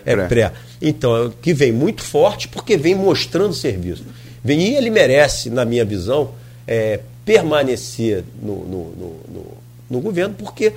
[0.06, 0.28] É pré.
[0.28, 0.52] pré.
[0.80, 4.02] Então, que vem muito forte porque vem mostrando serviço.
[4.42, 6.30] Vem, e ele merece, na minha visão,
[6.66, 9.46] é, permanecer no, no, no,
[9.90, 10.72] no, governo, porque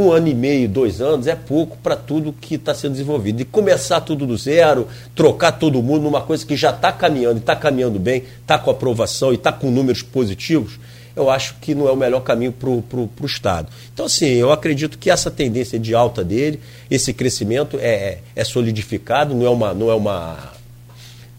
[0.00, 3.40] um ano e meio, dois anos é pouco para tudo que está sendo desenvolvido.
[3.40, 7.54] E começar tudo do zero, trocar todo mundo numa coisa que já está caminhando, está
[7.54, 10.78] caminhando bem, está com aprovação e está com números positivos,
[11.14, 13.68] eu acho que não é o melhor caminho para o Estado.
[13.92, 16.60] Então, assim, eu acredito que essa tendência de alta dele,
[16.90, 19.74] esse crescimento é, é solidificado, não é uma.
[19.74, 20.52] Não é uma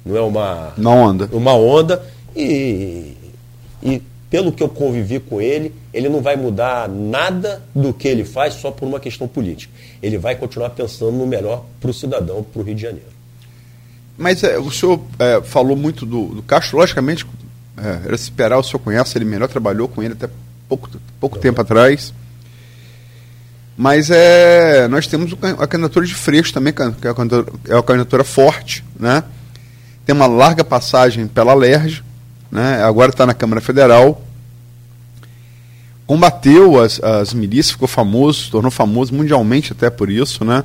[0.06, 1.30] não é uma, uma onda.
[1.32, 2.04] Uma onda.
[2.36, 3.16] E,
[3.84, 4.02] e
[4.32, 8.54] pelo que eu convivi com ele, ele não vai mudar nada do que ele faz
[8.54, 9.74] só por uma questão política.
[10.02, 13.10] Ele vai continuar pensando no melhor para o cidadão, para o Rio de Janeiro.
[14.18, 17.28] Mas é, o senhor é, falou muito do, do Castro, logicamente,
[17.78, 20.30] é, era se esperar, o senhor conhece ele melhor, trabalhou com ele até
[20.70, 20.90] pouco,
[21.20, 22.14] pouco tempo atrás.
[23.76, 27.84] Mas é, nós temos a candidatura de Freixo também, que é uma candidatura, é uma
[27.84, 29.26] candidatura forte, né?
[30.06, 32.02] Tem uma larga passagem pela LERJ,
[32.52, 32.84] né?
[32.84, 34.22] agora está na Câmara Federal.
[36.06, 40.64] Combateu as, as milícias, ficou famoso, tornou famoso mundialmente até por isso, né?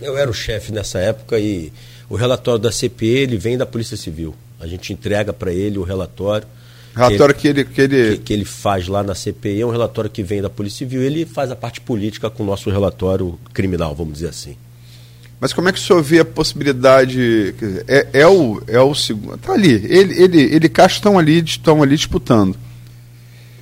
[0.00, 1.72] Eu era o chefe nessa época e
[2.10, 4.34] o relatório da CPI ele vem da Polícia Civil.
[4.60, 6.46] A gente entrega para ele o relatório.
[6.94, 7.88] Relatório que ele, que ele...
[7.88, 8.18] Que, ele...
[8.18, 11.02] Que, ele faz lá na CPI é um relatório que vem da Polícia Civil.
[11.02, 14.56] Ele faz a parte política com o nosso relatório criminal, vamos dizer assim.
[15.42, 17.52] Mas como é que o senhor vê a possibilidade?
[17.88, 19.34] É, é o é o segundo.
[19.34, 19.72] Está ali.
[19.88, 22.56] Ele, ele, ele e Castro estão ali, estão ali disputando.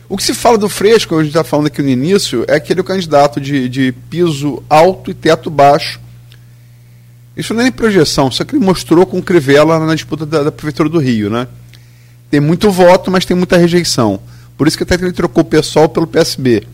[0.07, 2.71] O que se fala do Fresco, a gente está falando aqui no início, é que
[2.71, 5.99] ele é candidato de, de piso alto e teto baixo
[7.41, 10.53] isso não é nem projeção, é que ele mostrou com Crivella na disputa da, da
[10.53, 11.47] Prefeitura do Rio, né?
[12.31, 14.21] Tem muito voto, mas tem muita rejeição.
[14.59, 16.67] Por isso que até que ele trocou o PSOL pelo PSB,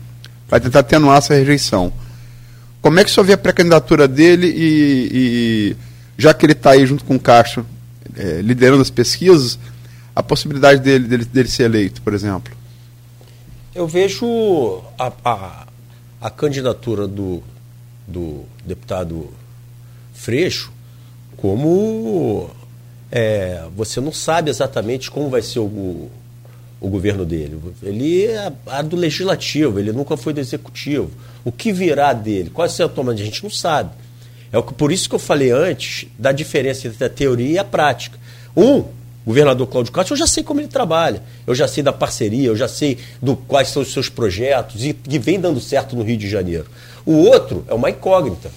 [0.47, 1.93] para tentar atenuar essa rejeição.
[2.87, 5.75] Como é que o senhor vê a pré-candidatura dele e, e,
[6.17, 7.65] já que ele está aí junto com o Castro,
[8.15, 9.59] é, liderando as pesquisas,
[10.15, 12.55] a possibilidade dele, dele, dele ser eleito, por exemplo?
[13.75, 15.67] Eu vejo a, a,
[16.21, 17.43] a candidatura do,
[18.07, 19.33] do deputado
[20.13, 20.71] Freixo
[21.35, 22.49] como
[23.11, 26.09] é, você não sabe exatamente como vai ser o,
[26.79, 27.59] o governo dele.
[27.83, 28.49] Ele é
[28.81, 31.11] do legislativo, ele nunca foi do executivo.
[31.47, 32.49] O que virá dele?
[32.49, 33.13] Qual é a toma?
[33.13, 33.91] A gente não sabe.
[34.51, 38.19] É por isso que eu falei antes da diferença entre a teoria e a prática.
[38.53, 38.83] Um,
[39.25, 42.55] governador Cláudio Castro, eu já sei como ele trabalha, eu já sei da parceria, eu
[42.57, 46.17] já sei do quais são os seus projetos e que vem dando certo no Rio
[46.17, 46.65] de Janeiro.
[47.05, 48.51] O outro é uma incógnita.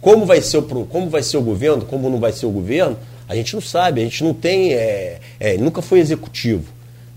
[0.00, 2.96] Como vai ser o, como vai ser o governo, como não vai ser o governo,
[3.28, 4.72] a gente não sabe, a gente não tem.
[4.72, 6.64] É, é, nunca foi executivo,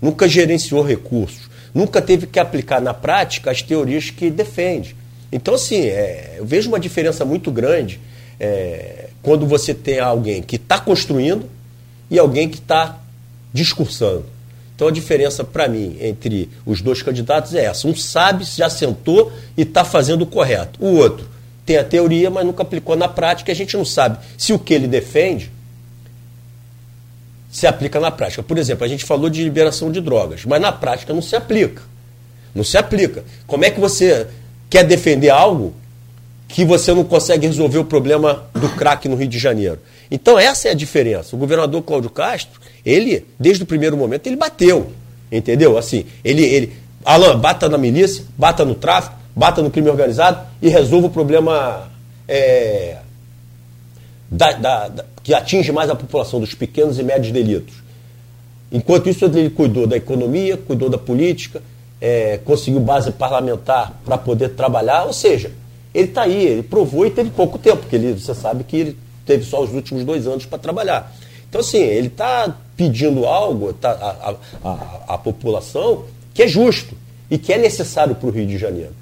[0.02, 4.96] nunca gerenciou recursos, nunca teve que aplicar na prática as teorias que defende.
[5.32, 8.00] Então, assim, é, eu vejo uma diferença muito grande
[8.38, 11.48] é, quando você tem alguém que está construindo
[12.10, 12.98] e alguém que está
[13.52, 14.24] discursando.
[14.74, 19.30] Então, a diferença para mim entre os dois candidatos é essa: um sabe, já sentou
[19.56, 21.28] e está fazendo o correto, o outro
[21.70, 23.52] tem a teoria, mas nunca aplicou na prática.
[23.52, 25.52] A gente não sabe se o que ele defende
[27.50, 28.42] se aplica na prática.
[28.42, 31.82] Por exemplo, a gente falou de liberação de drogas, mas na prática não se aplica.
[32.54, 33.24] Não se aplica.
[33.46, 34.26] Como é que você
[34.68, 35.74] quer defender algo
[36.48, 39.78] que você não consegue resolver o problema do crack no Rio de Janeiro?
[40.10, 41.34] Então essa é a diferença.
[41.34, 44.92] O governador Cláudio Castro, ele, desde o primeiro momento, ele bateu.
[45.30, 45.78] Entendeu?
[45.78, 46.72] Assim, ele, ele
[47.04, 51.88] Alan, bata na milícia, bata no tráfico, bata no crime organizado e resolva o problema
[52.28, 52.98] é,
[54.30, 57.76] da, da, da, que atinge mais a população dos pequenos e médios delitos.
[58.72, 61.62] Enquanto isso, ele cuidou da economia, cuidou da política,
[62.00, 65.52] é, conseguiu base parlamentar para poder trabalhar, ou seja,
[65.94, 68.98] ele está aí, ele provou e teve pouco tempo, porque ele, você sabe que ele
[69.24, 71.14] teve só os últimos dois anos para trabalhar.
[71.48, 76.96] Então, assim, ele está pedindo algo tá, a, a, a, população que é justo
[77.30, 78.96] e que é necessário para o Rio de Janeiro.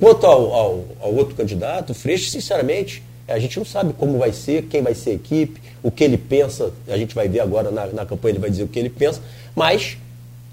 [0.00, 4.62] Quanto ao, ao, ao outro candidato, Freixo, sinceramente, a gente não sabe como vai ser,
[4.64, 6.72] quem vai ser a equipe, o que ele pensa.
[6.88, 9.20] A gente vai ver agora na, na campanha, ele vai dizer o que ele pensa,
[9.54, 9.98] mas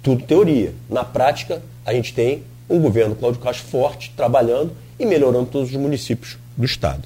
[0.02, 0.74] tudo teoria.
[0.90, 5.76] Na prática, a gente tem um governo Cláudio Castro forte, trabalhando e melhorando todos os
[5.76, 7.04] municípios do Estado.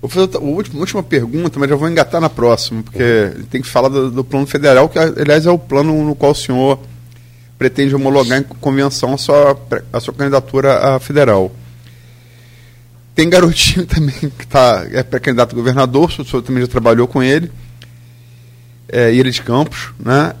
[0.00, 3.44] Vou fazer a última, última pergunta, mas já vou engatar na próxima, porque uhum.
[3.44, 6.34] tem que falar do, do, plano federal, que aliás é o plano no qual o
[6.34, 6.78] senhor
[7.58, 9.58] pretende homologar em convenção a sua,
[9.92, 11.50] a sua candidatura a federal.
[13.16, 17.20] Tem garotinho também que tá, é pré-candidato a governador, o senhor também já trabalhou com
[17.20, 17.50] ele,
[18.88, 20.34] é, Ilha de Campos, né?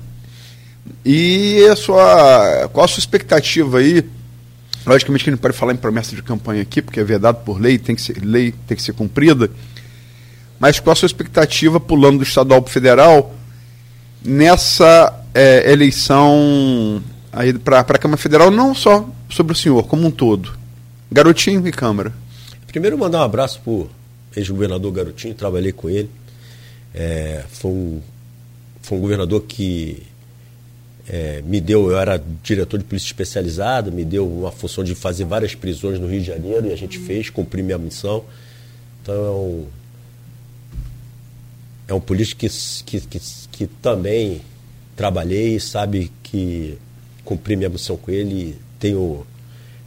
[1.04, 4.08] E a sua, qual a sua expectativa aí
[4.86, 7.60] Logicamente que a gente pode falar em promessa de campanha aqui, porque é vedado por
[7.60, 9.50] lei, tem que ser, lei tem que ser cumprida.
[10.60, 13.34] Mas qual a sua expectativa, pulando do estadual para o federal,
[14.24, 17.02] nessa é, eleição
[17.64, 20.56] para a Câmara Federal, não só sobre o senhor, como um todo?
[21.10, 22.12] Garotinho e Câmara.
[22.76, 23.88] Primeiro, mandar um abraço para o
[24.36, 26.10] ex-governador Garotinho, trabalhei com ele.
[26.94, 28.02] É, foi, um,
[28.82, 30.02] foi um governador que
[31.08, 35.24] é, me deu, eu era diretor de polícia especializada, me deu uma função de fazer
[35.24, 38.22] várias prisões no Rio de Janeiro e a gente fez, cumpri minha missão.
[39.02, 39.66] Então é um,
[41.88, 42.50] é um político que,
[42.84, 43.20] que, que,
[43.52, 44.42] que também
[44.94, 46.76] trabalhei e sabe que
[47.24, 49.26] cumpri minha missão com ele, tenho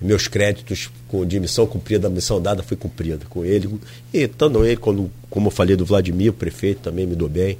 [0.01, 0.89] meus créditos
[1.27, 3.79] de missão cumprida, a missão dada foi cumprida com ele.
[4.13, 7.57] E tanto ele, quando, como eu falei do Vladimir, o prefeito também me deu bem.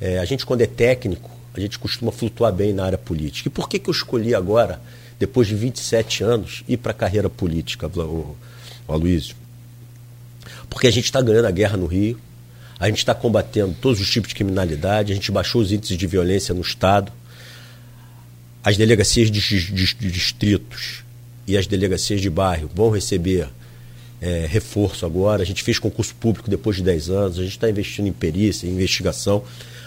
[0.00, 3.48] É, a gente, quando é técnico, a gente costuma flutuar bem na área política.
[3.48, 4.80] E por que, que eu escolhi agora,
[5.18, 8.36] depois de 27 anos, ir para a carreira política, o
[8.86, 9.36] Aloysio?
[10.70, 12.18] Porque a gente está ganhando a guerra no Rio,
[12.78, 16.06] a gente está combatendo todos os tipos de criminalidade, a gente baixou os índices de
[16.06, 17.12] violência no Estado,
[18.62, 21.02] as delegacias de, de, de distritos
[21.48, 23.48] e as delegacias de bairro vão receber
[24.20, 25.42] é, reforço agora.
[25.42, 28.66] A gente fez concurso público depois de 10 anos, a gente está investindo em perícia,
[28.66, 29.42] em investigação.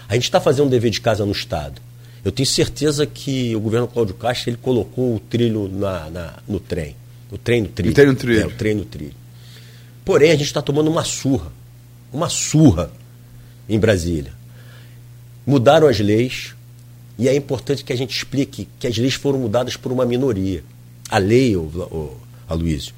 [0.09, 1.79] A gente está fazendo um dever de casa no Estado.
[2.25, 6.59] Eu tenho certeza que o governo Cláudio Castro ele colocou o trilho na, na no
[6.59, 6.95] trem.
[7.31, 7.91] O trem no trilho.
[7.91, 8.41] O trem no trilho.
[8.41, 9.13] É, o trem no trilho.
[10.03, 11.51] Porém, a gente está tomando uma surra.
[12.11, 12.91] Uma surra
[13.69, 14.33] em Brasília.
[15.45, 16.53] Mudaram as leis
[17.17, 20.63] e é importante que a gente explique que as leis foram mudadas por uma minoria.
[21.11, 22.17] A lei, o, o
[22.47, 22.93] Aloysio,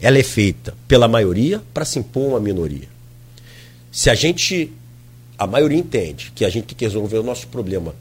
[0.00, 2.88] ela é feita pela maioria para se impor uma minoria.
[3.90, 4.72] Se a gente
[5.40, 7.94] a maioria entende que a gente tem que resolver o nosso problema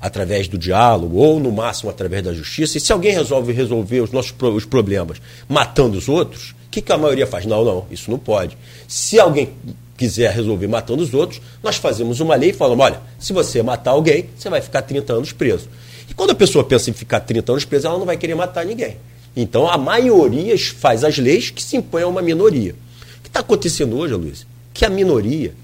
[0.00, 2.78] através do diálogo ou no máximo através da justiça.
[2.78, 6.90] E se alguém resolve resolver os nossos os problemas matando os outros, o que, que
[6.90, 7.44] a maioria faz?
[7.44, 8.56] Não, não, isso não pode.
[8.88, 9.50] Se alguém
[9.98, 13.90] quiser resolver matando os outros, nós fazemos uma lei e falamos: olha, se você matar
[13.90, 15.68] alguém, você vai ficar 30 anos preso.
[16.12, 18.66] E quando a pessoa pensa em ficar 30 anos preso, ela não vai querer matar
[18.66, 18.98] ninguém.
[19.34, 22.74] Então a maioria faz as leis que se impõem a uma minoria.
[23.18, 24.46] O que está acontecendo hoje, Luiz?
[24.74, 25.54] Que a minoria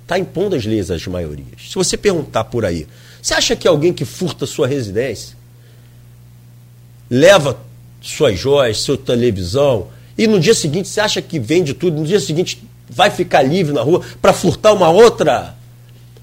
[0.00, 1.68] está impondo as leis às maiorias.
[1.68, 2.86] Se você perguntar por aí,
[3.20, 5.36] você acha que alguém que furta sua residência,
[7.10, 7.60] leva
[8.00, 12.20] suas joias, sua televisão, e no dia seguinte você acha que vende tudo, no dia
[12.20, 15.59] seguinte vai ficar livre na rua para furtar uma outra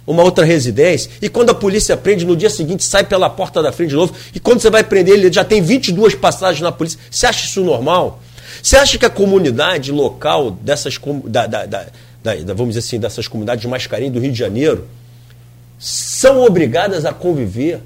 [0.07, 3.73] uma outra residência, e quando a polícia prende, no dia seguinte sai pela porta da
[3.73, 6.97] frente de novo, e quando você vai prender ele, já tem 22 passagens na polícia.
[7.11, 8.21] Você acha isso normal?
[8.63, 11.85] Você acha que a comunidade local dessas da, da, da,
[12.53, 14.87] vamos dizer assim, dessas comunidades de Mascarim do Rio de Janeiro,
[15.77, 17.81] são obrigadas a conviver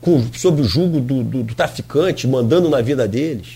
[0.00, 3.48] com, sob o jugo do, do, do, traficante, mandando na vida deles?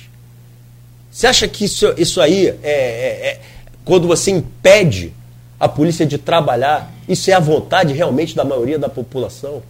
[1.11, 3.41] Você acha que isso, isso aí é, é, é
[3.85, 5.13] quando você impede
[5.59, 9.63] a polícia de trabalhar, isso é a vontade realmente da maioria da população?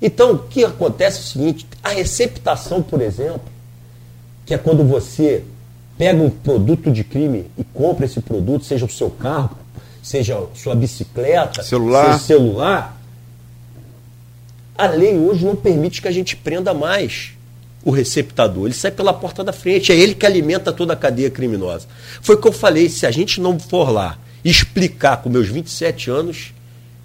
[0.00, 3.42] Então, o que acontece é o seguinte: a receptação, por exemplo,
[4.44, 5.44] que é quando você
[5.96, 9.56] pega um produto de crime e compra esse produto, seja o seu carro,
[10.02, 12.18] seja sua bicicleta, celular.
[12.18, 13.00] seu celular,
[14.76, 17.32] a lei hoje não permite que a gente prenda mais
[17.84, 18.66] o receptador.
[18.66, 21.86] Ele sai pela porta da frente, é ele que alimenta toda a cadeia criminosa.
[22.20, 26.10] Foi o que eu falei, se a gente não for lá explicar com meus 27
[26.10, 26.52] anos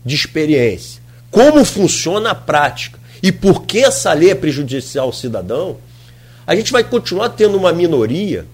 [0.06, 1.00] de experiência
[1.32, 5.78] como funciona a prática e por que essa lei é prejudicial ao cidadão,
[6.48, 8.46] a gente vai continuar tendo uma minoria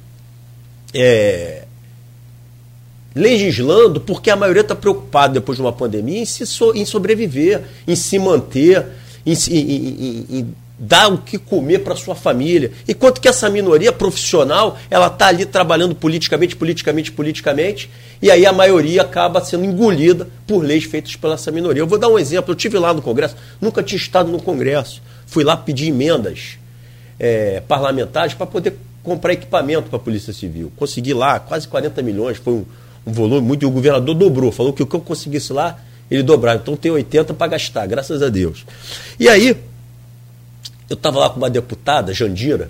[0.93, 1.63] é,
[3.13, 7.63] legislando porque a maioria está preocupada depois de uma pandemia em, se so, em sobreviver,
[7.87, 8.85] em se manter,
[9.25, 10.55] em, em, em
[10.85, 12.71] dar o que comer para sua família.
[12.87, 17.89] Enquanto que essa minoria profissional, ela está ali trabalhando politicamente, politicamente, politicamente,
[18.21, 21.81] e aí a maioria acaba sendo engolida por leis feitas pela essa minoria.
[21.81, 25.01] Eu vou dar um exemplo, eu tive lá no Congresso, nunca tinha estado no Congresso,
[25.25, 26.57] fui lá pedir emendas
[27.19, 30.71] é, parlamentares para poder comprar equipamento para a Polícia Civil.
[30.75, 32.65] Consegui lá quase 40 milhões, foi um,
[33.05, 35.79] um volume muito, e o governador dobrou, falou que o que eu conseguisse lá,
[36.09, 36.59] ele dobrava.
[36.61, 38.65] Então tem 80 para gastar, graças a Deus.
[39.19, 39.55] E aí,
[40.89, 42.69] eu estava lá com uma deputada, Jandira.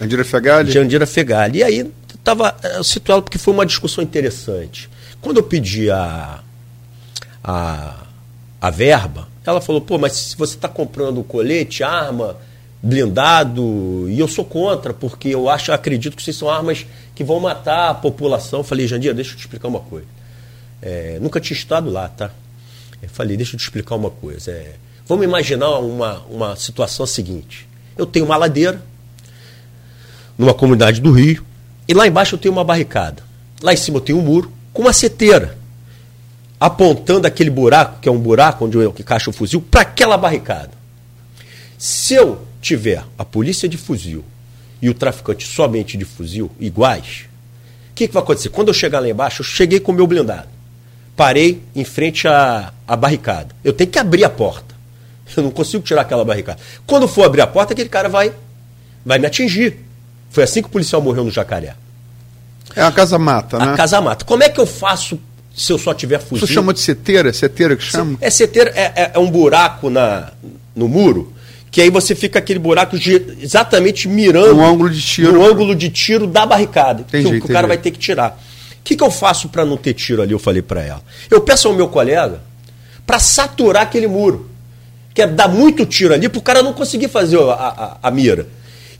[0.00, 0.70] Jandira Fegali?
[0.70, 1.58] Jandira Fegali.
[1.58, 4.88] E aí estava eu cito ela porque foi uma discussão interessante.
[5.20, 6.40] Quando eu pedi a,
[7.42, 8.06] a,
[8.60, 12.36] a verba, ela falou, pô, mas se você está comprando colete, arma,
[12.82, 17.90] blindado, e eu sou contra, porque eu acho, acredito que são armas que vão matar
[17.90, 18.60] a população.
[18.60, 20.06] Eu falei, Jandir, deixa eu te explicar uma coisa.
[20.80, 22.30] É, nunca tinha estado lá, tá?
[23.02, 24.50] Eu falei, deixa eu te explicar uma coisa.
[24.50, 24.74] É,
[25.08, 27.66] vamos imaginar uma, uma situação seguinte.
[27.96, 28.82] Eu tenho uma ladeira,
[30.36, 31.42] numa comunidade do Rio,
[31.88, 33.22] e lá embaixo eu tenho uma barricada.
[33.62, 35.56] Lá em cima eu tenho um muro com uma seteira,
[36.60, 40.70] apontando aquele buraco, que é um buraco onde eu encaixo o fuzil, para aquela barricada.
[41.78, 44.22] Se eu tiver a polícia de fuzil
[44.82, 47.24] e o traficante somente de fuzil iguais,
[47.90, 48.50] o que, que vai acontecer?
[48.50, 50.48] Quando eu chegar lá embaixo, eu cheguei com o meu blindado.
[51.16, 53.48] Parei em frente à, à barricada.
[53.64, 54.77] Eu tenho que abrir a porta.
[55.36, 56.58] Eu não consigo tirar aquela barricada.
[56.86, 58.32] Quando for abrir a porta, aquele cara vai,
[59.04, 59.78] vai me atingir.
[60.30, 61.74] Foi assim que o policial morreu no Jacaré.
[62.74, 63.72] É a casa-mata, né?
[63.72, 64.24] A casa-mata.
[64.24, 65.18] Como é que eu faço
[65.54, 66.46] se eu só tiver fuzil?
[66.46, 67.32] Você chama de seteira?
[67.32, 68.18] Seteira que chama?
[68.20, 70.32] É seteira, é, é, é um buraco na,
[70.74, 71.32] no muro
[71.70, 75.90] que aí você fica aquele buraco exatamente mirando no ângulo de tiro, no ângulo de
[75.90, 78.40] tiro da barricada, entendi, que, o, que o cara vai ter que tirar.
[78.80, 80.32] O que, que eu faço para não ter tiro ali?
[80.32, 81.02] Eu falei para ela.
[81.30, 82.40] Eu peço ao meu colega
[83.06, 84.48] para saturar aquele muro,
[85.18, 88.08] que é dar muito tiro ali para o cara não conseguir fazer a, a, a,
[88.08, 88.46] mira.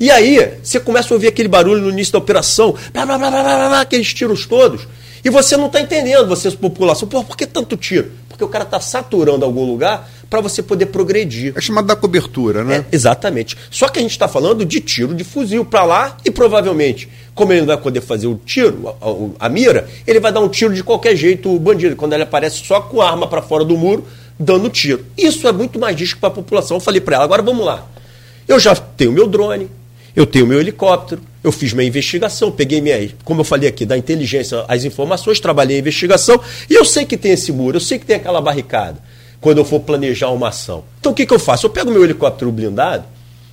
[0.01, 3.31] E aí você começa a ouvir aquele barulho no início da operação, blá, blá, blá,
[3.31, 4.89] blá, blá, blá aqueles tiros todos,
[5.24, 8.11] e você não está entendendo, você, população, Pô, por que tanto tiro?
[8.28, 11.53] Porque o cara está saturando algum lugar para você poder progredir.
[11.57, 12.85] É chamado da cobertura, né?
[12.90, 13.57] É, exatamente.
[13.70, 17.53] Só que a gente está falando de tiro de fuzil para lá e provavelmente, como
[17.53, 20.74] ele não vai poder fazer o tiro, a, a, mira, ele vai dar um tiro
[20.74, 23.77] de qualquer jeito, o bandido, quando ele aparece só com a arma para fora do
[23.77, 24.05] muro,
[24.39, 25.05] dando tiro.
[25.16, 26.77] Isso é muito mais risco para a população.
[26.77, 27.86] Eu falei para ela, agora vamos lá.
[28.47, 29.69] Eu já tenho meu drone,
[30.15, 33.97] eu tenho meu helicóptero, eu fiz minha investigação, peguei minha, como eu falei aqui, da
[33.97, 37.98] inteligência, as informações, trabalhei a investigação, e eu sei que tem esse muro, eu sei
[37.98, 38.98] que tem aquela barricada
[39.40, 40.85] quando eu for planejar uma ação.
[40.98, 41.66] Então o que, que eu faço?
[41.66, 43.05] Eu pego meu helicóptero blindado,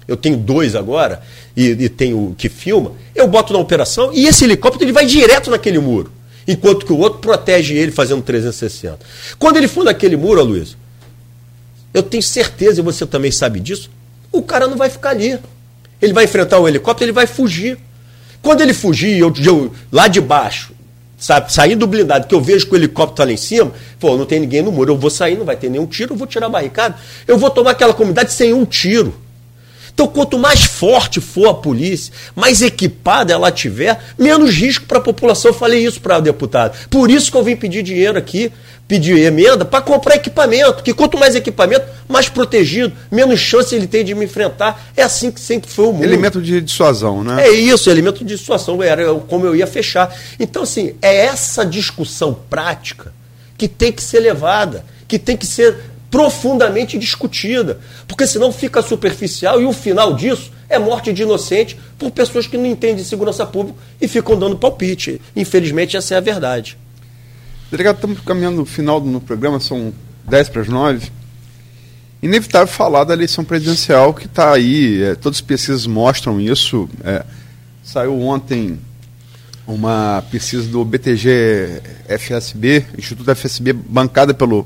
[0.07, 1.21] eu tenho dois agora,
[1.55, 5.51] e, e tenho que filma, eu boto na operação e esse helicóptero ele vai direto
[5.51, 6.11] naquele muro,
[6.47, 8.99] enquanto que o outro protege ele fazendo 360.
[9.39, 10.77] Quando ele for naquele muro, Luiz,
[11.93, 13.89] eu tenho certeza, e você também sabe disso,
[14.31, 15.39] o cara não vai ficar ali.
[16.01, 17.77] Ele vai enfrentar o helicóptero, ele vai fugir.
[18.41, 20.73] Quando ele fugir, eu, eu lá de baixo,
[21.17, 24.15] sabe, saindo do blindado, que eu vejo que o helicóptero está lá em cima, pô,
[24.17, 26.27] não tem ninguém no muro, eu vou sair, não vai ter nenhum tiro, eu vou
[26.27, 26.95] tirar a barricada,
[27.27, 29.15] eu vou tomar aquela comunidade sem um tiro.
[29.95, 35.01] Então, quanto mais forte for a polícia, mais equipada ela tiver, menos risco para a
[35.01, 35.51] população.
[35.51, 36.77] Eu falei isso para o deputado.
[36.89, 38.51] Por isso que eu vim pedir dinheiro aqui,
[38.89, 40.83] pedir emenda para comprar equipamento.
[40.83, 44.91] Que quanto mais equipamento, mais protegido, menos chance ele tem de me enfrentar.
[44.97, 46.03] É assim que sempre foi o mundo.
[46.03, 47.47] Elemento de dissuasão, né?
[47.47, 48.83] É isso, elemento de dissuasão.
[48.83, 50.13] Era como eu ia fechar.
[50.37, 53.13] Então, assim, é essa discussão prática
[53.57, 55.77] que tem que ser levada, que tem que ser
[56.15, 57.77] profundamente discutida,
[58.07, 62.55] porque senão fica superficial e o final disso é morte de inocente por pessoas que
[62.55, 65.19] não entendem de segurança pública e ficam dando palpite.
[65.35, 66.77] Infelizmente, essa é a verdade.
[67.69, 69.93] Delegado, estamos caminhando no final do programa, são
[70.23, 71.11] 10 para as 9.
[72.23, 76.87] Inevitável falar da eleição presidencial que está aí, é, todas as pesquisas mostram isso.
[77.03, 77.25] É,
[77.83, 78.79] saiu ontem
[79.67, 84.65] uma pesquisa do BTG FSB, Instituto FSB, bancada pelo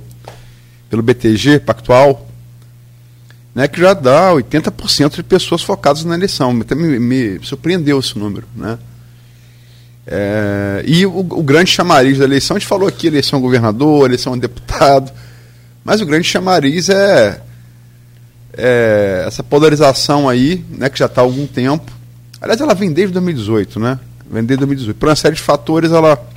[0.89, 2.27] pelo BTG Pactual,
[3.53, 6.53] né, que já dá 80% de pessoas focadas na eleição.
[6.53, 8.47] Me, me, me surpreendeu esse número.
[8.55, 8.77] Né?
[10.07, 14.37] É, e o, o, grande chamariz da eleição, a gente falou aqui, eleição governador, eleição
[14.37, 15.11] deputado,
[15.83, 17.41] mas o grande chamariz é,
[18.57, 21.91] é essa polarização aí, né, que já está há algum tempo.
[22.41, 23.99] Aliás, ela vem desde 2018, né?
[24.31, 24.97] Vem desde 2018.
[24.97, 26.28] Por uma série de fatores, ela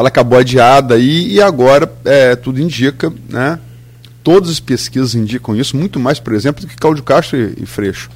[0.00, 3.58] ela acabou adiada aí, e agora é, tudo indica, né?
[4.24, 7.66] Todas as pesquisas indicam isso, muito mais, por exemplo, do que Cláudio Castro e, e
[7.66, 8.10] Freixo.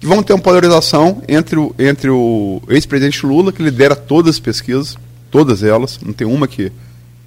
[0.00, 4.40] Que vão ter uma polarização entre o, entre o ex-presidente Lula, que lidera todas as
[4.40, 4.96] pesquisas,
[5.30, 6.72] todas elas, não tem uma que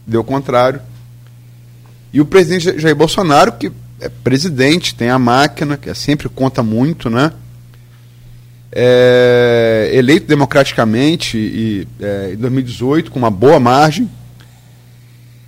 [0.06, 0.82] deu o contrário,
[2.12, 3.72] e o presidente Jair Bolsonaro, que
[4.02, 7.32] é presidente, tem a máquina, que é, sempre conta muito, né?
[8.72, 14.10] É, eleito democraticamente e, é, em 2018 com uma boa margem.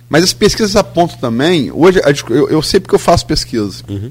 [0.08, 1.70] Mas as pesquisas apontam também.
[1.72, 3.82] Hoje eu, eu sei porque eu faço pesquisa.
[3.88, 4.10] Uhum.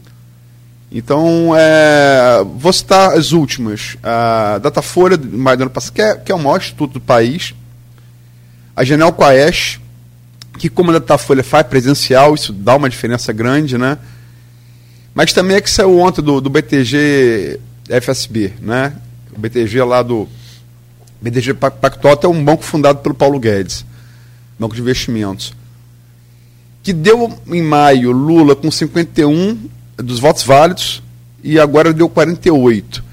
[0.91, 3.97] Então, é, vou citar as últimas.
[4.03, 7.53] A Datafolha, maio do ano passado, que é, que é o maior instituto do país.
[8.75, 9.79] A Genel Quaest,
[10.57, 13.97] que como a Datafolha faz presencial, isso dá uma diferença grande, né?
[15.13, 17.59] Mas também é que saiu ontem do, do BTG
[17.99, 18.93] FSB, né?
[19.35, 20.27] O BTG lá do
[21.21, 23.85] BTG Pactual é um banco fundado pelo Paulo Guedes,
[24.59, 25.53] banco de investimentos,
[26.81, 29.57] que deu em maio Lula com 51
[29.97, 31.03] dos votos válidos
[31.43, 33.03] e agora deu 48.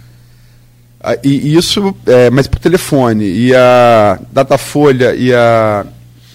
[1.01, 3.25] Ah, e isso, é, mas por telefone.
[3.25, 5.87] E a Datafolha e a,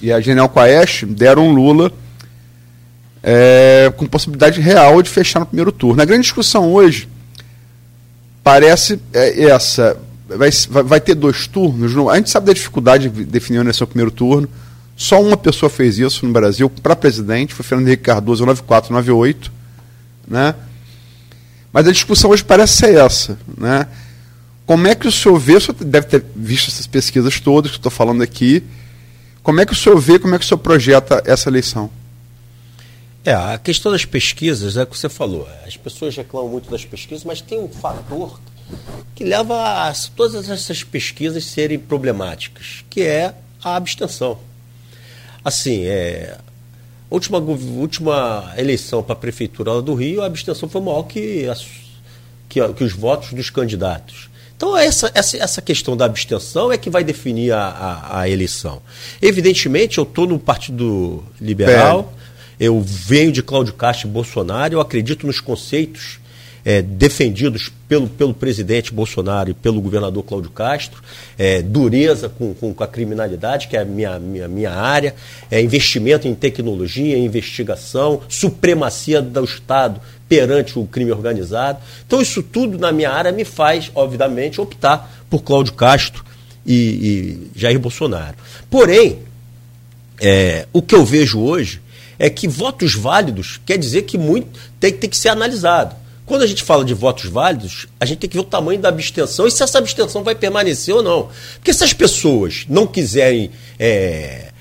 [0.02, 1.92] e a Genial Quaest deram Lula
[3.22, 6.02] é, com possibilidade real de fechar no primeiro turno.
[6.02, 7.08] A grande discussão hoje
[8.44, 9.98] parece é, essa.
[10.28, 10.50] Vai,
[10.84, 11.96] vai ter dois turnos.
[12.10, 14.50] A gente sabe da dificuldade de definir onde é primeiro turno.
[14.96, 19.52] Só uma pessoa fez isso no Brasil para presidente, foi Fernando Henrique Cardoso, 9498.
[20.28, 20.56] Né?
[21.72, 23.38] Mas a discussão hoje parece ser essa.
[23.58, 23.88] Né?
[24.66, 27.78] Como é que o senhor vê, o senhor deve ter visto essas pesquisas todas que
[27.78, 28.64] estou falando aqui,
[29.42, 31.90] como é que o senhor vê, como é que o senhor projeta essa eleição?
[33.26, 35.48] É, a questão das pesquisas é o que você falou.
[35.66, 38.40] As pessoas reclamam muito das pesquisas, mas tem um fator
[39.16, 43.34] que leva a todas essas pesquisas serem problemáticas, que é
[43.64, 44.40] a abstenção.
[45.44, 46.38] Assim, é,
[47.10, 51.66] última, última eleição para a Prefeitura do Rio, a abstenção foi maior que, as,
[52.50, 54.30] que, que os votos dos candidatos.
[54.56, 58.82] Então, essa, essa, essa questão da abstenção é que vai definir a, a, a eleição.
[59.22, 62.14] Evidentemente, eu estou no Partido Liberal,
[62.64, 66.20] eu venho de Cláudio Castro e Bolsonaro, eu acredito nos conceitos
[66.64, 71.04] é, defendidos pelo, pelo presidente Bolsonaro e pelo governador Cláudio Castro,
[71.38, 75.14] é, dureza com, com, com, a criminalidade, que é a minha, minha, minha área,
[75.52, 80.00] é, investimento em tecnologia, investigação, supremacia do Estado
[80.30, 81.80] perante o crime organizado.
[82.08, 86.24] Então, isso tudo na minha área me faz, obviamente, optar por Cláudio Castro
[86.66, 86.74] e,
[87.54, 88.38] e Jair Bolsonaro.
[88.70, 89.20] Porém,
[90.22, 91.83] é, o que eu vejo hoje
[92.18, 95.96] é que votos válidos quer dizer que muito tem, tem que ser analisado.
[96.26, 98.90] Quando a gente fala de votos válidos, a gente tem que ver o tamanho da
[98.90, 101.30] abstenção e se essa abstenção vai permanecer ou não.
[101.56, 104.54] Porque se as pessoas não quiserem é,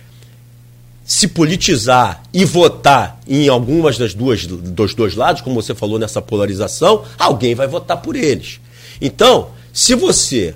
[1.05, 6.21] se politizar e votar em algumas das duas dos dois lados, como você falou nessa
[6.21, 8.61] polarização, alguém vai votar por eles.
[9.01, 10.55] Então, se você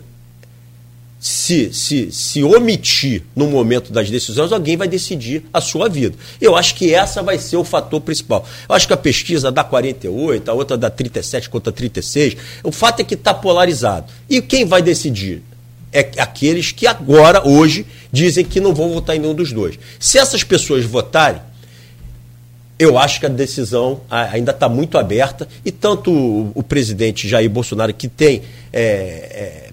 [1.28, 6.16] se, se, se omitir no momento das decisões, alguém vai decidir a sua vida.
[6.40, 8.46] Eu acho que essa vai ser o fator principal.
[8.68, 12.36] Eu acho que a pesquisa dá 48, a outra dá 37 contra 36.
[12.62, 14.06] O fato é que está polarizado.
[14.30, 15.42] E quem vai decidir?
[15.92, 19.76] É aqueles que agora, hoje, dizem que não vão votar em nenhum dos dois.
[19.98, 21.40] Se essas pessoas votarem,
[22.78, 26.12] eu acho que a decisão ainda está muito aberta e tanto
[26.54, 28.42] o, presidente Jair Bolsonaro, que tem
[28.72, 29.65] é, é,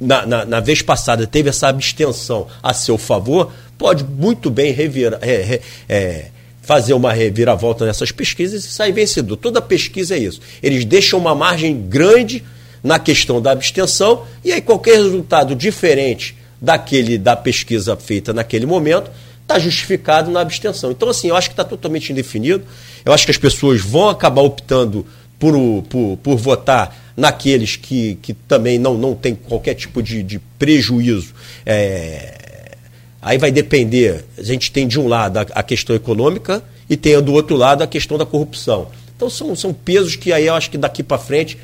[0.00, 5.18] na, na, na, vez passada teve essa abstenção a seu favor, pode muito bem revira,
[5.22, 6.26] é, é,
[6.62, 9.36] fazer uma reviravolta nessas pesquisas e sair vencedor.
[9.36, 10.40] Toda pesquisa é isso.
[10.62, 12.44] Eles deixam uma margem grande
[12.82, 19.10] na questão da abstenção e aí qualquer resultado diferente daquele da pesquisa feita naquele momento
[19.42, 20.90] está justificado na abstenção.
[20.90, 22.64] Então, assim, eu acho que está totalmente indefinido.
[23.02, 25.06] Eu acho que as pessoas vão acabar optando
[25.38, 25.54] por,
[25.88, 31.34] por, por votar naqueles que, que também não, não tem qualquer tipo de, de prejuízo.
[31.66, 32.76] É,
[33.20, 37.20] aí vai depender, a gente tem de um lado a, a, questão econômica e tem
[37.20, 38.86] do outro lado a questão da corrupção.
[39.16, 41.58] Então são, são pesos que aí eu acho que daqui para frente,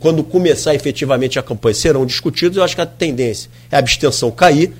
[0.00, 2.58] quando começar efetivamente a campanha, serão discutidos.
[2.58, 4.72] Eu acho que a tendência é a abstenção cair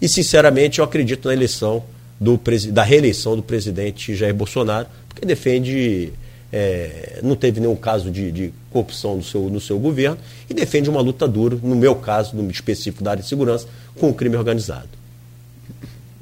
[0.00, 1.84] e, sinceramente, eu acredito na eleição
[2.18, 2.40] do,
[2.72, 6.10] da reeleição do presidente Jair Bolsonaro, porque defende
[6.52, 10.18] é, não teve nenhum caso de, de, corrupção no seu, no seu governo
[10.48, 13.66] e defende uma luta dura, no meu caso, no específico da área de segurança,
[13.98, 14.88] com o crime organizado.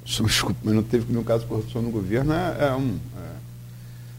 [0.04, 2.32] Desculpa, mas não teve nenhum caso de corrupção no governo.
[2.32, 3.20] É, é um, é...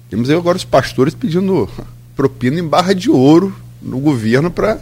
[0.09, 1.69] Temos agora os pastores pedindo
[2.15, 4.79] propina em barra de ouro no governo para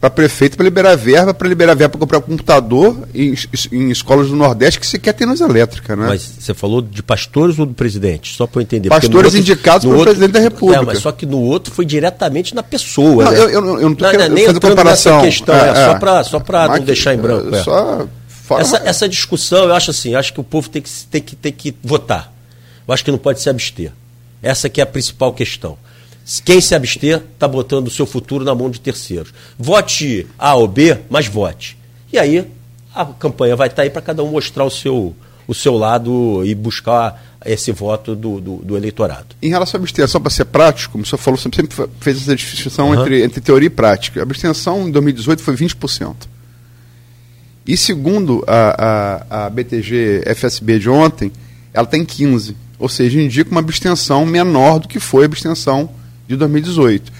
[0.00, 3.34] para prefeito para liberar verba, para liberar verba para comprar computador em,
[3.70, 6.06] em, escolas do Nordeste que sequer tem luz elétrica, né?
[6.08, 8.34] Mas você falou de pastores ou do presidente?
[8.34, 8.88] Só para eu entender.
[8.88, 10.82] Pastores outro, indicados pelo outro, presidente da República.
[10.82, 13.24] É, mas só que no outro foi diretamente na pessoa.
[13.24, 13.38] Não, né?
[13.38, 15.20] eu, eu, eu não estou querendo nem fazer comparação.
[15.20, 17.54] questão, é, é, só para só para não deixar em branco.
[17.54, 17.62] É.
[17.62, 18.08] Só
[18.58, 21.52] essa, essa discussão, eu acho assim, acho que o povo tem que, tem que, tem
[21.52, 22.32] que votar.
[22.88, 23.92] Eu acho que não pode se abster.
[24.42, 25.76] Essa que é a principal questão.
[26.44, 29.32] Quem se abster está botando o seu futuro na mão de terceiros.
[29.58, 31.76] Vote A ou B, mas vote.
[32.12, 32.46] E aí
[32.94, 35.16] a campanha vai estar tá aí para cada um mostrar o seu,
[35.48, 39.34] o seu lado e buscar esse voto do, do, do eleitorado.
[39.42, 42.36] Em relação à abstenção, para ser prático, como o senhor falou, você sempre fez essa
[42.36, 43.00] distinção uhum.
[43.00, 44.20] entre, entre teoria e prática.
[44.20, 46.14] A abstenção em 2018 foi 20%.
[47.66, 51.32] E segundo a, a, a BTG FSB de ontem,
[51.72, 52.54] ela tem tá 15%.
[52.78, 55.90] Ou seja, indica uma abstenção menor do que foi a abstenção
[56.30, 57.12] de 2018.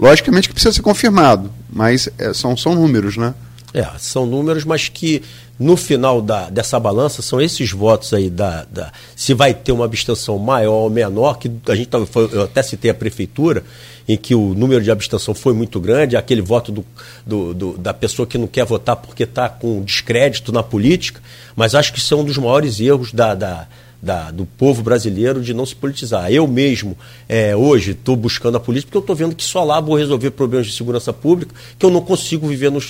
[0.00, 3.34] Logicamente que precisa ser confirmado, mas é, são, são números, né?
[3.74, 5.22] É, são números, mas que
[5.58, 9.84] no final da, dessa balança são esses votos aí da, da, se vai ter uma
[9.84, 13.64] abstenção maior ou menor, que a gente tá, foi, eu até citei a prefeitura,
[14.08, 16.84] em que o número de abstenção foi muito grande, aquele voto do,
[17.26, 21.20] do, do da pessoa que não quer votar porque está com descrédito na política,
[21.54, 23.66] mas acho que são um dos maiores erros da, da
[24.04, 26.30] da, do povo brasileiro de não se politizar.
[26.30, 26.96] Eu mesmo,
[27.28, 30.30] é, hoje, estou buscando a política porque eu estou vendo que só lá vou resolver
[30.32, 32.80] problemas de segurança pública que eu não consigo viver no,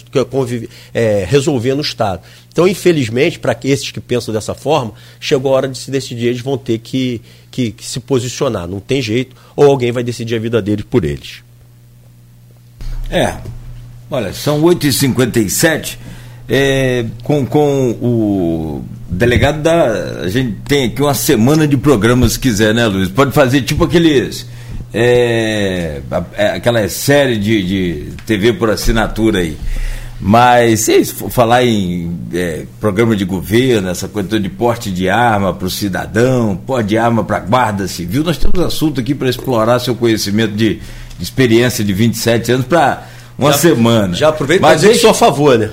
[0.93, 2.21] é, resolver no Estado.
[2.53, 6.41] Então, infelizmente, para esses que pensam dessa forma, chegou a hora de se decidir, eles
[6.41, 8.67] vão ter que, que, que se posicionar.
[8.67, 11.43] Não tem jeito, ou alguém vai decidir a vida deles por eles.
[13.09, 13.37] É,
[14.11, 15.97] olha, são 8h57
[16.49, 20.23] é, com, com o delegado da.
[20.23, 23.09] A gente tem aqui uma semana de programas, se quiser, né, Luiz?
[23.09, 24.47] Pode fazer tipo aqueles.
[24.93, 26.01] É,
[26.35, 29.57] é, aquela série de, de TV por assinatura aí.
[30.21, 35.67] Mas se falar em é, programa de governo, essa coisa de porte de arma para
[35.67, 39.81] o cidadão, porte de arma para a guarda civil, nós temos assunto aqui para explorar
[39.81, 40.77] seu conhecimento de,
[41.19, 43.03] de experiência de 27 anos para
[43.37, 44.15] uma já, semana.
[44.15, 45.71] Já aproveita para dizer que sou a favor, né?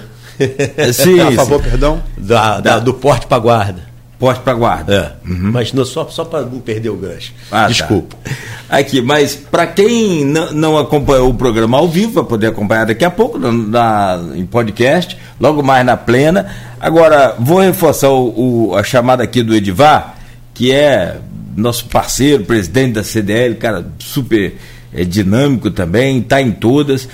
[0.94, 2.02] Sim, a favor, perdão?
[2.18, 3.92] Da, da, do porte para guarda.
[4.22, 5.18] Porte para guarda.
[5.26, 5.30] É.
[5.30, 5.52] Uhum.
[5.52, 7.34] Mas não, só, só para não perder o gancho.
[7.52, 7.68] Ah, tá.
[7.70, 8.16] Desculpa.
[8.24, 8.78] Tá.
[8.78, 13.10] Aqui, mas para quem não, acompanhou o programa ao vivo, vai poder acompanhar daqui a
[13.10, 16.48] pouco na, na, em podcast, logo mais na plena.
[16.80, 20.16] Agora, vou reforçar o, o, a chamada aqui do Edivar,
[20.54, 21.18] que é
[21.58, 24.56] nosso parceiro, presidente da CDL, cara super
[24.94, 27.10] é, dinâmico também, está em todas.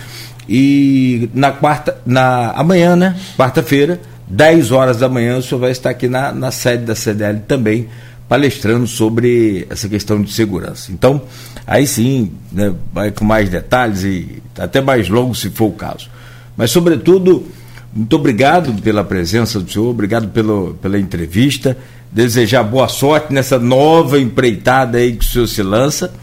[0.48, 3.19] E na quarta, na amanhã, né?
[3.38, 7.41] Quarta-feira, 10 horas da manhã, o senhor vai estar aqui na, na sede da CDL
[7.48, 7.88] também,
[8.28, 10.91] palestrando sobre essa questão de segurança.
[10.91, 11.22] Então,
[11.65, 16.10] aí sim, né, vai com mais detalhes e até mais longo se for o caso.
[16.56, 17.45] Mas, sobretudo,
[17.94, 21.78] muito obrigado pela presença do senhor, obrigado pelo, pela entrevista.
[22.11, 26.14] Desejar boa sorte nessa nova empreitada aí que o senhor se lança,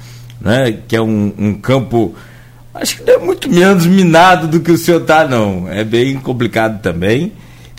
[0.41, 2.15] né, que é um, um campo
[2.75, 5.69] Acho que não é muito menos minado do que o senhor está, não.
[5.69, 7.33] É bem complicado também.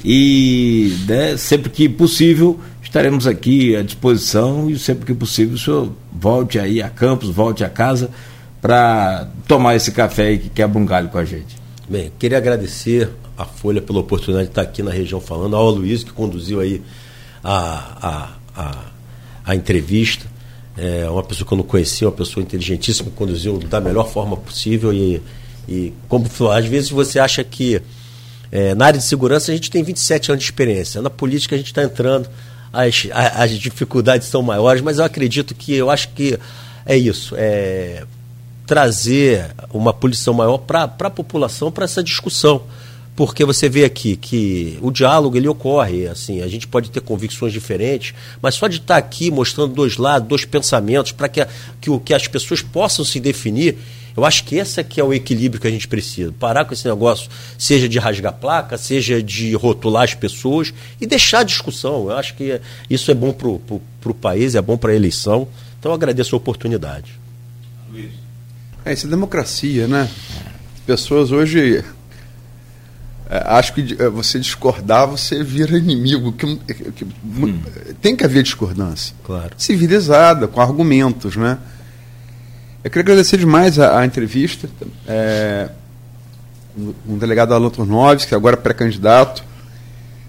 [0.03, 5.91] E né, sempre que possível estaremos aqui à disposição e sempre que possível o senhor
[6.13, 8.09] volte aí a Campos, volte a casa
[8.61, 11.57] para tomar esse café aí que quebra um galho com a gente.
[11.89, 16.05] Bem, queria agradecer a Folha pela oportunidade de estar aqui na região falando, ao Luiz
[16.05, 16.81] que conduziu aí
[17.43, 18.75] a, a, a,
[19.43, 20.25] a entrevista
[20.77, 24.93] é uma pessoa que eu não conhecia, uma pessoa inteligentíssima, conduziu da melhor forma possível
[24.93, 25.21] e,
[25.67, 27.81] e como às vezes você acha que
[28.51, 31.57] é, na área de segurança a gente tem 27 anos de experiência, na política a
[31.57, 32.29] gente está entrando,
[32.71, 36.37] as, as dificuldades são maiores, mas eu acredito que, eu acho que
[36.85, 38.03] é isso, é
[38.65, 42.63] trazer uma poluição maior para a população, para essa discussão
[43.15, 47.53] porque você vê aqui que o diálogo ele ocorre, assim, a gente pode ter convicções
[47.53, 51.45] diferentes, mas só de estar aqui mostrando dois lados, dois pensamentos, para que,
[51.79, 53.77] que, que as pessoas possam se definir,
[54.17, 56.33] eu acho que esse aqui é o equilíbrio que a gente precisa.
[56.39, 61.39] Parar com esse negócio, seja de rasgar placa, seja de rotular as pessoas e deixar
[61.39, 62.09] a discussão.
[62.09, 62.59] Eu acho que
[62.89, 65.47] isso é bom para o país, é bom para a eleição.
[65.79, 67.19] Então eu agradeço a oportunidade.
[67.91, 68.11] Luiz.
[68.85, 70.09] É, isso é democracia, né?
[70.85, 71.83] Pessoas hoje é,
[73.29, 76.31] acho que é, você discordar, você vira inimigo.
[76.31, 76.55] Que,
[76.91, 77.59] que hum.
[78.01, 79.15] Tem que haver discordância.
[79.23, 79.51] Claro.
[79.57, 81.57] Civilizada, com argumentos, né?
[82.83, 84.69] Eu queria agradecer demais a, a entrevista.
[85.07, 85.69] É,
[87.07, 89.43] um delegado Alan Turnoves, que agora é pré-candidato.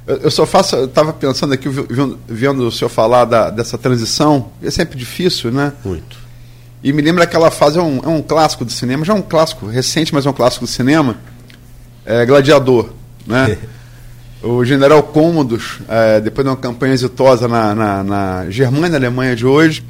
[0.06, 3.76] Eu, eu, só faço, eu estava pensando aqui, vendo, vendo o senhor falar da, dessa
[3.76, 5.72] transição, é sempre difícil, né?
[5.84, 6.16] Muito.
[6.82, 9.22] E me lembra aquela fase, é um, é um clássico do cinema, já é um
[9.22, 11.16] clássico recente, mas é um clássico do cinema
[12.06, 12.90] é, Gladiador,
[13.26, 13.58] né?
[14.42, 19.44] o general Cômodos, é, depois de uma campanha exitosa na, na, na Germânia, Alemanha de
[19.44, 19.84] hoje,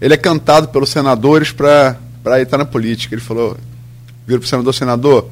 [0.00, 1.96] ele é cantado pelos senadores para
[2.40, 3.14] estar na política.
[3.14, 3.56] Ele falou,
[4.26, 5.30] vira para o senador, senador,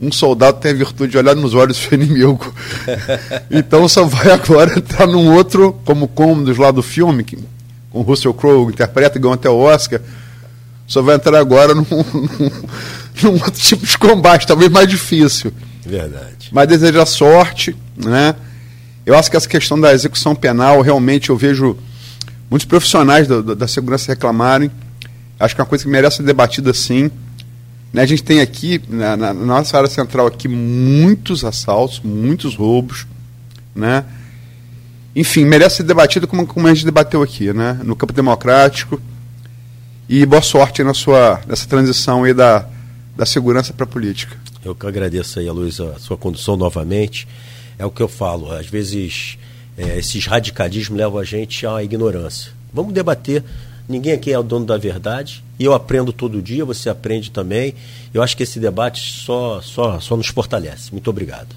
[0.00, 2.52] um soldado tem a virtude de olhar nos olhos do seu inimigo.
[3.50, 7.38] então só vai agora entrar num outro, como Cômodos lá do filme, que,
[7.90, 10.00] com Russell Crowe, interpreta e ganhou até o Oscar,
[10.86, 12.50] só vai entrar agora num, num,
[13.22, 15.52] num outro tipo de combate, talvez mais difícil.
[15.86, 16.48] Verdade.
[16.52, 18.34] Mas desejar sorte, né?
[19.04, 21.76] Eu acho que essa questão da execução penal, realmente eu vejo
[22.50, 24.70] muitos profissionais da, da segurança reclamarem.
[25.38, 27.10] Acho que é uma coisa que merece ser debatida sim.
[27.92, 28.02] Né?
[28.02, 33.06] A gente tem aqui, na, na, nossa área central aqui, muitos assaltos, muitos roubos,
[33.74, 34.04] né?
[35.14, 37.78] Enfim, merece ser debatido como, como a gente debateu aqui, né?
[37.84, 39.00] No campo democrático.
[40.08, 42.66] E boa sorte na sua, nessa transição aí da,
[43.16, 44.36] da segurança para a política.
[44.66, 47.28] Eu que agradeço aí, a Luiz, a sua condução novamente.
[47.78, 49.38] É o que eu falo, às vezes
[49.78, 52.50] é, esses radicalismos levam a gente à ignorância.
[52.74, 53.44] Vamos debater.
[53.88, 55.44] Ninguém aqui é o dono da verdade.
[55.56, 57.74] E eu aprendo todo dia, você aprende também.
[58.12, 60.90] Eu acho que esse debate só, só, só nos fortalece.
[60.90, 61.54] Muito obrigado.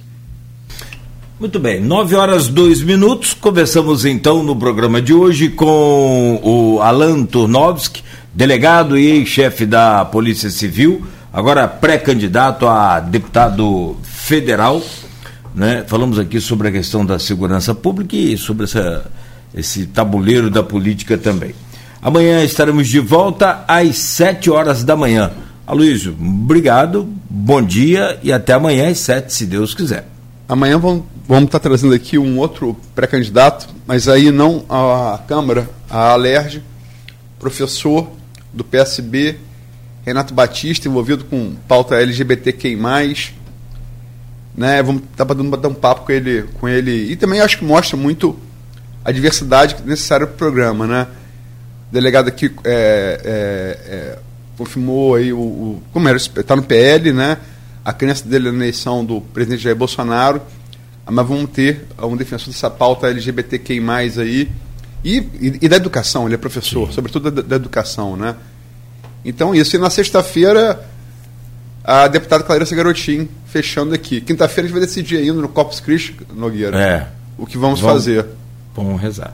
[1.39, 3.33] Muito bem, nove horas dois minutos.
[3.33, 8.03] Conversamos então no programa de hoje com o Alan Turnovski,
[8.35, 14.81] delegado e ex-chefe da Polícia Civil, agora pré-candidato a deputado federal.
[15.53, 15.83] Né?
[15.87, 19.09] Falamos aqui sobre a questão da segurança pública e sobre essa,
[19.53, 21.53] esse tabuleiro da política também.
[22.01, 25.31] Amanhã estaremos de volta às sete horas da manhã.
[25.67, 30.07] Aloysio, obrigado, bom dia e até amanhã às sete, se Deus quiser.
[30.47, 36.11] Amanhã vamos, vamos estar trazendo aqui um outro pré-candidato, mas aí não a Câmara, a
[36.13, 36.63] Alerj,
[37.37, 38.09] professor
[38.51, 39.37] do PSB,
[40.05, 42.77] Renato Batista, envolvido com pauta LGBTQI+,
[44.55, 47.65] né, vamos estar dando bater um papo com ele, com ele, e também acho que
[47.65, 48.37] mostra muito
[49.03, 51.07] a diversidade necessária para o programa, né?
[51.89, 54.19] O delegado aqui é, é, é,
[54.57, 57.37] confirmou aí o, o como era, está no PL, né?
[57.83, 60.41] a crença dele na eleição do presidente Jair Bolsonaro,
[61.05, 63.81] mas vamos ter um defensor dessa pauta LGBTQI+,
[64.19, 64.49] aí,
[65.03, 66.93] e, e, e da educação, ele é professor, Sim.
[66.93, 68.35] sobretudo da, da, educação, né?
[69.23, 70.83] Então isso, e na sexta-feira,
[71.83, 74.21] a deputada Clarissa Garotinho, fechando aqui.
[74.21, 77.07] Quinta-feira a gente vai decidir ainda no Corpus Christi, Nogueira, é.
[77.37, 78.25] o que vamos, vamos fazer.
[78.75, 79.33] Vamos rezar.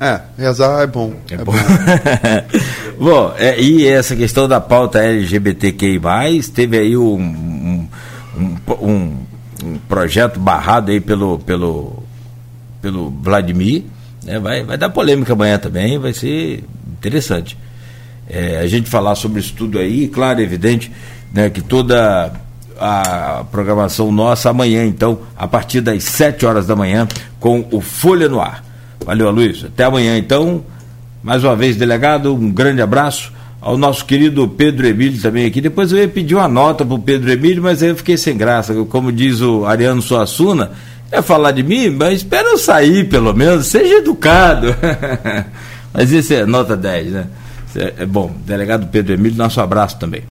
[0.00, 1.12] É, rezar é bom.
[1.28, 1.52] É, é bom.
[2.98, 5.98] bom, é, e essa questão da pauta LGBTQI,
[6.54, 7.88] teve aí um, um,
[8.80, 9.16] um,
[9.64, 12.02] um, projeto barrado aí pelo, pelo,
[12.80, 13.84] pelo Vladimir.
[14.22, 14.38] Né?
[14.38, 16.62] Vai, vai dar polêmica amanhã também, vai ser
[16.92, 17.58] interessante.
[18.28, 20.92] É, a gente falar sobre isso tudo aí, claro, é evidente
[21.32, 22.32] né, que toda
[22.78, 27.08] a programação nossa amanhã, então, a partir das 7 horas da manhã,
[27.40, 28.64] com o Folha no Ar.
[29.04, 29.64] Valeu, Luiz.
[29.64, 30.62] Até amanhã, então.
[31.22, 35.60] Mais uma vez, delegado, um grande abraço ao nosso querido Pedro Emílio também aqui.
[35.60, 38.36] Depois eu ia pedir uma nota para o Pedro Emílio, mas aí eu fiquei sem
[38.36, 38.72] graça.
[38.84, 40.70] Como diz o Ariano Suassuna,
[41.10, 44.74] é falar de mim, mas espera eu sair, pelo menos, seja educado.
[45.92, 47.26] mas isso é nota 10, né?
[47.78, 50.24] É bom, delegado Pedro Emílio, nosso abraço também.